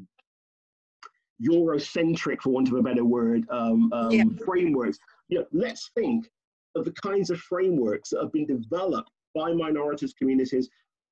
Eurocentric, 1.42 2.40
for 2.42 2.50
want 2.50 2.68
of 2.68 2.74
a 2.74 2.82
better 2.82 3.04
word, 3.04 3.46
um, 3.50 3.92
um, 3.92 4.10
yeah. 4.10 4.24
frameworks. 4.44 4.98
You 5.28 5.38
know, 5.38 5.46
let's 5.52 5.90
think 5.94 6.28
of 6.74 6.84
the 6.84 6.92
kinds 6.92 7.30
of 7.30 7.40
frameworks 7.40 8.10
that 8.10 8.20
have 8.20 8.32
been 8.32 8.46
developed 8.46 9.10
by 9.34 9.52
minorities 9.52 10.14
communities, 10.14 10.68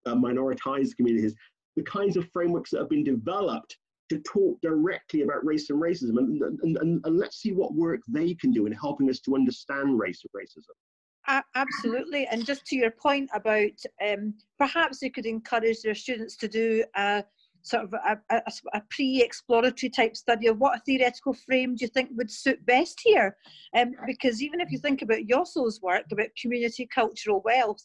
uh, 0.06 0.14
minoritized 0.14 0.96
communities, 0.96 1.34
the 1.76 1.82
kinds 1.82 2.16
of 2.16 2.28
frameworks 2.32 2.70
that 2.70 2.78
have 2.78 2.88
been 2.88 3.04
developed 3.04 3.76
to 4.10 4.18
talk 4.20 4.60
directly 4.60 5.22
about 5.22 5.44
race 5.44 5.70
and 5.70 5.80
racism. 5.80 6.18
And, 6.18 6.42
and, 6.42 6.78
and, 6.78 7.00
and 7.04 7.18
let's 7.18 7.40
see 7.40 7.52
what 7.52 7.74
work 7.74 8.00
they 8.08 8.34
can 8.34 8.50
do 8.50 8.66
in 8.66 8.72
helping 8.72 9.08
us 9.08 9.20
to 9.20 9.34
understand 9.34 9.98
race 9.98 10.22
and 10.22 10.42
racism 10.42 10.74
absolutely. 11.54 12.26
And 12.26 12.44
just 12.44 12.64
to 12.66 12.76
your 12.76 12.90
point 12.90 13.30
about 13.34 13.70
um, 14.06 14.34
perhaps 14.58 14.98
they 14.98 15.10
could 15.10 15.26
encourage 15.26 15.82
their 15.82 15.94
students 15.94 16.36
to 16.38 16.48
do 16.48 16.84
a 16.96 17.24
sort 17.62 17.84
of 17.84 17.92
a, 17.92 18.18
a, 18.30 18.42
a, 18.74 18.82
pre-exploratory 18.88 19.90
type 19.90 20.16
study 20.16 20.46
of 20.46 20.58
what 20.58 20.76
a 20.78 20.82
theoretical 20.86 21.34
frame 21.34 21.76
do 21.76 21.84
you 21.84 21.88
think 21.88 22.08
would 22.14 22.30
suit 22.30 22.64
best 22.64 22.98
here? 23.04 23.36
Um, 23.76 23.92
because 24.06 24.42
even 24.42 24.60
if 24.60 24.70
you 24.70 24.78
think 24.78 25.02
about 25.02 25.26
Yosso's 25.26 25.80
work 25.82 26.04
about 26.10 26.28
community 26.40 26.88
cultural 26.92 27.42
wealth, 27.44 27.84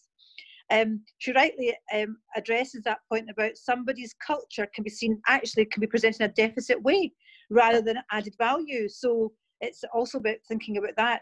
um, 0.72 1.02
she 1.18 1.32
rightly 1.34 1.76
um, 1.94 2.18
addresses 2.36 2.84
that 2.84 3.00
point 3.12 3.30
about 3.30 3.58
somebody's 3.58 4.16
culture 4.26 4.68
can 4.74 4.84
be 4.84 4.90
seen 4.90 5.22
actually 5.28 5.66
can 5.66 5.82
be 5.82 5.88
presented 5.88 6.22
in 6.22 6.30
a 6.30 6.34
deficit 6.34 6.82
way 6.82 7.12
rather 7.50 7.82
than 7.82 7.98
added 8.12 8.36
value. 8.38 8.88
So 8.90 9.34
it's 9.62 9.84
also 9.94 10.18
about 10.18 10.38
thinking 10.48 10.78
about 10.78 10.96
that 10.98 11.22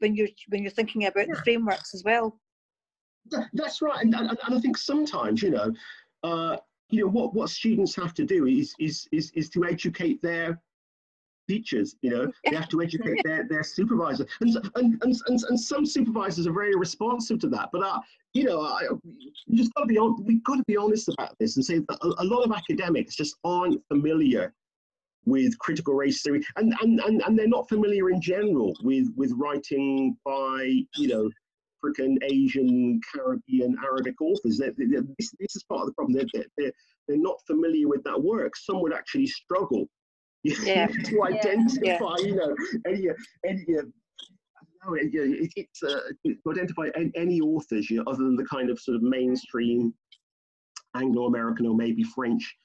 when 0.00 0.14
you're 0.14 0.28
when 0.48 0.62
you're 0.62 0.70
thinking 0.70 1.06
about 1.06 1.26
yeah. 1.28 1.34
the 1.34 1.42
frameworks 1.42 1.94
as 1.94 2.02
well. 2.04 2.38
That's 3.52 3.80
right, 3.82 4.02
and, 4.04 4.14
and, 4.14 4.30
and 4.30 4.54
I 4.54 4.58
think 4.60 4.76
sometimes 4.76 5.42
you 5.42 5.50
know, 5.50 5.72
uh, 6.24 6.56
you 6.90 7.00
know 7.00 7.10
what 7.10 7.34
what 7.34 7.50
students 7.50 7.94
have 7.96 8.14
to 8.14 8.24
do 8.24 8.46
is 8.46 8.74
is 8.78 9.06
is 9.12 9.30
is 9.34 9.48
to 9.50 9.64
educate 9.64 10.20
their 10.22 10.60
teachers, 11.50 11.96
you 12.02 12.10
know, 12.10 12.30
they 12.44 12.54
have 12.54 12.68
to 12.68 12.80
educate 12.80 13.20
their, 13.24 13.44
their 13.48 13.64
supervisor. 13.64 14.24
And, 14.40 14.56
and, 14.76 15.02
and, 15.02 15.20
and, 15.26 15.40
and 15.48 15.60
some 15.60 15.84
supervisors 15.84 16.46
are 16.46 16.52
very 16.52 16.76
responsive 16.76 17.40
to 17.40 17.48
that. 17.48 17.70
But, 17.72 17.82
uh, 17.82 17.98
you 18.34 18.44
know, 18.44 18.60
I, 18.60 18.82
just 19.52 19.74
got 19.74 19.82
to 19.82 19.86
be 19.86 19.98
on, 19.98 20.24
we've 20.24 20.44
got 20.44 20.56
to 20.56 20.64
be 20.68 20.76
honest 20.76 21.08
about 21.08 21.34
this 21.40 21.56
and 21.56 21.64
say 21.64 21.80
that 21.80 21.98
a, 22.02 22.22
a 22.22 22.24
lot 22.24 22.44
of 22.44 22.52
academics 22.52 23.16
just 23.16 23.36
aren't 23.44 23.82
familiar 23.88 24.54
with 25.26 25.58
critical 25.58 25.94
race 25.94 26.22
theory 26.22 26.44
and, 26.56 26.74
and, 26.80 27.00
and, 27.00 27.22
and 27.22 27.38
they're 27.38 27.46
not 27.46 27.68
familiar 27.68 28.10
in 28.10 28.20
general 28.20 28.74
with, 28.82 29.06
with 29.16 29.32
writing 29.36 30.16
by, 30.24 30.82
you 30.96 31.08
know, 31.08 31.30
African, 31.82 32.18
Asian, 32.22 33.00
Caribbean, 33.12 33.76
Arabic 33.82 34.20
authors. 34.20 34.58
They're, 34.58 34.72
they're, 34.76 35.02
this, 35.18 35.32
this, 35.38 35.56
is 35.56 35.64
part 35.64 35.82
of 35.82 35.86
the 35.86 35.92
problem. 35.94 36.14
They're, 36.14 36.44
they're, 36.58 36.72
they're 37.08 37.18
not 37.18 37.36
familiar 37.46 37.88
with 37.88 38.02
that 38.04 38.20
work. 38.20 38.56
Some 38.56 38.80
would 38.82 38.92
actually 38.92 39.26
struggle 39.26 39.86
yeah. 40.42 40.86
to 40.86 41.24
identify, 41.24 41.76
yeah. 41.82 41.98
you 42.18 42.34
know, 42.34 42.54
any, 42.86 43.08
any 43.46 43.64
uh, 43.78 43.82
no, 44.86 44.94
it, 44.94 45.10
it, 45.12 45.52
it's 45.56 45.82
uh, 45.82 46.00
to 46.26 46.50
identify 46.50 46.88
any 47.14 47.40
authors, 47.40 47.90
you 47.90 47.98
know, 47.98 48.04
other 48.06 48.24
than 48.24 48.36
the 48.36 48.46
kind 48.46 48.70
of 48.70 48.78
sort 48.78 48.96
of 48.96 49.02
mainstream 49.02 49.92
Anglo-American 50.96 51.66
or 51.66 51.76
maybe 51.76 52.02
French 52.02 52.56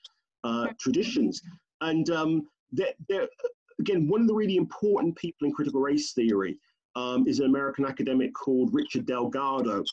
uh, 0.44 0.68
traditions. 0.80 1.42
And 1.90 2.10
um, 2.10 2.48
they're, 2.72 2.94
they're, 3.08 3.28
again, 3.80 4.08
one 4.08 4.22
of 4.22 4.28
the 4.28 4.34
really 4.34 4.58
important 4.58 5.16
people 5.16 5.48
in 5.48 5.54
critical 5.54 5.82
race 5.82 6.14
theory 6.14 6.58
um, 6.96 7.28
is 7.28 7.40
an 7.40 7.46
American 7.46 7.86
academic 7.86 8.34
called 8.34 8.70
Richard 8.74 9.06
Delgado. 9.06 9.84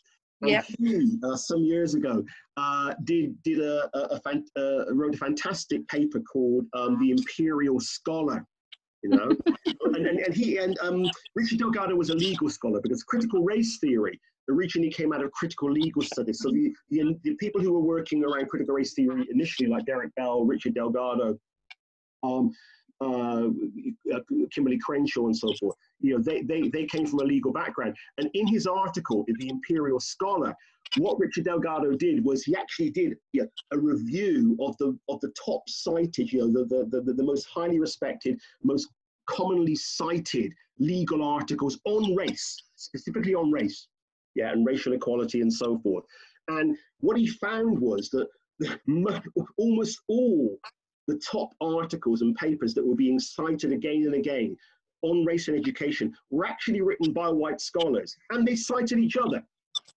Yeah. 0.45 0.63
He, 0.63 1.19
uh, 1.23 1.37
some 1.37 1.63
years 1.63 1.95
ago, 1.95 2.25
uh, 2.57 2.95
did 3.05 3.41
did 3.45 3.61
a, 3.61 3.89
a, 3.97 4.21
a 4.25 4.61
uh, 4.61 4.93
wrote 4.93 5.15
a 5.15 5.19
fantastic 5.19 5.87
paper 5.87 6.21
called 6.21 6.67
um, 6.75 6.99
"The 6.99 7.13
Imperial 7.13 7.79
Scholar." 7.79 8.45
You 9.05 9.11
know, 9.11 9.31
and, 9.85 10.07
and, 10.07 10.19
and, 10.19 10.35
he 10.35 10.59
and 10.59 10.77
um, 10.81 11.07
Richard 11.37 11.61
Delgado 11.61 11.95
was 11.95 12.11
a 12.11 12.15
legal 12.15 12.49
scholar 12.51 12.81
because 12.81 13.05
critical 13.05 13.45
race 13.45 13.79
theory 13.79 14.21
originally 14.49 14.91
came 14.91 15.13
out 15.13 15.23
of 15.23 15.31
critical 15.33 15.71
legal 15.71 16.03
studies. 16.03 16.41
So 16.41 16.51
the, 16.51 16.73
the, 16.91 17.17
the 17.23 17.35
people 17.35 17.61
who 17.61 17.73
were 17.73 17.81
working 17.81 18.25
around 18.25 18.49
critical 18.49 18.75
race 18.75 18.95
theory 18.95 19.27
initially, 19.31 19.69
like 19.69 19.87
Derek 19.87 20.15
Bell, 20.15 20.45
Richard 20.45 20.75
Delgado, 20.75 21.39
um, 22.23 22.53
uh, 23.01 23.49
Kimberlé 24.55 24.79
Crenshaw 24.81 25.27
and 25.27 25.37
so 25.37 25.53
forth. 25.59 25.77
You 26.01 26.17
know, 26.17 26.23
they, 26.23 26.43
they, 26.43 26.69
they 26.69 26.85
came 26.85 27.07
from 27.07 27.21
a 27.21 27.25
legal 27.25 27.53
background. 27.53 27.97
And 28.19 28.31
in 28.35 28.47
his 28.47 28.67
article, 28.67 29.25
in 29.29 29.37
the 29.39 29.49
Imperial 29.49 29.99
Scholar, 29.99 30.55
what 30.99 31.19
Richard 31.19 31.45
Delgado 31.45 31.93
did 31.93 32.25
was 32.25 32.45
he 32.45 32.55
actually 32.55 32.91
did 32.91 33.15
you 33.33 33.43
know, 33.43 33.49
a 33.73 33.79
review 33.79 34.57
of 34.61 34.77
the 34.79 34.97
of 35.09 35.21
the 35.21 35.33
top 35.43 35.63
cited, 35.69 36.33
you 36.33 36.41
know, 36.41 36.65
the, 36.65 36.87
the, 36.91 37.01
the, 37.01 37.13
the 37.13 37.23
most 37.23 37.47
highly 37.47 37.81
respected, 37.81 38.39
most 38.63 38.89
commonly 39.27 39.75
cited 39.75 40.53
legal 40.79 41.23
articles 41.23 41.79
on 41.85 42.15
race, 42.15 42.63
specifically 42.77 43.35
on 43.35 43.51
race, 43.51 43.89
yeah, 44.35 44.51
and 44.51 44.67
racial 44.67 44.93
equality 44.93 45.41
and 45.41 45.53
so 45.53 45.79
forth. 45.79 46.05
And 46.49 46.77
what 47.01 47.17
he 47.17 47.27
found 47.27 47.79
was 47.79 48.11
that 48.11 48.27
almost 49.57 50.01
all 50.09 50.59
the 51.09 51.19
top 51.19 51.53
articles 51.61 52.23
and 52.23 52.35
papers 52.37 52.75
that 52.75 52.87
were 52.87 52.95
being 52.95 53.19
cited 53.19 53.73
again 53.73 54.05
and 54.05 54.15
again 54.15 54.57
on 55.03 55.25
race 55.25 55.49
and 55.49 55.59
education 55.59 56.15
were 56.31 56.47
actually 56.47 56.81
written 56.81 57.13
by 57.13 57.29
white 57.29 57.61
scholars, 57.61 58.17
and 58.31 58.47
they 58.47 58.55
cited 58.55 58.99
each 58.99 59.17
other. 59.17 59.43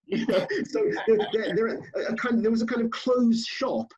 You 0.07 0.25
know? 0.27 0.47
so 0.65 0.81
there, 1.07 1.17
there, 1.31 1.55
there, 1.55 2.15
kind 2.15 2.35
of, 2.35 2.41
there 2.41 2.51
was 2.51 2.61
a 2.61 2.65
kind 2.65 2.81
of 2.81 2.91
closed 2.91 3.47
shop 3.47 3.91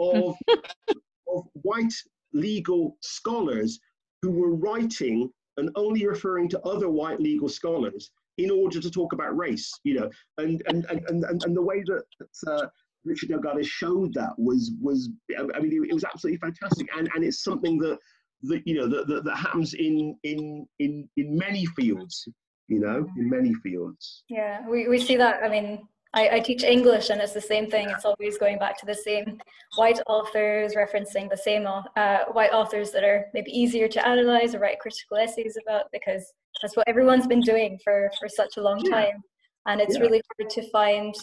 of, 0.00 0.36
of 0.48 1.44
white 1.62 1.94
legal 2.32 2.96
scholars 3.00 3.78
who 4.22 4.30
were 4.30 4.54
writing 4.54 5.30
and 5.56 5.70
only 5.76 6.06
referring 6.06 6.48
to 6.48 6.60
other 6.62 6.88
white 6.88 7.20
legal 7.20 7.48
scholars 7.48 8.10
in 8.38 8.50
order 8.50 8.80
to 8.80 8.90
talk 8.90 9.12
about 9.12 9.36
race, 9.36 9.72
you 9.84 9.94
know, 9.94 10.10
and 10.38 10.62
and 10.66 10.86
and 10.86 11.04
and, 11.06 11.44
and 11.44 11.56
the 11.56 11.62
way 11.62 11.84
that 11.86 12.02
uh, 12.48 12.66
Richard 13.04 13.30
Delgado 13.30 13.62
showed 13.62 14.14
that 14.14 14.32
was 14.38 14.72
was 14.80 15.10
I 15.38 15.60
mean 15.60 15.84
it 15.88 15.94
was 15.94 16.04
absolutely 16.04 16.38
fantastic. 16.38 16.88
And 16.96 17.08
and 17.14 17.24
it's 17.24 17.42
something 17.42 17.78
that 17.78 17.98
that 18.44 18.62
you 18.66 18.74
know 18.74 18.88
that, 18.88 19.06
that, 19.08 19.24
that 19.24 19.36
happens 19.36 19.74
in 19.74 20.16
in 20.22 20.66
in 20.78 21.08
in 21.16 21.36
many 21.36 21.66
fields 21.66 22.28
you 22.68 22.80
know 22.80 23.06
in 23.16 23.30
many 23.30 23.54
fields. 23.62 24.24
Yeah 24.28 24.66
we, 24.68 24.88
we 24.88 24.98
see 24.98 25.16
that 25.16 25.42
I 25.42 25.48
mean 25.48 25.86
I, 26.14 26.36
I 26.36 26.40
teach 26.40 26.62
English 26.62 27.10
and 27.10 27.20
it's 27.20 27.32
the 27.32 27.40
same 27.40 27.68
thing. 27.68 27.90
It's 27.90 28.04
always 28.04 28.38
going 28.38 28.58
back 28.58 28.78
to 28.78 28.86
the 28.86 28.94
same 28.94 29.40
white 29.74 30.00
authors 30.06 30.74
referencing 30.74 31.28
the 31.28 31.36
same 31.36 31.66
uh, 31.66 32.18
white 32.32 32.52
authors 32.52 32.92
that 32.92 33.02
are 33.02 33.26
maybe 33.34 33.50
easier 33.50 33.88
to 33.88 34.08
analyze 34.08 34.54
or 34.54 34.60
write 34.60 34.78
critical 34.78 35.16
essays 35.16 35.58
about 35.66 35.86
because 35.92 36.32
that's 36.62 36.76
what 36.76 36.86
everyone's 36.88 37.26
been 37.26 37.40
doing 37.40 37.78
for 37.82 38.10
for 38.20 38.28
such 38.28 38.56
a 38.56 38.62
long 38.62 38.80
time. 38.84 39.22
And 39.66 39.80
it's 39.80 39.96
yeah. 39.96 40.02
really 40.02 40.22
hard 40.38 40.50
to 40.50 40.70
find 40.70 41.14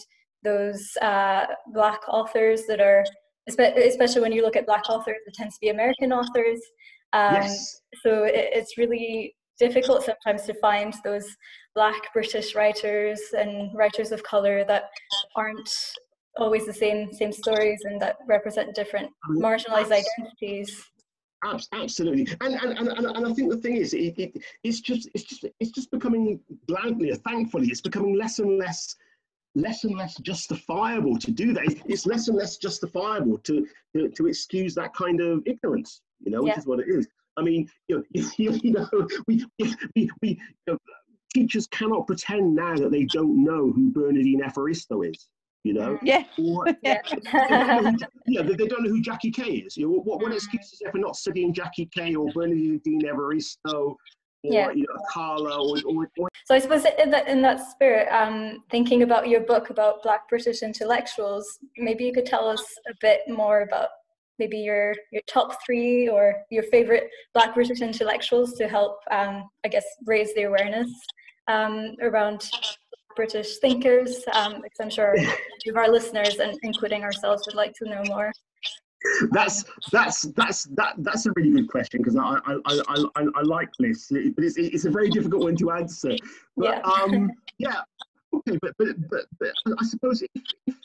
those 0.44 0.96
uh, 1.00 1.46
black 1.72 2.00
authors 2.08 2.62
that 2.68 2.80
are 2.80 3.04
especially 3.48 4.20
when 4.20 4.32
you 4.32 4.42
look 4.42 4.54
at 4.54 4.66
black 4.66 4.88
authors 4.88 5.16
it 5.26 5.34
tends 5.34 5.54
to 5.54 5.60
be 5.60 5.68
american 5.68 6.12
authors. 6.12 6.60
Um, 7.12 7.34
yes. 7.34 7.80
so 8.04 8.24
it, 8.24 8.50
it's 8.52 8.78
really 8.78 9.34
difficult 9.58 10.04
sometimes 10.04 10.42
to 10.46 10.54
find 10.54 10.94
those 11.04 11.26
black 11.74 12.12
british 12.12 12.54
writers 12.54 13.20
and 13.36 13.70
writers 13.74 14.12
of 14.12 14.22
color 14.22 14.64
that 14.64 14.84
aren't 15.36 15.70
always 16.36 16.66
the 16.66 16.72
same 16.72 17.12
same 17.12 17.32
stories 17.32 17.80
and 17.84 18.00
that 18.00 18.16
represent 18.26 18.74
different 18.74 19.10
marginalized 19.28 19.92
identities. 19.92 20.82
absolutely. 21.72 22.26
And 22.40 22.54
and, 22.54 22.78
and, 22.78 22.88
and 22.88 23.26
i 23.26 23.32
think 23.34 23.50
the 23.50 23.56
thing 23.56 23.76
is 23.76 23.92
it, 23.92 24.18
it, 24.18 24.42
it's 24.62 24.80
just 24.80 25.10
it's 25.14 25.24
just 25.24 25.44
it's 25.60 25.72
just 25.72 25.90
becoming 25.90 26.40
bluntly 26.66 27.12
thankfully. 27.14 27.68
It's 27.68 27.80
becoming 27.80 28.16
less 28.16 28.38
and 28.38 28.58
less 28.58 28.96
less 29.54 29.84
and 29.84 29.96
less 29.96 30.16
justifiable 30.18 31.18
to 31.18 31.30
do 31.30 31.52
that. 31.52 31.64
It's 31.86 32.06
less 32.06 32.28
and 32.28 32.36
less 32.36 32.56
justifiable 32.56 33.38
to 33.38 33.66
to, 33.94 34.08
to 34.08 34.26
excuse 34.26 34.74
that 34.74 34.94
kind 34.94 35.20
of 35.20 35.42
ignorance. 35.46 36.00
You 36.20 36.32
know, 36.32 36.42
which 36.42 36.52
yeah. 36.52 36.58
is 36.58 36.66
what 36.66 36.80
it 36.80 36.86
is. 36.88 37.08
I 37.36 37.42
mean, 37.42 37.68
you 37.88 37.96
know, 37.96 38.04
you, 38.36 38.72
know 38.72 38.88
we 39.26 39.44
we, 39.58 40.10
we 40.22 40.28
you 40.28 40.38
know, 40.66 40.78
teachers 41.34 41.66
cannot 41.68 42.06
pretend 42.06 42.54
now 42.54 42.76
that 42.76 42.90
they 42.90 43.04
don't 43.04 43.42
know 43.42 43.72
who 43.72 43.90
Bernardine 43.90 44.42
Evaristo 44.42 45.08
is. 45.08 45.28
You 45.64 45.74
know, 45.74 45.96
yeah, 46.02 46.24
or, 46.38 46.66
yeah. 46.82 47.00
yeah, 48.26 48.42
they, 48.42 48.54
they, 48.54 48.66
don't 48.66 48.82
know 48.82 48.90
who 48.90 49.00
Jackie 49.00 49.30
Kay 49.30 49.58
is. 49.58 49.76
You 49.76 49.86
know, 49.86 50.00
what 50.00 50.20
what 50.20 50.32
mm. 50.32 50.34
excuse 50.34 50.76
there 50.80 50.90
for 50.90 50.98
not 50.98 51.14
studying 51.14 51.54
Jackie 51.54 51.88
Kay 51.94 52.16
or 52.16 52.26
Bernardine 52.32 52.80
Evaristo 52.84 53.94
or 54.44 54.52
yeah. 54.52 54.70
you 54.72 54.86
know, 54.88 55.02
Carla 55.10 55.56
or, 55.56 55.78
or, 55.86 56.10
or, 56.18 56.28
So 56.44 56.54
I 56.54 56.58
suppose 56.58 56.84
in 56.98 57.10
that 57.10 57.28
in 57.28 57.42
that 57.42 57.70
spirit, 57.70 58.08
um, 58.10 58.64
thinking 58.70 59.02
about 59.02 59.28
your 59.28 59.40
book 59.40 59.70
about 59.70 60.02
Black 60.02 60.28
British 60.28 60.62
intellectuals, 60.62 61.58
maybe 61.76 62.04
you 62.04 62.12
could 62.12 62.26
tell 62.26 62.48
us 62.48 62.64
a 62.88 62.94
bit 63.00 63.20
more 63.28 63.62
about 63.62 63.90
maybe 64.38 64.58
your 64.58 64.94
your 65.12 65.22
top 65.28 65.58
three 65.64 66.08
or 66.08 66.42
your 66.50 66.64
favorite 66.64 67.08
Black 67.34 67.54
British 67.54 67.80
intellectuals 67.80 68.54
to 68.54 68.68
help, 68.68 68.98
um, 69.10 69.48
I 69.64 69.68
guess, 69.68 69.86
raise 70.06 70.34
the 70.34 70.44
awareness 70.44 70.90
um, 71.48 71.94
around 72.00 72.48
British 73.14 73.58
thinkers, 73.58 74.24
um, 74.32 74.54
because 74.62 74.80
I'm 74.80 74.90
sure 74.90 75.14
of 75.68 75.76
our 75.76 75.88
listeners, 75.88 76.36
and 76.38 76.58
including 76.62 77.04
ourselves, 77.04 77.44
would 77.46 77.54
like 77.54 77.74
to 77.74 77.88
know 77.88 78.02
more 78.06 78.32
that's 79.30 79.64
that's 79.90 80.22
that's 80.36 80.64
that 80.74 80.94
that's 80.98 81.26
a 81.26 81.32
really 81.36 81.50
good 81.50 81.68
question 81.68 82.00
because 82.00 82.16
I, 82.16 82.38
I 82.46 82.58
I, 82.66 83.04
I 83.16 83.26
I 83.34 83.42
like 83.42 83.70
this, 83.78 84.08
but 84.08 84.44
it's 84.44 84.56
it's 84.56 84.84
a 84.84 84.90
very 84.90 85.10
difficult 85.10 85.42
one 85.42 85.56
to 85.56 85.70
answer. 85.72 86.16
But, 86.56 86.82
yeah. 86.84 86.90
um, 86.90 87.30
yeah. 87.58 87.80
Okay, 88.34 88.58
but 88.62 88.74
but 88.78 88.88
but, 89.10 89.26
but 89.38 89.52
I 89.78 89.84
suppose 89.84 90.22
if, 90.22 90.76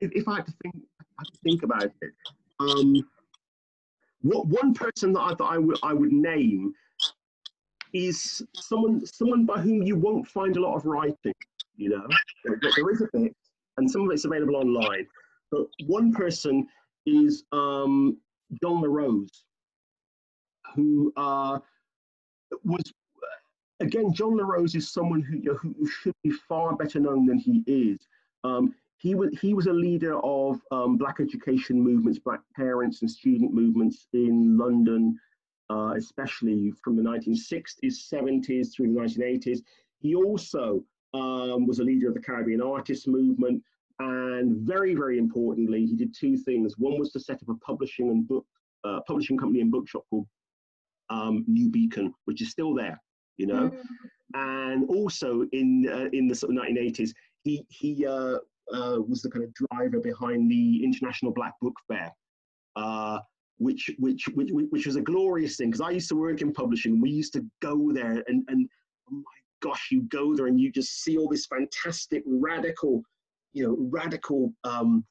if, 0.00 0.12
if 0.12 0.28
I 0.28 0.36
had 0.36 0.46
to 0.46 0.54
think 0.62 0.74
I 1.00 1.04
had 1.18 1.26
to 1.26 1.38
think 1.42 1.62
about 1.62 1.84
it, 1.84 2.12
um, 2.60 3.02
what 4.22 4.46
one 4.46 4.72
person 4.72 5.12
that 5.12 5.20
I 5.20 5.34
thought 5.34 5.52
I 5.52 5.58
would 5.58 5.78
I 5.82 5.92
would 5.92 6.12
name 6.12 6.74
is 7.92 8.42
someone 8.54 9.04
someone 9.04 9.44
by 9.44 9.58
whom 9.58 9.82
you 9.82 9.96
won't 9.96 10.26
find 10.26 10.56
a 10.56 10.60
lot 10.60 10.76
of 10.76 10.86
writing. 10.86 11.34
You 11.76 11.90
know, 11.90 12.06
there, 12.44 12.58
there 12.76 12.90
is 12.90 13.02
a 13.02 13.08
bit, 13.12 13.34
and 13.76 13.90
some 13.90 14.02
of 14.02 14.10
it's 14.12 14.24
available 14.24 14.56
online. 14.56 15.06
But 15.50 15.66
one 15.86 16.12
person 16.12 16.66
is 17.06 17.44
um, 17.52 18.16
John 18.62 18.82
La 18.82 18.88
Rose, 18.88 19.44
who 20.74 21.12
uh, 21.16 21.58
was, 22.64 22.92
again, 23.80 24.12
John 24.12 24.36
La 24.36 24.44
Rose 24.44 24.74
is 24.74 24.90
someone 24.90 25.22
who, 25.22 25.54
who 25.54 25.86
should 25.86 26.14
be 26.22 26.30
far 26.30 26.76
better 26.76 27.00
known 27.00 27.26
than 27.26 27.38
he 27.38 27.62
is. 27.66 27.98
Um, 28.44 28.74
he 29.02 29.16
was 29.16 29.36
he 29.40 29.52
was 29.52 29.66
a 29.66 29.72
leader 29.72 30.16
of 30.20 30.60
um, 30.70 30.96
black 30.96 31.18
education 31.18 31.80
movements, 31.80 32.20
black 32.20 32.40
parents 32.54 33.02
and 33.02 33.10
student 33.10 33.52
movements 33.52 34.06
in 34.12 34.56
London, 34.56 35.18
uh, 35.70 35.94
especially 35.96 36.72
from 36.84 36.96
the 36.96 37.02
1960s, 37.02 37.74
70s 37.82 38.72
through 38.72 38.92
the 38.94 39.00
1980s. 39.00 39.58
He 39.98 40.14
also 40.14 40.84
um, 41.14 41.66
was 41.66 41.80
a 41.80 41.84
leader 41.84 42.08
of 42.08 42.14
the 42.14 42.20
Caribbean 42.20 42.62
artists 42.62 43.08
movement, 43.08 43.62
and 44.10 44.56
very, 44.66 44.94
very 44.94 45.18
importantly, 45.18 45.86
he 45.86 45.94
did 45.94 46.14
two 46.14 46.36
things. 46.36 46.74
One 46.78 46.98
was 46.98 47.12
to 47.12 47.20
set 47.20 47.42
up 47.42 47.48
a 47.48 47.54
publishing 47.56 48.08
and 48.10 48.26
book 48.26 48.46
uh, 48.84 49.00
publishing 49.06 49.38
company 49.38 49.60
and 49.60 49.70
bookshop 49.70 50.04
called 50.10 50.26
um, 51.10 51.44
New 51.46 51.68
Beacon, 51.68 52.12
which 52.24 52.42
is 52.42 52.50
still 52.50 52.74
there, 52.74 53.00
you 53.36 53.46
know. 53.46 53.70
Mm. 53.70 53.82
And 54.34 54.88
also 54.88 55.46
in 55.52 55.88
uh, 55.88 56.08
in 56.12 56.26
the 56.26 56.34
sort 56.34 56.56
of 56.56 56.62
1980s, 56.62 57.10
he 57.44 57.64
he 57.68 58.06
uh, 58.06 58.38
uh, 58.72 58.98
was 59.06 59.22
the 59.22 59.30
kind 59.30 59.44
of 59.44 59.52
driver 59.54 60.00
behind 60.00 60.50
the 60.50 60.82
International 60.82 61.32
Black 61.32 61.54
Book 61.60 61.74
Fair, 61.86 62.10
uh, 62.76 63.18
which, 63.58 63.90
which 63.98 64.26
which 64.34 64.50
which 64.52 64.86
was 64.86 64.96
a 64.96 65.02
glorious 65.02 65.56
thing 65.56 65.70
because 65.70 65.80
I 65.80 65.90
used 65.90 66.08
to 66.08 66.16
work 66.16 66.40
in 66.40 66.52
publishing. 66.52 67.00
We 67.00 67.10
used 67.10 67.34
to 67.34 67.44
go 67.60 67.92
there 67.92 68.24
and 68.26 68.44
and 68.48 68.68
oh 69.10 69.16
my 69.16 69.22
gosh, 69.60 69.88
you 69.90 70.02
go 70.02 70.34
there 70.34 70.46
and 70.46 70.60
you 70.60 70.70
just 70.72 71.02
see 71.02 71.16
all 71.16 71.28
this 71.28 71.46
fantastic 71.46 72.22
radical, 72.26 73.02
you 73.52 73.66
know, 73.66 73.76
radical, 73.90 74.52
um, 74.64 75.04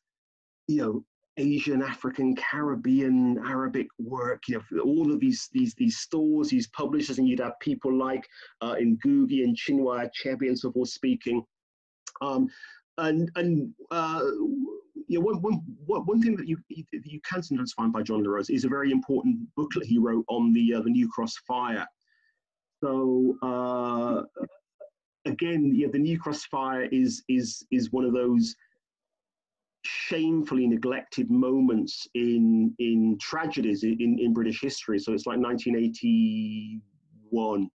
you 0.67 0.81
know, 0.81 1.03
Asian, 1.37 1.81
African, 1.81 2.35
Caribbean, 2.35 3.37
Arabic 3.39 3.87
work. 3.99 4.43
You 4.47 4.61
know, 4.71 4.83
all 4.83 5.11
of 5.11 5.19
these 5.19 5.49
these 5.51 5.73
these 5.75 5.97
stores, 5.97 6.49
these 6.49 6.67
publishers, 6.67 7.17
and 7.17 7.27
you'd 7.27 7.39
have 7.39 7.59
people 7.59 7.93
like 7.93 8.27
uh, 8.61 8.75
Ngugi 8.75 9.43
and 9.43 9.57
Chinua 9.57 10.09
Achebe 10.09 10.47
and 10.47 10.57
so 10.57 10.71
forth 10.71 10.89
speaking. 10.89 11.43
Um, 12.21 12.47
and 12.97 13.31
and 13.35 13.73
uh, 13.91 14.21
you 15.07 15.19
know, 15.19 15.25
one, 15.25 15.61
one, 15.85 16.05
one 16.05 16.21
thing 16.21 16.35
that 16.35 16.47
you 16.47 16.57
you 16.69 17.19
can 17.29 17.41
sometimes 17.41 17.73
find 17.73 17.91
by 17.91 18.03
John 18.03 18.23
La 18.23 18.31
Rose 18.31 18.49
is 18.49 18.65
a 18.65 18.69
very 18.69 18.91
important 18.91 19.37
booklet 19.55 19.85
he 19.85 19.97
wrote 19.97 20.25
on 20.27 20.53
the 20.53 20.75
uh, 20.75 20.81
the 20.81 20.89
New 20.89 21.09
Cross 21.09 21.37
fire. 21.47 21.87
So 22.83 23.37
uh, 23.41 24.23
again, 25.25 25.73
yeah, 25.75 25.87
the 25.91 25.99
New 25.99 26.17
Cross 26.19 26.45
fire 26.45 26.85
is 26.85 27.23
is 27.27 27.65
is 27.71 27.91
one 27.91 28.05
of 28.05 28.13
those 28.13 28.55
shamefully 29.83 30.67
neglected 30.67 31.31
moments 31.31 32.07
in 32.13 32.75
in 32.79 33.17
tragedies 33.19 33.83
in, 33.83 34.17
in 34.19 34.33
British 34.33 34.61
history. 34.61 34.99
So 34.99 35.13
it's 35.13 35.25
like 35.25 35.39
1981. 35.39 37.69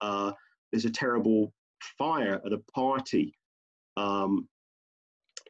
Uh, 0.00 0.32
there's 0.72 0.84
a 0.84 0.90
terrible 0.90 1.52
fire 1.98 2.40
at 2.44 2.52
a 2.52 2.58
party 2.72 3.34
um, 3.96 4.48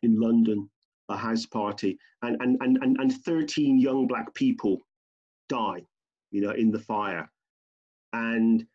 in 0.03 0.19
London, 0.19 0.69
a 1.09 1.17
house 1.17 1.47
party, 1.47 1.99
and, 2.23 2.37
and, 2.41 2.57
and, 2.61 2.79
and, 2.83 2.97
and 2.99 3.13
13 3.25 3.79
young 3.79 4.07
black 4.07 4.33
people 4.35 4.79
die, 5.49 5.83
you 6.31 6.41
know, 6.41 6.51
in 6.51 6.71
the 6.71 6.79
fire. 6.79 7.31
And, 8.13 8.67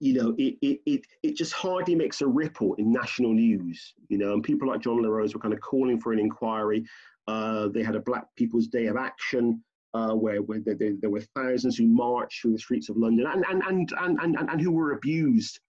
you 0.00 0.14
know, 0.14 0.34
it, 0.38 0.56
it, 0.60 0.80
it, 0.86 1.06
it 1.22 1.36
just 1.36 1.52
hardly 1.52 1.94
makes 1.94 2.20
a 2.20 2.26
ripple 2.26 2.74
in 2.74 2.92
national 2.92 3.32
news, 3.32 3.94
you 4.08 4.18
know, 4.18 4.32
and 4.34 4.42
people 4.42 4.68
like 4.68 4.80
John 4.80 5.02
La 5.02 5.08
Rose 5.08 5.34
were 5.34 5.40
kind 5.40 5.54
of 5.54 5.60
calling 5.60 6.00
for 6.00 6.12
an 6.12 6.18
inquiry. 6.18 6.84
Uh, 7.26 7.68
they 7.68 7.82
had 7.82 7.94
a 7.94 8.00
Black 8.00 8.24
People's 8.36 8.66
Day 8.66 8.86
of 8.86 8.96
Action, 8.96 9.62
uh, 9.94 10.12
where, 10.12 10.42
where 10.42 10.60
there, 10.60 11.10
were 11.10 11.22
thousands 11.36 11.76
who 11.76 11.86
marched 11.86 12.42
through 12.42 12.52
the 12.52 12.58
streets 12.58 12.88
of 12.88 12.96
London 12.96 13.26
and, 13.26 13.44
and, 13.48 13.62
and, 13.62 13.92
and, 14.00 14.36
and, 14.36 14.50
and 14.50 14.60
who 14.60 14.72
were 14.72 14.92
abused 14.92 15.60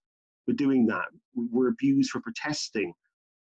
for 0.44 0.52
doing 0.52 0.86
that, 0.86 1.06
were 1.34 1.68
abused 1.68 2.10
for 2.10 2.20
protesting 2.20 2.92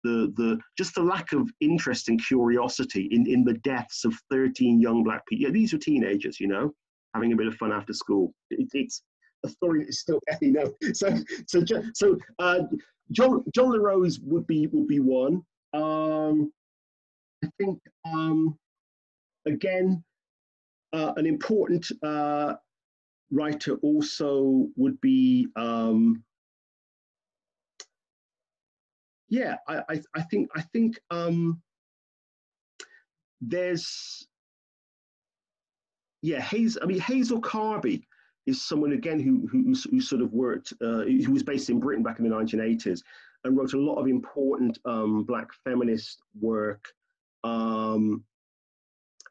the, 0.04 0.34
the 0.36 0.60
just 0.78 0.96
the 0.96 1.02
lack 1.02 1.32
of 1.32 1.50
interest 1.62 2.10
and 2.10 2.24
curiosity 2.24 3.08
in, 3.12 3.26
in 3.26 3.44
the 3.44 3.54
deaths 3.56 4.06
of 4.06 4.14
13 4.30 4.82
young 4.82 5.04
black 5.04 5.26
people. 5.28 5.44
Yeah, 5.46 5.52
these 5.52 5.74
were 5.74 5.80
teenagers, 5.80 6.40
you 6.40 6.48
know, 6.48 6.74
having 7.14 7.32
a 7.34 7.36
bit 7.36 7.48
of 7.48 7.56
fun 7.56 7.72
after 7.72 7.94
school. 7.94 8.34
It, 8.50 8.68
it's 8.74 9.02
a 9.44 9.50
story 9.50 9.80
that 9.80 9.90
is 9.90 10.00
still 10.00 10.20
you 10.42 10.52
know. 10.52 10.74
So 10.94 11.16
so 11.48 11.64
so 11.94 12.18
uh, 12.40 12.60
John 13.12 13.44
John 13.54 13.72
La 13.72 13.78
Rose 13.78 14.20
would 14.20 14.48
be 14.48 14.68
would 14.68 14.88
be 14.88 15.00
one. 15.00 15.44
Um, 15.74 16.52
I 17.44 17.50
think 17.58 17.80
um, 18.06 18.58
again 19.46 20.04
uh, 20.94 21.14
an 21.18 21.26
important 21.26 21.92
uh, 22.04 22.54
writer 23.32 23.76
also 23.78 24.68
would 24.76 25.00
be 25.02 25.48
um, 25.56 26.24
yeah, 29.30 29.56
I, 29.68 29.82
I, 29.90 30.02
I 30.16 30.22
think 30.22 30.50
I 30.56 30.62
think 30.62 31.00
um, 31.10 31.62
there's 33.42 34.28
yeah, 36.22 36.40
Hazel. 36.40 36.82
I 36.84 36.86
mean, 36.86 37.00
Hazel 37.00 37.42
Carby 37.42 38.04
is 38.46 38.62
someone 38.62 38.94
again 38.94 39.20
who 39.20 39.48
who, 39.48 39.74
who 39.90 40.02
sort 40.02 40.22
of 40.22 40.34
worked, 40.34 40.74
uh, 40.82 41.04
who 41.04 41.32
was 41.32 41.44
based 41.44 41.70
in 41.70 41.80
Britain 41.80 42.04
back 42.04 42.20
in 42.20 42.28
the 42.28 42.36
1980s, 42.36 43.02
and 43.44 43.58
wrote 43.58 43.74
a 43.74 43.80
lot 43.80 43.96
of 43.96 44.08
important 44.08 44.78
um, 44.86 45.24
Black 45.24 45.48
feminist 45.64 46.20
work, 46.40 46.86
um, 47.44 48.24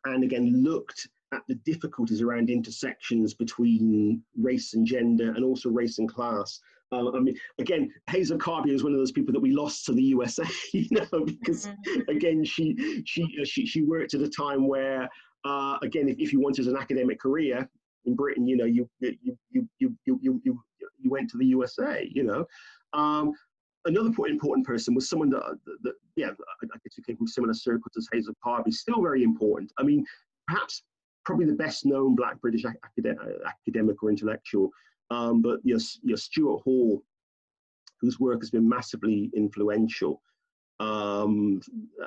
and 0.05 0.25
again 0.25 0.63
looked 0.63 1.09
at 1.33 1.43
the 1.49 1.55
difficulties 1.55 2.21
around 2.21 2.51
intersections 2.51 3.33
between 3.33 4.23
race 4.37 4.75
and 4.75 4.87
gender, 4.87 5.33
and 5.33 5.45
also 5.45 5.71
race 5.71 5.99
and 5.99 6.09
class, 6.09 6.61
um, 6.93 7.11
I 7.15 7.21
mean, 7.21 7.37
again, 7.59 7.93
Hazel 8.09 8.39
Carby 8.39 8.71
is 8.71 8.85
one 8.85 8.93
of 8.93 8.99
those 8.99 9.13
people 9.13 9.33
that 9.33 9.41
we 9.41 9.53
lost 9.53 9.87
to 9.87 9.93
the 9.93 10.03
USA, 10.03 10.45
you 10.73 10.87
know, 10.91 11.25
because 11.25 11.67
mm-hmm. 11.67 12.11
again, 12.11 12.45
she 12.45 13.03
she 13.07 13.23
uh, 13.41 13.45
she 13.45 13.67
she 13.67 13.83
worked 13.83 14.15
at 14.15 14.21
a 14.21 14.29
time 14.29 14.69
where, 14.69 15.09
uh, 15.45 15.79
again, 15.83 16.09
if, 16.09 16.19
if 16.19 16.33
you 16.33 16.41
wanted 16.41 16.69
an 16.69 16.77
academic 16.77 17.19
career 17.19 17.69
in 18.05 18.15
Britain, 18.15 18.47
you 18.47 18.57
know, 18.57 18.65
you 18.65 18.89
you 19.01 19.17
you 19.51 19.69
you 19.79 19.97
you 20.05 20.19
you 20.23 20.41
you, 20.45 21.11
went 21.11 21.29
to 21.31 21.37
the 21.37 21.47
USA, 21.47 22.09
you 22.11 22.23
know. 22.23 22.47
Um, 22.93 23.33
another 23.85 24.11
important 24.27 24.67
person 24.67 24.95
was 24.95 25.09
someone 25.09 25.31
that, 25.31 25.59
that, 25.83 25.95
yeah, 26.15 26.29
I 26.29 26.67
guess 26.67 26.95
who 26.97 27.03
came 27.03 27.17
from 27.17 27.27
similar 27.27 27.55
circles 27.55 27.93
as 27.97 28.09
Hazel 28.13 28.35
Carby, 28.45 28.73
still 28.73 29.03
very 29.03 29.25
important. 29.25 29.73
I 29.79 29.83
mean, 29.83 30.05
perhaps 30.47 30.83
probably 31.25 31.47
the 31.47 31.55
best 31.55 31.85
known 31.85 32.15
Black 32.15 32.41
British 32.41 32.65
academic, 32.65 33.19
academic 33.47 34.03
or 34.03 34.11
intellectual 34.11 34.71
um, 35.13 35.43
but 35.43 35.61
your, 35.63 35.79
your 36.03 36.17
Stuart 36.17 36.63
Hall, 36.63 37.03
whose 38.01 38.19
work 38.19 38.41
has 38.41 38.51
been 38.51 38.69
massively 38.69 39.31
influential. 39.37 40.23
Um, 40.83 41.61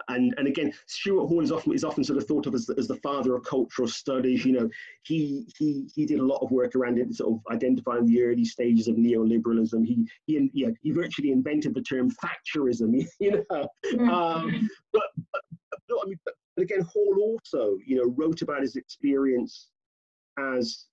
and 0.09 0.33
and 0.37 0.47
again, 0.47 0.73
Stuart 0.87 1.27
Hall 1.27 1.41
is 1.41 1.51
often 1.51 1.73
is 1.73 1.83
often 1.83 2.03
sort 2.03 2.17
of 2.17 2.27
thought 2.27 2.45
of 2.45 2.53
as 2.53 2.65
the, 2.65 2.75
as 2.77 2.87
the 2.87 2.97
father 2.97 3.35
of 3.35 3.43
cultural 3.45 3.87
studies. 3.87 4.43
You 4.43 4.53
know, 4.53 4.69
he 5.03 5.47
he 5.57 5.87
he 5.95 6.05
did 6.05 6.19
a 6.19 6.25
lot 6.25 6.41
of 6.41 6.51
work 6.51 6.75
around 6.75 6.99
it, 6.99 7.13
sort 7.13 7.33
of 7.33 7.53
identifying 7.53 8.05
the 8.05 8.21
early 8.21 8.43
stages 8.43 8.87
of 8.87 8.95
neoliberalism. 8.95 9.85
He 9.85 10.05
he 10.25 10.49
yeah, 10.53 10.69
he 10.81 10.91
virtually 10.91 11.31
invented 11.31 11.73
the 11.73 11.81
term 11.81 12.09
Thatcherism. 12.11 13.05
You 13.19 13.31
know, 13.31 13.67
mm-hmm. 13.85 14.09
um, 14.09 14.69
but, 14.93 15.03
but, 15.31 15.41
but, 15.71 15.97
I 16.03 16.07
mean, 16.07 16.19
but, 16.25 16.33
but 16.55 16.63
again, 16.63 16.81
Hall 16.81 17.15
also 17.21 17.77
you 17.85 17.95
know 17.95 18.13
wrote 18.17 18.41
about 18.41 18.61
his 18.61 18.75
experience 18.75 19.69
as 20.37 20.85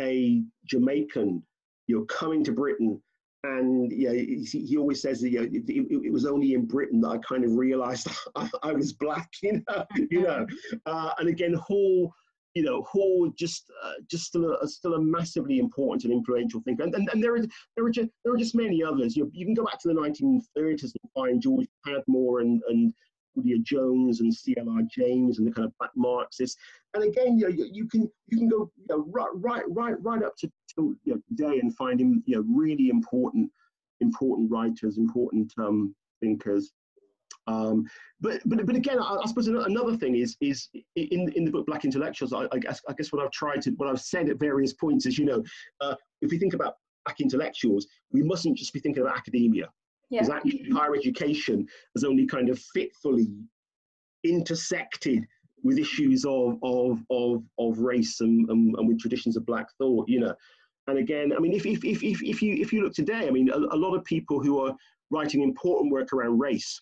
a 0.00 0.42
Jamaican, 0.66 1.42
you're 1.86 2.04
coming 2.06 2.44
to 2.44 2.52
Britain, 2.52 3.02
and 3.44 3.90
yeah, 3.90 4.12
he, 4.12 4.44
he 4.44 4.76
always 4.76 5.02
says 5.02 5.20
that 5.20 5.30
yeah, 5.30 5.40
it, 5.40 5.68
it, 5.68 6.04
it, 6.06 6.12
was 6.12 6.26
only 6.26 6.54
in 6.54 6.64
Britain 6.64 7.00
that 7.00 7.08
I 7.08 7.18
kind 7.18 7.44
of 7.44 7.52
realised 7.52 8.08
I, 8.36 8.48
I, 8.62 8.72
was 8.72 8.92
black, 8.92 9.28
you 9.42 9.62
know, 9.68 9.84
you 10.10 10.22
know. 10.22 10.46
Uh, 10.86 11.12
and 11.18 11.28
again, 11.28 11.54
Hall, 11.54 12.12
you 12.54 12.62
know, 12.62 12.82
Hall 12.82 13.30
just 13.36 13.70
uh, 13.84 13.94
just 14.10 14.24
still 14.24 14.54
a, 14.54 14.68
still 14.68 14.94
a 14.94 15.00
massively 15.00 15.58
important 15.58 16.04
and 16.04 16.12
influential 16.12 16.60
thinker, 16.64 16.84
and, 16.84 16.94
and, 16.94 17.08
and 17.12 17.22
there 17.22 17.34
are 17.34 17.40
there 17.76 17.84
are 17.84 17.90
just 17.90 18.08
there 18.24 18.32
are 18.32 18.38
just 18.38 18.54
many 18.54 18.82
others. 18.82 19.16
You, 19.16 19.30
you 19.32 19.44
can 19.44 19.54
go 19.54 19.64
back 19.64 19.80
to 19.80 19.88
the 19.88 19.94
1930s 19.94 20.82
and 20.82 21.12
find 21.14 21.42
George 21.42 21.66
Padmore 21.86 22.42
and 22.42 22.62
and 22.68 22.92
Claudia 23.34 23.58
Jones 23.58 24.20
and 24.20 24.32
C.L.R. 24.32 24.82
James 24.90 25.38
and 25.38 25.46
the 25.46 25.52
kind 25.52 25.66
of 25.66 25.72
black 25.78 25.90
Marxists. 25.96 26.56
And 26.94 27.04
again, 27.04 27.38
you, 27.38 27.48
know, 27.48 27.66
you 27.72 27.88
can 27.88 28.10
you 28.28 28.38
can 28.38 28.48
go 28.48 28.70
you 28.76 28.86
know, 28.88 29.04
right 29.08 29.30
right 29.34 29.64
right 29.68 29.94
right 30.02 30.22
up 30.22 30.36
to, 30.38 30.50
to 30.74 30.96
you 31.04 31.14
know, 31.14 31.20
today 31.28 31.60
and 31.60 31.74
finding 31.76 32.22
you 32.26 32.36
know 32.36 32.44
really 32.48 32.88
important 32.88 33.50
important 34.00 34.50
writers, 34.50 34.98
important 34.98 35.52
um, 35.58 35.94
thinkers. 36.20 36.72
Um, 37.46 37.88
but, 38.20 38.40
but 38.44 38.64
but 38.66 38.76
again, 38.76 38.98
I, 38.98 39.16
I, 39.16 39.26
suppose 39.26 39.48
another 39.48 39.96
thing 39.96 40.16
is 40.16 40.36
is 40.40 40.68
in 40.94 41.32
in 41.34 41.44
the 41.44 41.50
book 41.50 41.66
Black 41.66 41.84
Intellectuals. 41.84 42.32
I, 42.32 42.46
I, 42.52 42.58
guess 42.58 42.80
I 42.88 42.92
guess 42.92 43.12
what 43.12 43.22
I've 43.24 43.32
tried 43.32 43.62
to 43.62 43.70
what 43.72 43.88
I've 43.88 44.00
said 44.00 44.28
at 44.28 44.38
various 44.38 44.72
points 44.72 45.06
is 45.06 45.18
you 45.18 45.24
know 45.24 45.42
uh, 45.80 45.94
if 46.20 46.30
we 46.30 46.38
think 46.38 46.54
about 46.54 46.74
Black 47.04 47.20
intellectuals, 47.20 47.86
we 48.12 48.22
mustn't 48.22 48.56
just 48.56 48.72
be 48.72 48.80
thinking 48.80 49.02
about 49.02 49.16
academia. 49.16 49.68
Because 50.10 50.28
yeah. 50.28 50.36
actually 50.36 50.70
higher 50.70 50.94
education 50.94 51.66
has 51.96 52.04
only 52.04 52.26
kind 52.26 52.48
of 52.48 52.60
fitfully 52.74 53.28
intersected 54.24 55.24
with 55.64 55.78
issues 55.78 56.24
of 56.24 56.58
of 56.62 57.02
of, 57.10 57.42
of 57.58 57.78
race 57.78 58.20
and, 58.20 58.48
and, 58.50 58.76
and 58.76 58.86
with 58.86 59.00
traditions 59.00 59.36
of 59.36 59.46
black 59.46 59.66
thought, 59.78 60.08
you 60.08 60.20
know. 60.20 60.34
And 60.88 60.98
again, 60.98 61.32
I 61.34 61.38
mean, 61.38 61.52
if 61.52 61.64
if 61.64 61.84
if 61.84 62.02
if, 62.02 62.22
if 62.22 62.42
you 62.42 62.54
if 62.54 62.72
you 62.72 62.82
look 62.82 62.94
today, 62.94 63.26
I 63.28 63.30
mean, 63.30 63.50
a, 63.50 63.56
a 63.56 63.78
lot 63.78 63.94
of 63.94 64.04
people 64.04 64.42
who 64.42 64.64
are 64.64 64.74
writing 65.10 65.42
important 65.42 65.92
work 65.92 66.12
around 66.12 66.38
race. 66.38 66.80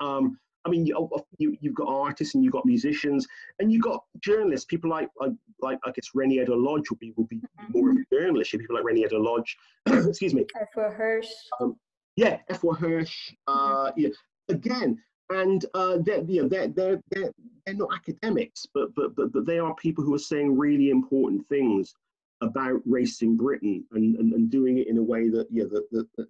Um, 0.00 0.38
I 0.66 0.68
mean, 0.68 0.84
you, 0.86 1.08
you, 1.38 1.56
have 1.64 1.74
got 1.74 1.88
artists 1.88 2.34
and 2.34 2.44
you've 2.44 2.52
got 2.52 2.66
musicians 2.66 3.26
and 3.58 3.72
you've 3.72 3.82
got 3.82 4.02
journalists, 4.22 4.66
people 4.66 4.90
like, 4.90 5.08
like, 5.18 5.32
like 5.62 5.78
I 5.84 5.90
guess 5.90 6.10
Renée 6.14 6.44
Lodge 6.48 6.90
will 6.90 6.98
be, 6.98 7.14
will 7.16 7.26
be 7.26 7.36
mm-hmm. 7.36 7.72
more 7.72 7.90
of 7.90 7.96
a 7.96 8.14
journalist, 8.14 8.50
people 8.50 8.76
like 8.76 8.84
Renée 8.84 9.06
Lodge, 9.10 9.56
excuse 9.86 10.34
me. 10.34 10.44
Afua 10.60 10.94
Hirsch. 10.94 11.28
Um, 11.60 11.76
yeah, 12.16 12.38
Afua 12.50 12.78
Hirsch. 12.78 13.32
Uh, 13.46 13.90
yeah. 13.96 14.10
Again, 14.50 14.98
and 15.30 15.64
uh, 15.74 15.98
they're, 16.04 16.22
you 16.24 16.42
know, 16.42 16.48
they're, 16.48 16.68
they're, 16.68 17.00
they're, 17.10 17.30
they're 17.64 17.74
not 17.74 17.94
academics, 17.94 18.66
but, 18.74 18.94
but, 18.94 19.16
but, 19.16 19.32
but 19.32 19.46
they 19.46 19.58
are 19.58 19.74
people 19.76 20.04
who 20.04 20.14
are 20.14 20.18
saying 20.18 20.58
really 20.58 20.90
important 20.90 21.46
things. 21.48 21.94
About 22.42 22.80
race 22.86 23.22
in 23.22 23.36
Britain 23.36 23.84
and, 23.92 24.16
and, 24.16 24.32
and 24.32 24.50
doing 24.50 24.78
it 24.78 24.86
in 24.86 24.98
a 24.98 25.02
way 25.02 25.28
that, 25.28 25.46
yeah, 25.50 25.64
that, 25.70 25.84
that, 25.90 26.06
that 26.16 26.26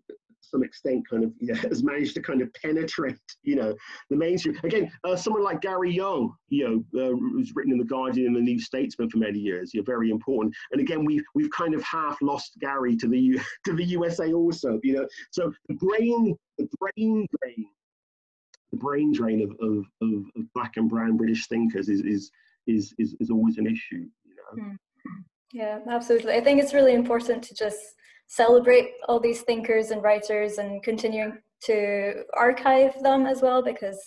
some 0.50 0.62
extent 0.62 1.08
kind 1.08 1.24
of 1.24 1.32
you 1.38 1.48
know, 1.54 1.60
has 1.60 1.82
managed 1.82 2.14
to 2.14 2.22
kind 2.22 2.42
of 2.42 2.52
penetrate 2.54 3.18
you 3.42 3.56
know 3.56 3.74
the 4.10 4.16
mainstream. 4.16 4.58
Again 4.64 4.90
uh, 5.04 5.16
someone 5.16 5.42
like 5.42 5.60
Gary 5.60 5.92
Younge 5.92 6.32
you 6.48 6.84
know 6.92 7.00
uh, 7.00 7.16
who's 7.16 7.54
written 7.54 7.72
in 7.72 7.78
the 7.78 7.84
guardian 7.84 8.28
and 8.28 8.36
the 8.36 8.40
new 8.40 8.60
statesman 8.60 9.10
for 9.10 9.18
many 9.18 9.38
years 9.38 9.72
you're 9.72 9.84
very 9.84 10.10
important. 10.10 10.54
And 10.72 10.80
again 10.80 11.04
we've 11.04 11.24
we've 11.34 11.50
kind 11.50 11.74
of 11.74 11.82
half 11.82 12.20
lost 12.22 12.58
gary 12.60 12.96
to 12.96 13.08
the 13.08 13.40
to 13.64 13.74
the 13.74 13.84
usa 13.84 14.32
also 14.32 14.80
you 14.82 14.94
know. 14.94 15.06
So 15.30 15.52
the 15.68 15.74
brain 15.74 16.36
the 16.58 16.68
brain 16.78 17.26
drain 17.42 17.66
the 18.72 18.78
brain 18.78 19.12
drain 19.12 19.42
of, 19.42 19.50
of, 19.66 19.84
of, 20.00 20.24
of 20.36 20.52
black 20.54 20.76
and 20.76 20.88
brown 20.88 21.16
british 21.16 21.48
thinkers 21.48 21.88
is 21.88 22.00
is 22.02 22.30
is 22.66 22.94
is, 22.98 23.16
is 23.20 23.30
always 23.30 23.58
an 23.58 23.66
issue 23.66 24.06
you 24.24 24.36
know. 24.36 24.62
Mm. 24.62 24.76
Yeah 25.52 25.78
absolutely 25.88 26.34
i 26.34 26.40
think 26.40 26.60
it's 26.60 26.74
really 26.74 26.94
important 26.94 27.42
to 27.42 27.54
just 27.54 27.78
celebrate 28.26 28.92
all 29.08 29.18
these 29.18 29.42
thinkers 29.42 29.90
and 29.90 30.02
writers 30.02 30.58
and 30.58 30.82
continuing 30.82 31.38
to 31.60 32.22
archive 32.34 32.94
them 33.02 33.26
as 33.26 33.42
well 33.42 33.62
because 33.62 33.98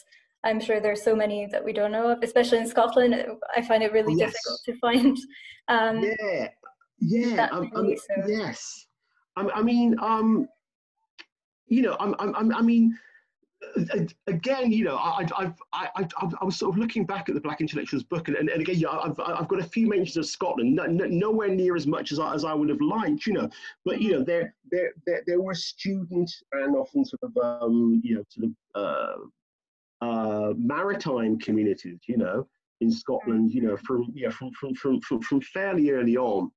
I'm 0.46 0.60
sure 0.60 0.80
there's 0.80 1.04
so 1.04 1.16
many 1.16 1.46
that 1.48 1.64
we 1.64 1.72
don't 1.72 1.91
know 1.91 2.10
of, 2.12 2.20
especially 2.22 2.58
in 2.58 2.68
Scotland. 2.68 3.16
I 3.56 3.62
find 3.62 3.82
it 3.82 3.94
really 3.94 4.14
yes. 4.16 4.34
difficult 4.34 4.60
to 4.66 4.78
find. 4.80 5.18
Um, 5.70 6.04
yeah, 6.04 6.50
yeah, 7.00 7.48
um, 7.54 7.72
so. 7.74 8.28
yes. 8.28 8.86
I, 9.38 9.48
I 9.56 9.62
mean, 9.62 9.96
um, 10.02 10.46
you 11.68 11.82
know, 11.82 11.96
I'm, 12.02 12.14
I'm, 12.20 12.54
I 12.54 12.62
mean, 12.62 12.98
again, 14.28 14.72
you 14.72 14.86
know, 14.86 14.97
I, 14.97 15.26
I've, 15.38 15.53
I, 15.74 15.89
I, 15.95 16.07
I 16.41 16.45
was 16.45 16.57
sort 16.57 16.74
of 16.74 16.80
looking 16.80 17.05
back 17.05 17.30
at 17.30 17.36
the 17.36 17.41
Black 17.41 17.61
Intellectuals 17.61 18.03
book, 18.03 18.28
and, 18.28 18.38
and, 18.38 18.49
and 18.49 18.61
again, 18.61 18.78
yeah, 18.78 18.89
I've, 18.89 19.20
I've 19.20 19.47
got 19.47 19.59
a 19.59 19.64
few 19.64 19.88
mentions 19.88 20.18
of 20.18 20.26
Scotland, 20.26 20.76
no, 20.76 20.86
no, 20.86 21.05
nowhere 21.05 21.49
near 21.49 21.76
as 21.76 21.88
much 21.88 22.11
as 22.11 22.20
I, 22.20 22.34
as 22.34 22.45
I 22.45 22.53
would 22.53 22.70
have 22.70 22.82
liked, 22.82 23.26
you 23.26 23.34
know, 23.34 23.49
but 23.86 24.01
you 24.01 24.14
know, 24.14 24.24
there, 24.24 24.55
there, 24.72 24.91
there, 25.05 25.24
there 25.26 25.41
were 25.41 25.55
students 25.55 26.41
and 26.51 26.76
often 26.76 27.05
sort 27.05 27.22
of, 27.24 27.61
um, 27.61 28.01
you 28.03 28.16
know, 28.16 28.24
sort 28.30 28.47
of 28.47 29.32
uh, 30.01 30.05
uh, 30.05 30.53
maritime 30.57 31.39
communities, 31.39 31.99
you 32.07 32.18
know, 32.18 32.47
in 32.82 32.91
Scotland, 32.91 33.53
you 33.53 33.61
know, 33.61 33.78
from 33.78 34.11
yeah, 34.14 34.30
from 34.30 34.51
from 34.51 34.76
from 34.76 34.99
from, 35.01 35.22
from 35.22 35.41
fairly 35.41 35.91
early 35.91 36.18
on. 36.18 36.51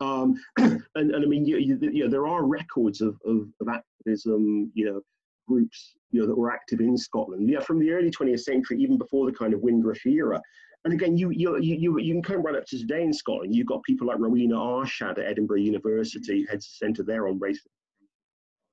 Um, 0.00 0.40
and, 0.58 0.80
and 0.94 1.16
I 1.16 1.26
mean, 1.26 1.44
you, 1.44 1.56
you, 1.58 1.76
you 1.80 2.04
know, 2.04 2.10
there 2.10 2.28
are 2.28 2.44
records 2.44 3.00
of, 3.00 3.16
of, 3.26 3.48
of 3.60 3.68
activism, 3.68 4.70
you 4.74 4.84
know, 4.84 5.02
groups 5.48 5.94
you 6.10 6.20
know, 6.20 6.26
that 6.26 6.36
were 6.36 6.50
active 6.50 6.80
in 6.80 6.96
Scotland, 6.96 7.48
yeah, 7.48 7.60
from 7.60 7.78
the 7.78 7.90
early 7.90 8.10
20th 8.10 8.40
century, 8.40 8.80
even 8.80 8.98
before 8.98 9.26
the 9.26 9.36
kind 9.36 9.52
of 9.54 9.60
Windrush 9.60 10.06
era. 10.06 10.40
And 10.84 10.94
again, 10.94 11.16
you, 11.16 11.30
you, 11.30 11.58
you, 11.60 11.98
you 11.98 12.14
can 12.14 12.22
come 12.22 12.42
right 12.42 12.54
up 12.54 12.64
to 12.66 12.78
today 12.78 13.02
in 13.02 13.12
Scotland. 13.12 13.54
You've 13.54 13.66
got 13.66 13.82
people 13.82 14.06
like 14.06 14.18
Rowena 14.18 14.54
Arshad 14.54 15.18
at 15.18 15.26
Edinburgh 15.26 15.58
University, 15.58 16.46
heads 16.48 16.66
the 16.66 16.86
centre 16.86 17.02
there 17.02 17.26
on 17.28 17.38
race. 17.38 17.60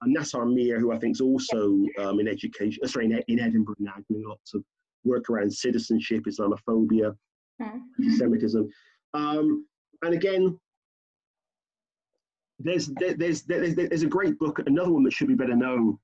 And 0.01 0.15
Nasar 0.15 0.45
Meer, 0.45 0.79
who 0.79 0.91
I 0.91 0.99
think 0.99 1.15
is 1.15 1.21
also 1.21 1.85
um, 1.99 2.19
in 2.19 2.27
education, 2.27 2.81
uh, 2.83 2.87
sorry, 2.87 3.05
in, 3.05 3.23
in, 3.27 3.39
Edinburgh 3.39 3.75
now, 3.79 3.95
doing 4.09 4.23
lots 4.27 4.53
of 4.53 4.63
work 5.03 5.29
around 5.29 5.51
citizenship, 5.51 6.25
Islamophobia, 6.25 7.15
mm-hmm. 7.61 7.79
anti-Semitism. 8.03 8.69
Um, 9.13 9.65
and 10.03 10.13
again, 10.13 10.59
there's, 12.59 12.87
there's, 12.99 13.43
there's, 13.43 13.75
there's 13.75 14.03
a 14.03 14.07
great 14.07 14.37
book, 14.37 14.59
another 14.65 14.91
one 14.91 15.03
that 15.03 15.13
should 15.13 15.27
be 15.27 15.35
better 15.35 15.55
known, 15.55 15.97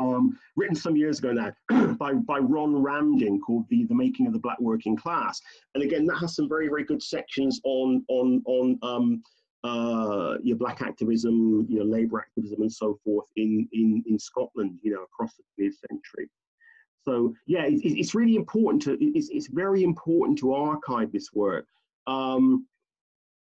um, 0.00 0.38
written 0.56 0.74
some 0.74 0.96
years 0.96 1.18
ago 1.18 1.32
now 1.32 1.52
by, 1.94 2.12
by 2.14 2.38
Ron 2.38 2.74
Ramdin 2.74 3.38
called 3.44 3.66
the, 3.70 3.84
the 3.84 3.94
Making 3.94 4.26
of 4.26 4.32
the 4.32 4.38
Black 4.38 4.60
Working 4.60 4.96
Class. 4.96 5.40
And 5.74 5.82
again, 5.82 6.06
that 6.06 6.16
has 6.16 6.34
some 6.36 6.48
very, 6.48 6.68
very 6.68 6.84
good 6.84 7.02
sections 7.02 7.60
on, 7.64 8.04
on, 8.08 8.42
on 8.46 8.78
um, 8.82 9.22
uh, 9.64 10.36
your 10.42 10.56
black 10.56 10.82
activism, 10.82 11.66
your 11.68 11.84
labour 11.84 12.20
activism 12.20 12.62
and 12.62 12.72
so 12.72 12.98
forth 13.04 13.26
in, 13.36 13.68
in, 13.72 14.02
in 14.06 14.18
Scotland, 14.18 14.78
you 14.82 14.92
know, 14.92 15.02
across 15.02 15.34
the 15.36 15.64
20th 15.64 15.74
century. 15.88 16.28
So 17.04 17.34
yeah, 17.46 17.64
it, 17.64 17.80
it's 17.82 18.14
really 18.14 18.36
important 18.36 18.82
to, 18.82 18.96
it's, 19.00 19.28
it's 19.30 19.48
very 19.48 19.82
important 19.82 20.38
to 20.38 20.52
archive 20.54 21.12
this 21.12 21.32
work. 21.32 21.66
Um, 22.06 22.66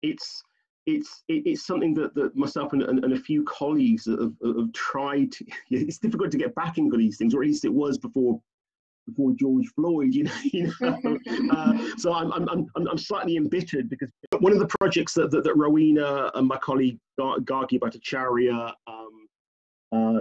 it's, 0.02 0.42
it's 0.87 1.24
it's 1.28 1.66
something 1.66 1.95
that, 1.95 2.14
that 2.14 2.37
myself 2.37 2.72
and, 2.72 2.82
and, 2.82 3.05
and 3.05 3.14
a 3.14 3.18
few 3.18 3.43
colleagues 3.45 4.07
have, 4.07 4.32
have 4.45 4.72
tried 4.72 5.32
to, 5.32 5.45
it's 5.70 5.99
difficult 5.99 6.30
to 6.30 6.39
get 6.39 6.55
back 6.55 6.78
into 6.78 6.97
these 6.97 7.16
things 7.16 7.35
or 7.35 7.43
at 7.43 7.49
least 7.49 7.64
it 7.64 7.72
was 7.72 7.99
before 7.99 8.41
before 9.07 9.32
George 9.32 9.66
Floyd, 9.74 10.14
you 10.14 10.24
know. 10.24 10.32
You 10.45 10.72
know? 10.80 11.18
uh, 11.51 11.97
so 11.99 12.14
I'm, 12.14 12.32
I'm, 12.32 12.49
I'm, 12.49 12.89
I'm 12.89 12.99
slightly 12.99 13.37
embittered 13.37 13.89
because 13.91 14.09
one 14.39 14.53
of 14.53 14.59
the 14.59 14.68
projects 14.80 15.12
that, 15.14 15.30
that, 15.30 15.45
that 15.45 15.55
Rowena 15.57 16.30
and 16.35 16.49
my 16.49 16.57
colleague 16.57 16.99
Gargi 17.20 17.78
Bhattacharyya, 17.78 18.72
um, 18.87 19.26
uh, 19.93 20.20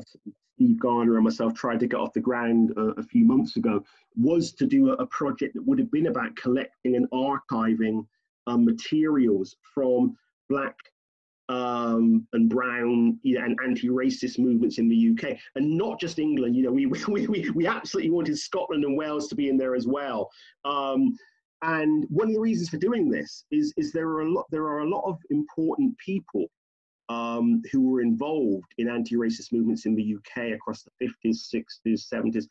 Steve 0.56 0.80
Garner 0.80 1.16
and 1.16 1.24
myself 1.24 1.54
tried 1.54 1.80
to 1.80 1.88
get 1.88 2.00
off 2.00 2.14
the 2.14 2.20
ground 2.20 2.74
uh, 2.78 2.94
a 2.94 3.04
few 3.04 3.26
months 3.26 3.58
ago 3.58 3.84
was 4.16 4.54
to 4.54 4.68
do 4.68 4.90
a, 4.90 4.94
a, 4.94 5.08
project 5.08 5.56
that 5.56 5.66
would 5.66 5.80
have 5.80 5.92
been 5.92 6.08
about 6.08 6.36
collecting 6.36 6.96
and 6.96 7.10
archiving 7.10 8.06
um, 8.46 8.64
materials 8.64 9.56
from 9.74 10.16
black 10.50 10.76
um, 11.50 12.26
and 12.34 12.50
brown 12.50 13.20
you 13.24 13.38
know, 13.38 13.46
and 13.46 13.58
anti-racist 13.64 14.40
movements 14.40 14.78
in 14.78 14.88
the 14.88 15.12
UK, 15.12 15.38
and 15.56 15.78
not 15.78 16.00
just 16.00 16.20
England. 16.20 16.56
You 16.56 16.64
know, 16.64 16.72
we 16.72 16.86
we, 17.08 17.28
we, 17.28 17.50
we 17.52 17.68
absolutely 17.68 18.12
wanted 18.12 18.38
Scotland 18.38 18.84
and 18.84 18.98
Wales 18.98 19.28
to 19.30 19.36
be 19.36 19.50
in 19.50 19.58
there 19.58 19.76
as 19.76 19.88
well. 19.88 20.30
Um, 20.66 21.18
and 21.62 22.06
one 22.10 22.28
of 22.28 22.34
the 22.34 22.40
reasons 22.40 22.70
for 22.70 22.78
doing 22.78 23.10
this 23.10 23.46
is 23.52 23.74
is 23.78 23.92
there 23.92 24.08
are 24.10 24.22
a 24.22 24.32
lot 24.32 24.46
there 24.52 24.64
are 24.64 24.80
a 24.80 24.90
lot 24.90 25.04
of 25.06 25.18
important 25.30 25.98
people 25.98 26.46
um, 27.10 27.62
who 27.72 27.90
were 27.90 28.02
involved 28.02 28.74
in 28.78 28.90
anti-racist 28.90 29.52
movements 29.52 29.86
in 29.86 29.96
the 29.96 30.16
UK 30.16 30.54
across 30.54 30.84
the 30.84 31.08
50s, 31.26 31.54
60s, 31.54 32.08
70s, 32.12 32.48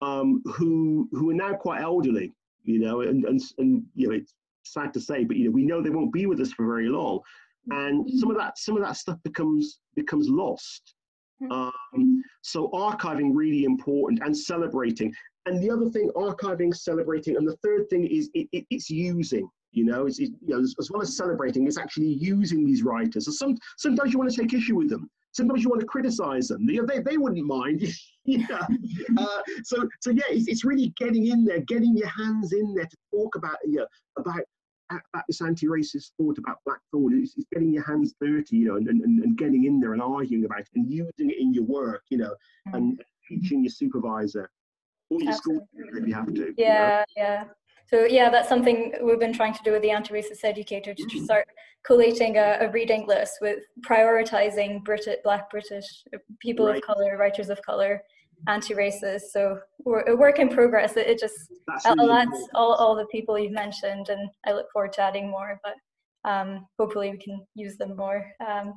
um, 0.00 0.42
who 0.46 1.08
who 1.12 1.30
are 1.30 1.34
now 1.34 1.54
quite 1.54 1.80
elderly. 1.80 2.32
You 2.64 2.78
know, 2.78 3.00
and 3.00 3.24
and 3.24 3.40
and 3.58 3.84
you 3.94 4.08
know 4.08 4.14
it's 4.14 4.34
sad 4.64 4.92
to 4.94 5.00
say, 5.00 5.24
but 5.24 5.36
you 5.36 5.46
know 5.46 5.50
we 5.50 5.64
know 5.64 5.80
they 5.80 5.90
won't 5.90 6.12
be 6.12 6.26
with 6.26 6.40
us 6.40 6.52
for 6.52 6.66
very 6.66 6.88
long. 6.88 7.20
And 7.70 8.10
some 8.18 8.30
of 8.30 8.36
that 8.36 8.58
some 8.58 8.76
of 8.76 8.82
that 8.82 8.96
stuff 8.96 9.18
becomes 9.22 9.78
becomes 9.94 10.28
lost. 10.28 10.94
Hmm. 11.40 11.50
um, 11.50 12.22
so 12.42 12.68
archiving 12.68 13.30
really 13.34 13.64
important 13.64 14.20
and 14.24 14.36
celebrating. 14.36 15.12
And 15.46 15.60
the 15.60 15.70
other 15.70 15.88
thing 15.88 16.08
archiving 16.14 16.74
celebrating 16.74 17.36
and 17.36 17.48
the 17.48 17.56
third 17.56 17.90
thing 17.90 18.06
is 18.06 18.30
it, 18.32 18.48
it, 18.52 18.64
it's 18.70 18.88
using 18.88 19.48
you 19.72 19.84
know, 19.84 20.06
it's, 20.06 20.18
it, 20.18 20.30
you 20.40 20.54
know 20.54 20.60
as, 20.60 20.74
as, 20.78 20.90
well 20.90 21.02
as 21.02 21.16
celebrating 21.16 21.66
it's 21.66 21.78
actually 21.78 22.06
using 22.06 22.64
these 22.64 22.82
writers. 22.82 23.24
So 23.24 23.32
some 23.32 23.56
sometimes 23.76 24.12
you 24.12 24.18
want 24.18 24.30
to 24.30 24.40
take 24.40 24.52
issue 24.52 24.76
with 24.76 24.90
them. 24.90 25.10
Sometimes 25.32 25.62
you 25.62 25.70
want 25.70 25.80
to 25.80 25.86
criticize 25.86 26.48
them. 26.48 26.66
They, 26.66 26.78
they, 26.86 27.00
they 27.00 27.16
wouldn't 27.16 27.44
mind 27.44 27.82
yeah 28.24 28.66
uh, 29.18 29.42
so 29.64 29.88
so 30.00 30.10
yeah 30.10 30.22
it's, 30.28 30.48
it's 30.48 30.64
really 30.64 30.92
getting 30.98 31.26
in 31.26 31.44
there 31.44 31.60
getting 31.60 31.96
your 31.96 32.08
hands 32.08 32.52
in 32.52 32.74
there 32.74 32.86
to 32.86 32.96
talk 33.12 33.34
about 33.34 33.56
you 33.64 33.76
know, 33.76 33.86
about 34.16 34.42
about 34.90 35.24
this 35.26 35.40
anti-racist 35.40 36.10
thought 36.18 36.38
about 36.38 36.58
black 36.66 36.80
thought 36.90 37.12
is, 37.12 37.34
is 37.36 37.46
getting 37.52 37.72
your 37.72 37.84
hands 37.84 38.14
dirty, 38.20 38.56
you 38.56 38.66
know, 38.66 38.76
and, 38.76 38.88
and, 38.88 39.00
and 39.00 39.38
getting 39.38 39.64
in 39.64 39.80
there 39.80 39.92
and 39.92 40.02
arguing 40.02 40.44
about 40.44 40.60
it 40.60 40.68
and 40.74 40.90
using 40.90 41.30
it 41.30 41.38
in 41.38 41.54
your 41.54 41.64
work, 41.64 42.02
you 42.10 42.18
know, 42.18 42.34
mm. 42.68 42.74
and 42.74 43.02
teaching 43.26 43.62
your 43.62 43.70
supervisor 43.70 44.50
or 45.10 45.20
your 45.20 45.32
Absolutely. 45.32 45.66
school 45.66 45.98
if 45.98 46.08
you 46.08 46.14
have 46.14 46.34
to. 46.34 46.54
Yeah, 46.56 47.04
you 47.16 47.22
know? 47.22 47.28
yeah. 47.28 47.44
So 47.88 48.04
yeah, 48.04 48.30
that's 48.30 48.48
something 48.48 48.94
we've 49.02 49.20
been 49.20 49.32
trying 49.32 49.54
to 49.54 49.62
do 49.62 49.72
with 49.72 49.82
the 49.82 49.90
anti-racist 49.90 50.44
educator 50.44 50.94
to 50.94 51.02
mm. 51.02 51.24
start 51.24 51.46
collating 51.84 52.36
a, 52.36 52.58
a, 52.60 52.70
reading 52.70 53.06
list 53.06 53.38
with 53.40 53.58
prioritizing 53.86 54.84
British, 54.84 55.16
Black 55.24 55.50
British 55.50 55.86
people 56.40 56.66
right. 56.66 56.76
of 56.76 56.82
color, 56.82 57.16
writers 57.18 57.50
of 57.50 57.60
color, 57.62 58.02
anti-racist. 58.48 59.22
So 59.32 59.58
we're 59.84 60.02
a 60.02 60.16
work 60.16 60.38
in 60.38 60.48
progress. 60.48 60.96
It, 60.96 61.06
it 61.06 61.18
just 61.18 61.34
adds 61.84 62.48
all, 62.54 62.74
all 62.74 62.94
the 62.94 63.06
people 63.06 63.38
you've 63.38 63.52
mentioned, 63.52 64.08
and 64.08 64.28
I 64.46 64.52
look 64.52 64.70
forward 64.72 64.92
to 64.94 65.02
adding 65.02 65.30
more. 65.30 65.60
But 65.62 66.30
um, 66.30 66.66
hopefully 66.78 67.10
we 67.10 67.18
can 67.18 67.44
use 67.54 67.76
them 67.76 67.96
more. 67.96 68.30
Um, 68.46 68.74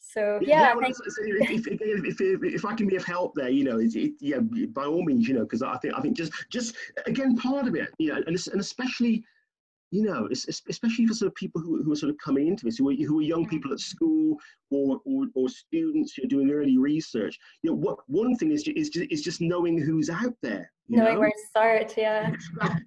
so 0.00 0.38
yeah, 0.42 0.74
yeah 0.80 0.88
if, 0.88 1.66
if, 1.66 2.20
if, 2.20 2.20
if, 2.20 2.64
I 2.64 2.74
can 2.74 2.86
be 2.86 2.96
of 2.96 3.04
help 3.04 3.34
there, 3.34 3.48
you 3.48 3.64
know, 3.64 3.78
it, 3.78 3.94
it, 3.96 4.12
yeah, 4.20 4.38
by 4.38 4.84
all 4.84 5.04
means, 5.04 5.26
you 5.26 5.34
know, 5.34 5.42
because 5.42 5.62
I 5.62 5.76
think 5.78 5.94
I 5.94 6.00
think 6.00 6.16
just 6.16 6.32
just 6.50 6.76
again 7.06 7.36
part 7.36 7.66
of 7.66 7.74
it, 7.74 7.88
you 7.98 8.08
know, 8.08 8.22
and, 8.26 8.28
and 8.52 8.60
especially 8.60 9.24
you 9.94 10.02
know, 10.02 10.28
especially 10.48 11.06
for 11.06 11.14
sort 11.14 11.28
of 11.28 11.36
people 11.36 11.60
who, 11.60 11.80
who 11.80 11.92
are 11.92 11.96
sort 11.96 12.10
of 12.10 12.18
coming 12.18 12.48
into 12.48 12.64
this, 12.64 12.78
who 12.78 12.90
are, 12.90 12.94
who 12.94 13.20
are 13.20 13.22
young 13.22 13.46
people 13.46 13.72
at 13.72 13.78
school 13.78 14.36
or, 14.72 15.00
or, 15.06 15.26
or 15.36 15.48
students 15.48 16.14
who 16.14 16.24
are 16.24 16.28
doing 16.28 16.50
early 16.50 16.76
research. 16.76 17.38
You 17.62 17.70
know, 17.70 17.76
what 17.76 17.98
one 18.08 18.34
thing 18.36 18.50
is 18.50 18.66
is 18.66 18.88
just, 18.88 19.08
is 19.12 19.22
just 19.22 19.40
knowing 19.40 19.80
who's 19.80 20.10
out 20.10 20.34
there. 20.42 20.68
knowing 20.88 21.14
know? 21.14 21.20
where 21.20 21.30
to 21.30 21.46
start, 21.48 21.94
yeah. 21.96 22.32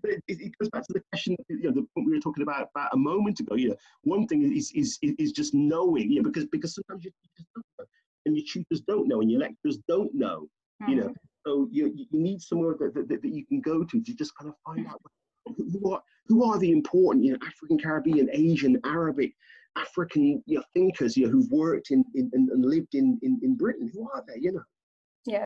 It, 0.04 0.22
it, 0.28 0.52
goes 0.60 0.70
back 0.70 0.84
to 0.84 0.94
the 0.94 1.02
question, 1.14 1.38
you 1.48 1.64
know, 1.64 1.72
the 1.72 1.88
point 1.96 2.08
we 2.08 2.14
were 2.14 2.20
talking 2.20 2.44
about 2.44 2.68
about 2.76 2.90
a 2.92 2.98
moment 2.98 3.40
ago. 3.40 3.56
You 3.56 3.70
know, 3.70 3.76
one 4.04 4.28
thing 4.28 4.44
is 4.44 4.74
is 4.76 5.00
is 5.02 5.32
just 5.32 5.54
knowing, 5.54 6.12
you 6.12 6.22
know, 6.22 6.30
because 6.30 6.46
because 6.48 6.76
sometimes 6.76 7.06
you 7.06 7.12
just 7.38 7.48
don't 7.56 7.66
know, 7.80 7.86
and 8.26 8.36
your 8.36 8.46
tutors 8.52 8.82
don't 8.82 9.08
know, 9.08 9.22
and 9.22 9.32
your 9.32 9.40
lecturers 9.40 9.78
don't 9.88 10.14
know. 10.14 10.50
Mm-hmm. 10.84 10.92
You 10.92 10.96
know, 10.98 11.14
so 11.46 11.70
you 11.72 11.94
you 11.96 12.06
need 12.12 12.42
somewhere 12.42 12.76
that, 12.82 12.94
that, 12.96 13.08
that 13.08 13.34
you 13.34 13.46
can 13.46 13.62
go 13.62 13.86
to 13.86 14.02
to 14.04 14.14
just 14.14 14.36
kind 14.36 14.50
of 14.50 14.56
find 14.66 14.86
out 14.88 15.00
who 15.56 15.94
are 15.94 16.02
who 16.28 16.44
are 16.44 16.58
the 16.60 16.72
important, 16.72 17.26
you 17.26 17.32
know, 17.32 17.40
African, 17.46 17.80
Caribbean, 17.80 18.30
Asian, 18.32 18.80
Arabic, 18.86 19.34
African 19.76 20.44
you 20.46 20.58
know, 20.58 20.64
thinkers 20.74 21.16
you 21.16 21.26
know, 21.26 21.32
who've 21.32 21.52
worked 21.52 21.92
in, 21.92 22.04
in, 22.16 22.30
and 22.34 22.66
lived 22.66 22.96
in, 22.96 23.20
in, 23.22 23.40
in 23.44 23.56
Britain. 23.56 23.90
Who 23.94 24.10
are 24.14 24.24
they? 24.28 24.40
You 24.40 24.54
know. 24.54 24.64
Yeah, 25.26 25.46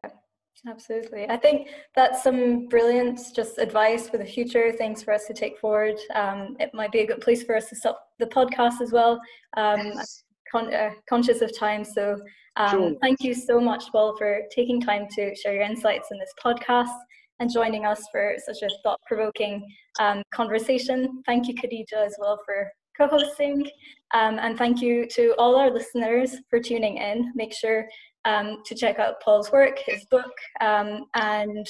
absolutely. 0.67 1.27
I 1.29 1.37
think 1.37 1.69
that's 1.95 2.23
some 2.23 2.67
brilliant 2.67 3.19
just 3.35 3.57
advice 3.57 4.09
for 4.09 4.17
the 4.17 4.25
future, 4.25 4.71
things 4.71 5.03
for 5.03 5.13
us 5.13 5.25
to 5.25 5.33
take 5.33 5.57
forward. 5.59 5.97
Um, 6.13 6.55
it 6.59 6.71
might 6.73 6.91
be 6.91 6.99
a 6.99 7.07
good 7.07 7.21
place 7.21 7.43
for 7.43 7.55
us 7.55 7.69
to 7.69 7.75
stop 7.75 8.07
the 8.19 8.27
podcast 8.27 8.81
as 8.81 8.91
well. 8.91 9.19
Um, 9.57 9.79
yes. 9.95 10.23
con- 10.51 10.73
uh, 10.73 10.91
conscious 11.09 11.41
of 11.41 11.57
time, 11.57 11.83
so 11.83 12.19
um, 12.57 12.69
sure. 12.69 12.93
thank 13.01 13.21
you 13.21 13.33
so 13.33 13.59
much, 13.59 13.85
Paul, 13.91 14.15
for 14.17 14.41
taking 14.53 14.81
time 14.81 15.07
to 15.15 15.35
share 15.35 15.53
your 15.53 15.63
insights 15.63 16.09
in 16.11 16.19
this 16.19 16.33
podcast 16.43 16.95
and 17.39 17.49
joining 17.51 17.85
us 17.85 18.03
for 18.11 18.35
such 18.45 18.61
a 18.61 18.69
thought-provoking 18.83 19.65
um, 19.99 20.21
conversation. 20.33 21.23
Thank 21.25 21.47
you, 21.47 21.55
Khadija, 21.55 22.05
as 22.05 22.15
well 22.19 22.39
for 22.45 22.71
co-hosting, 22.97 23.69
um, 24.13 24.37
and 24.39 24.57
thank 24.57 24.81
you 24.81 25.07
to 25.07 25.33
all 25.37 25.55
our 25.55 25.71
listeners 25.71 26.35
for 26.49 26.59
tuning 26.59 26.97
in. 26.97 27.31
Make 27.35 27.53
sure 27.53 27.87
um, 28.25 28.57
to 28.65 28.75
check 28.75 28.99
out 28.99 29.21
Paul's 29.21 29.51
work, 29.51 29.79
his 29.85 30.05
book, 30.11 30.31
um, 30.59 31.05
and 31.15 31.65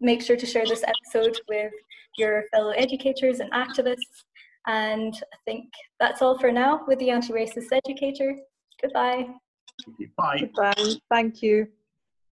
make 0.00 0.22
sure 0.22 0.36
to 0.36 0.46
share 0.46 0.66
this 0.66 0.84
episode 0.84 1.38
with 1.48 1.72
your 2.18 2.44
fellow 2.52 2.70
educators 2.70 3.40
and 3.40 3.52
activists. 3.52 4.24
And 4.66 5.14
I 5.14 5.36
think 5.44 5.66
that's 6.00 6.22
all 6.22 6.38
for 6.38 6.50
now 6.50 6.80
with 6.88 6.98
the 6.98 7.10
Anti-Racist 7.10 7.68
Educator. 7.70 8.36
Goodbye. 8.82 9.26
Bye. 10.16 10.38
Goodbye. 10.40 10.94
Thank 11.10 11.42
you. 11.42 11.68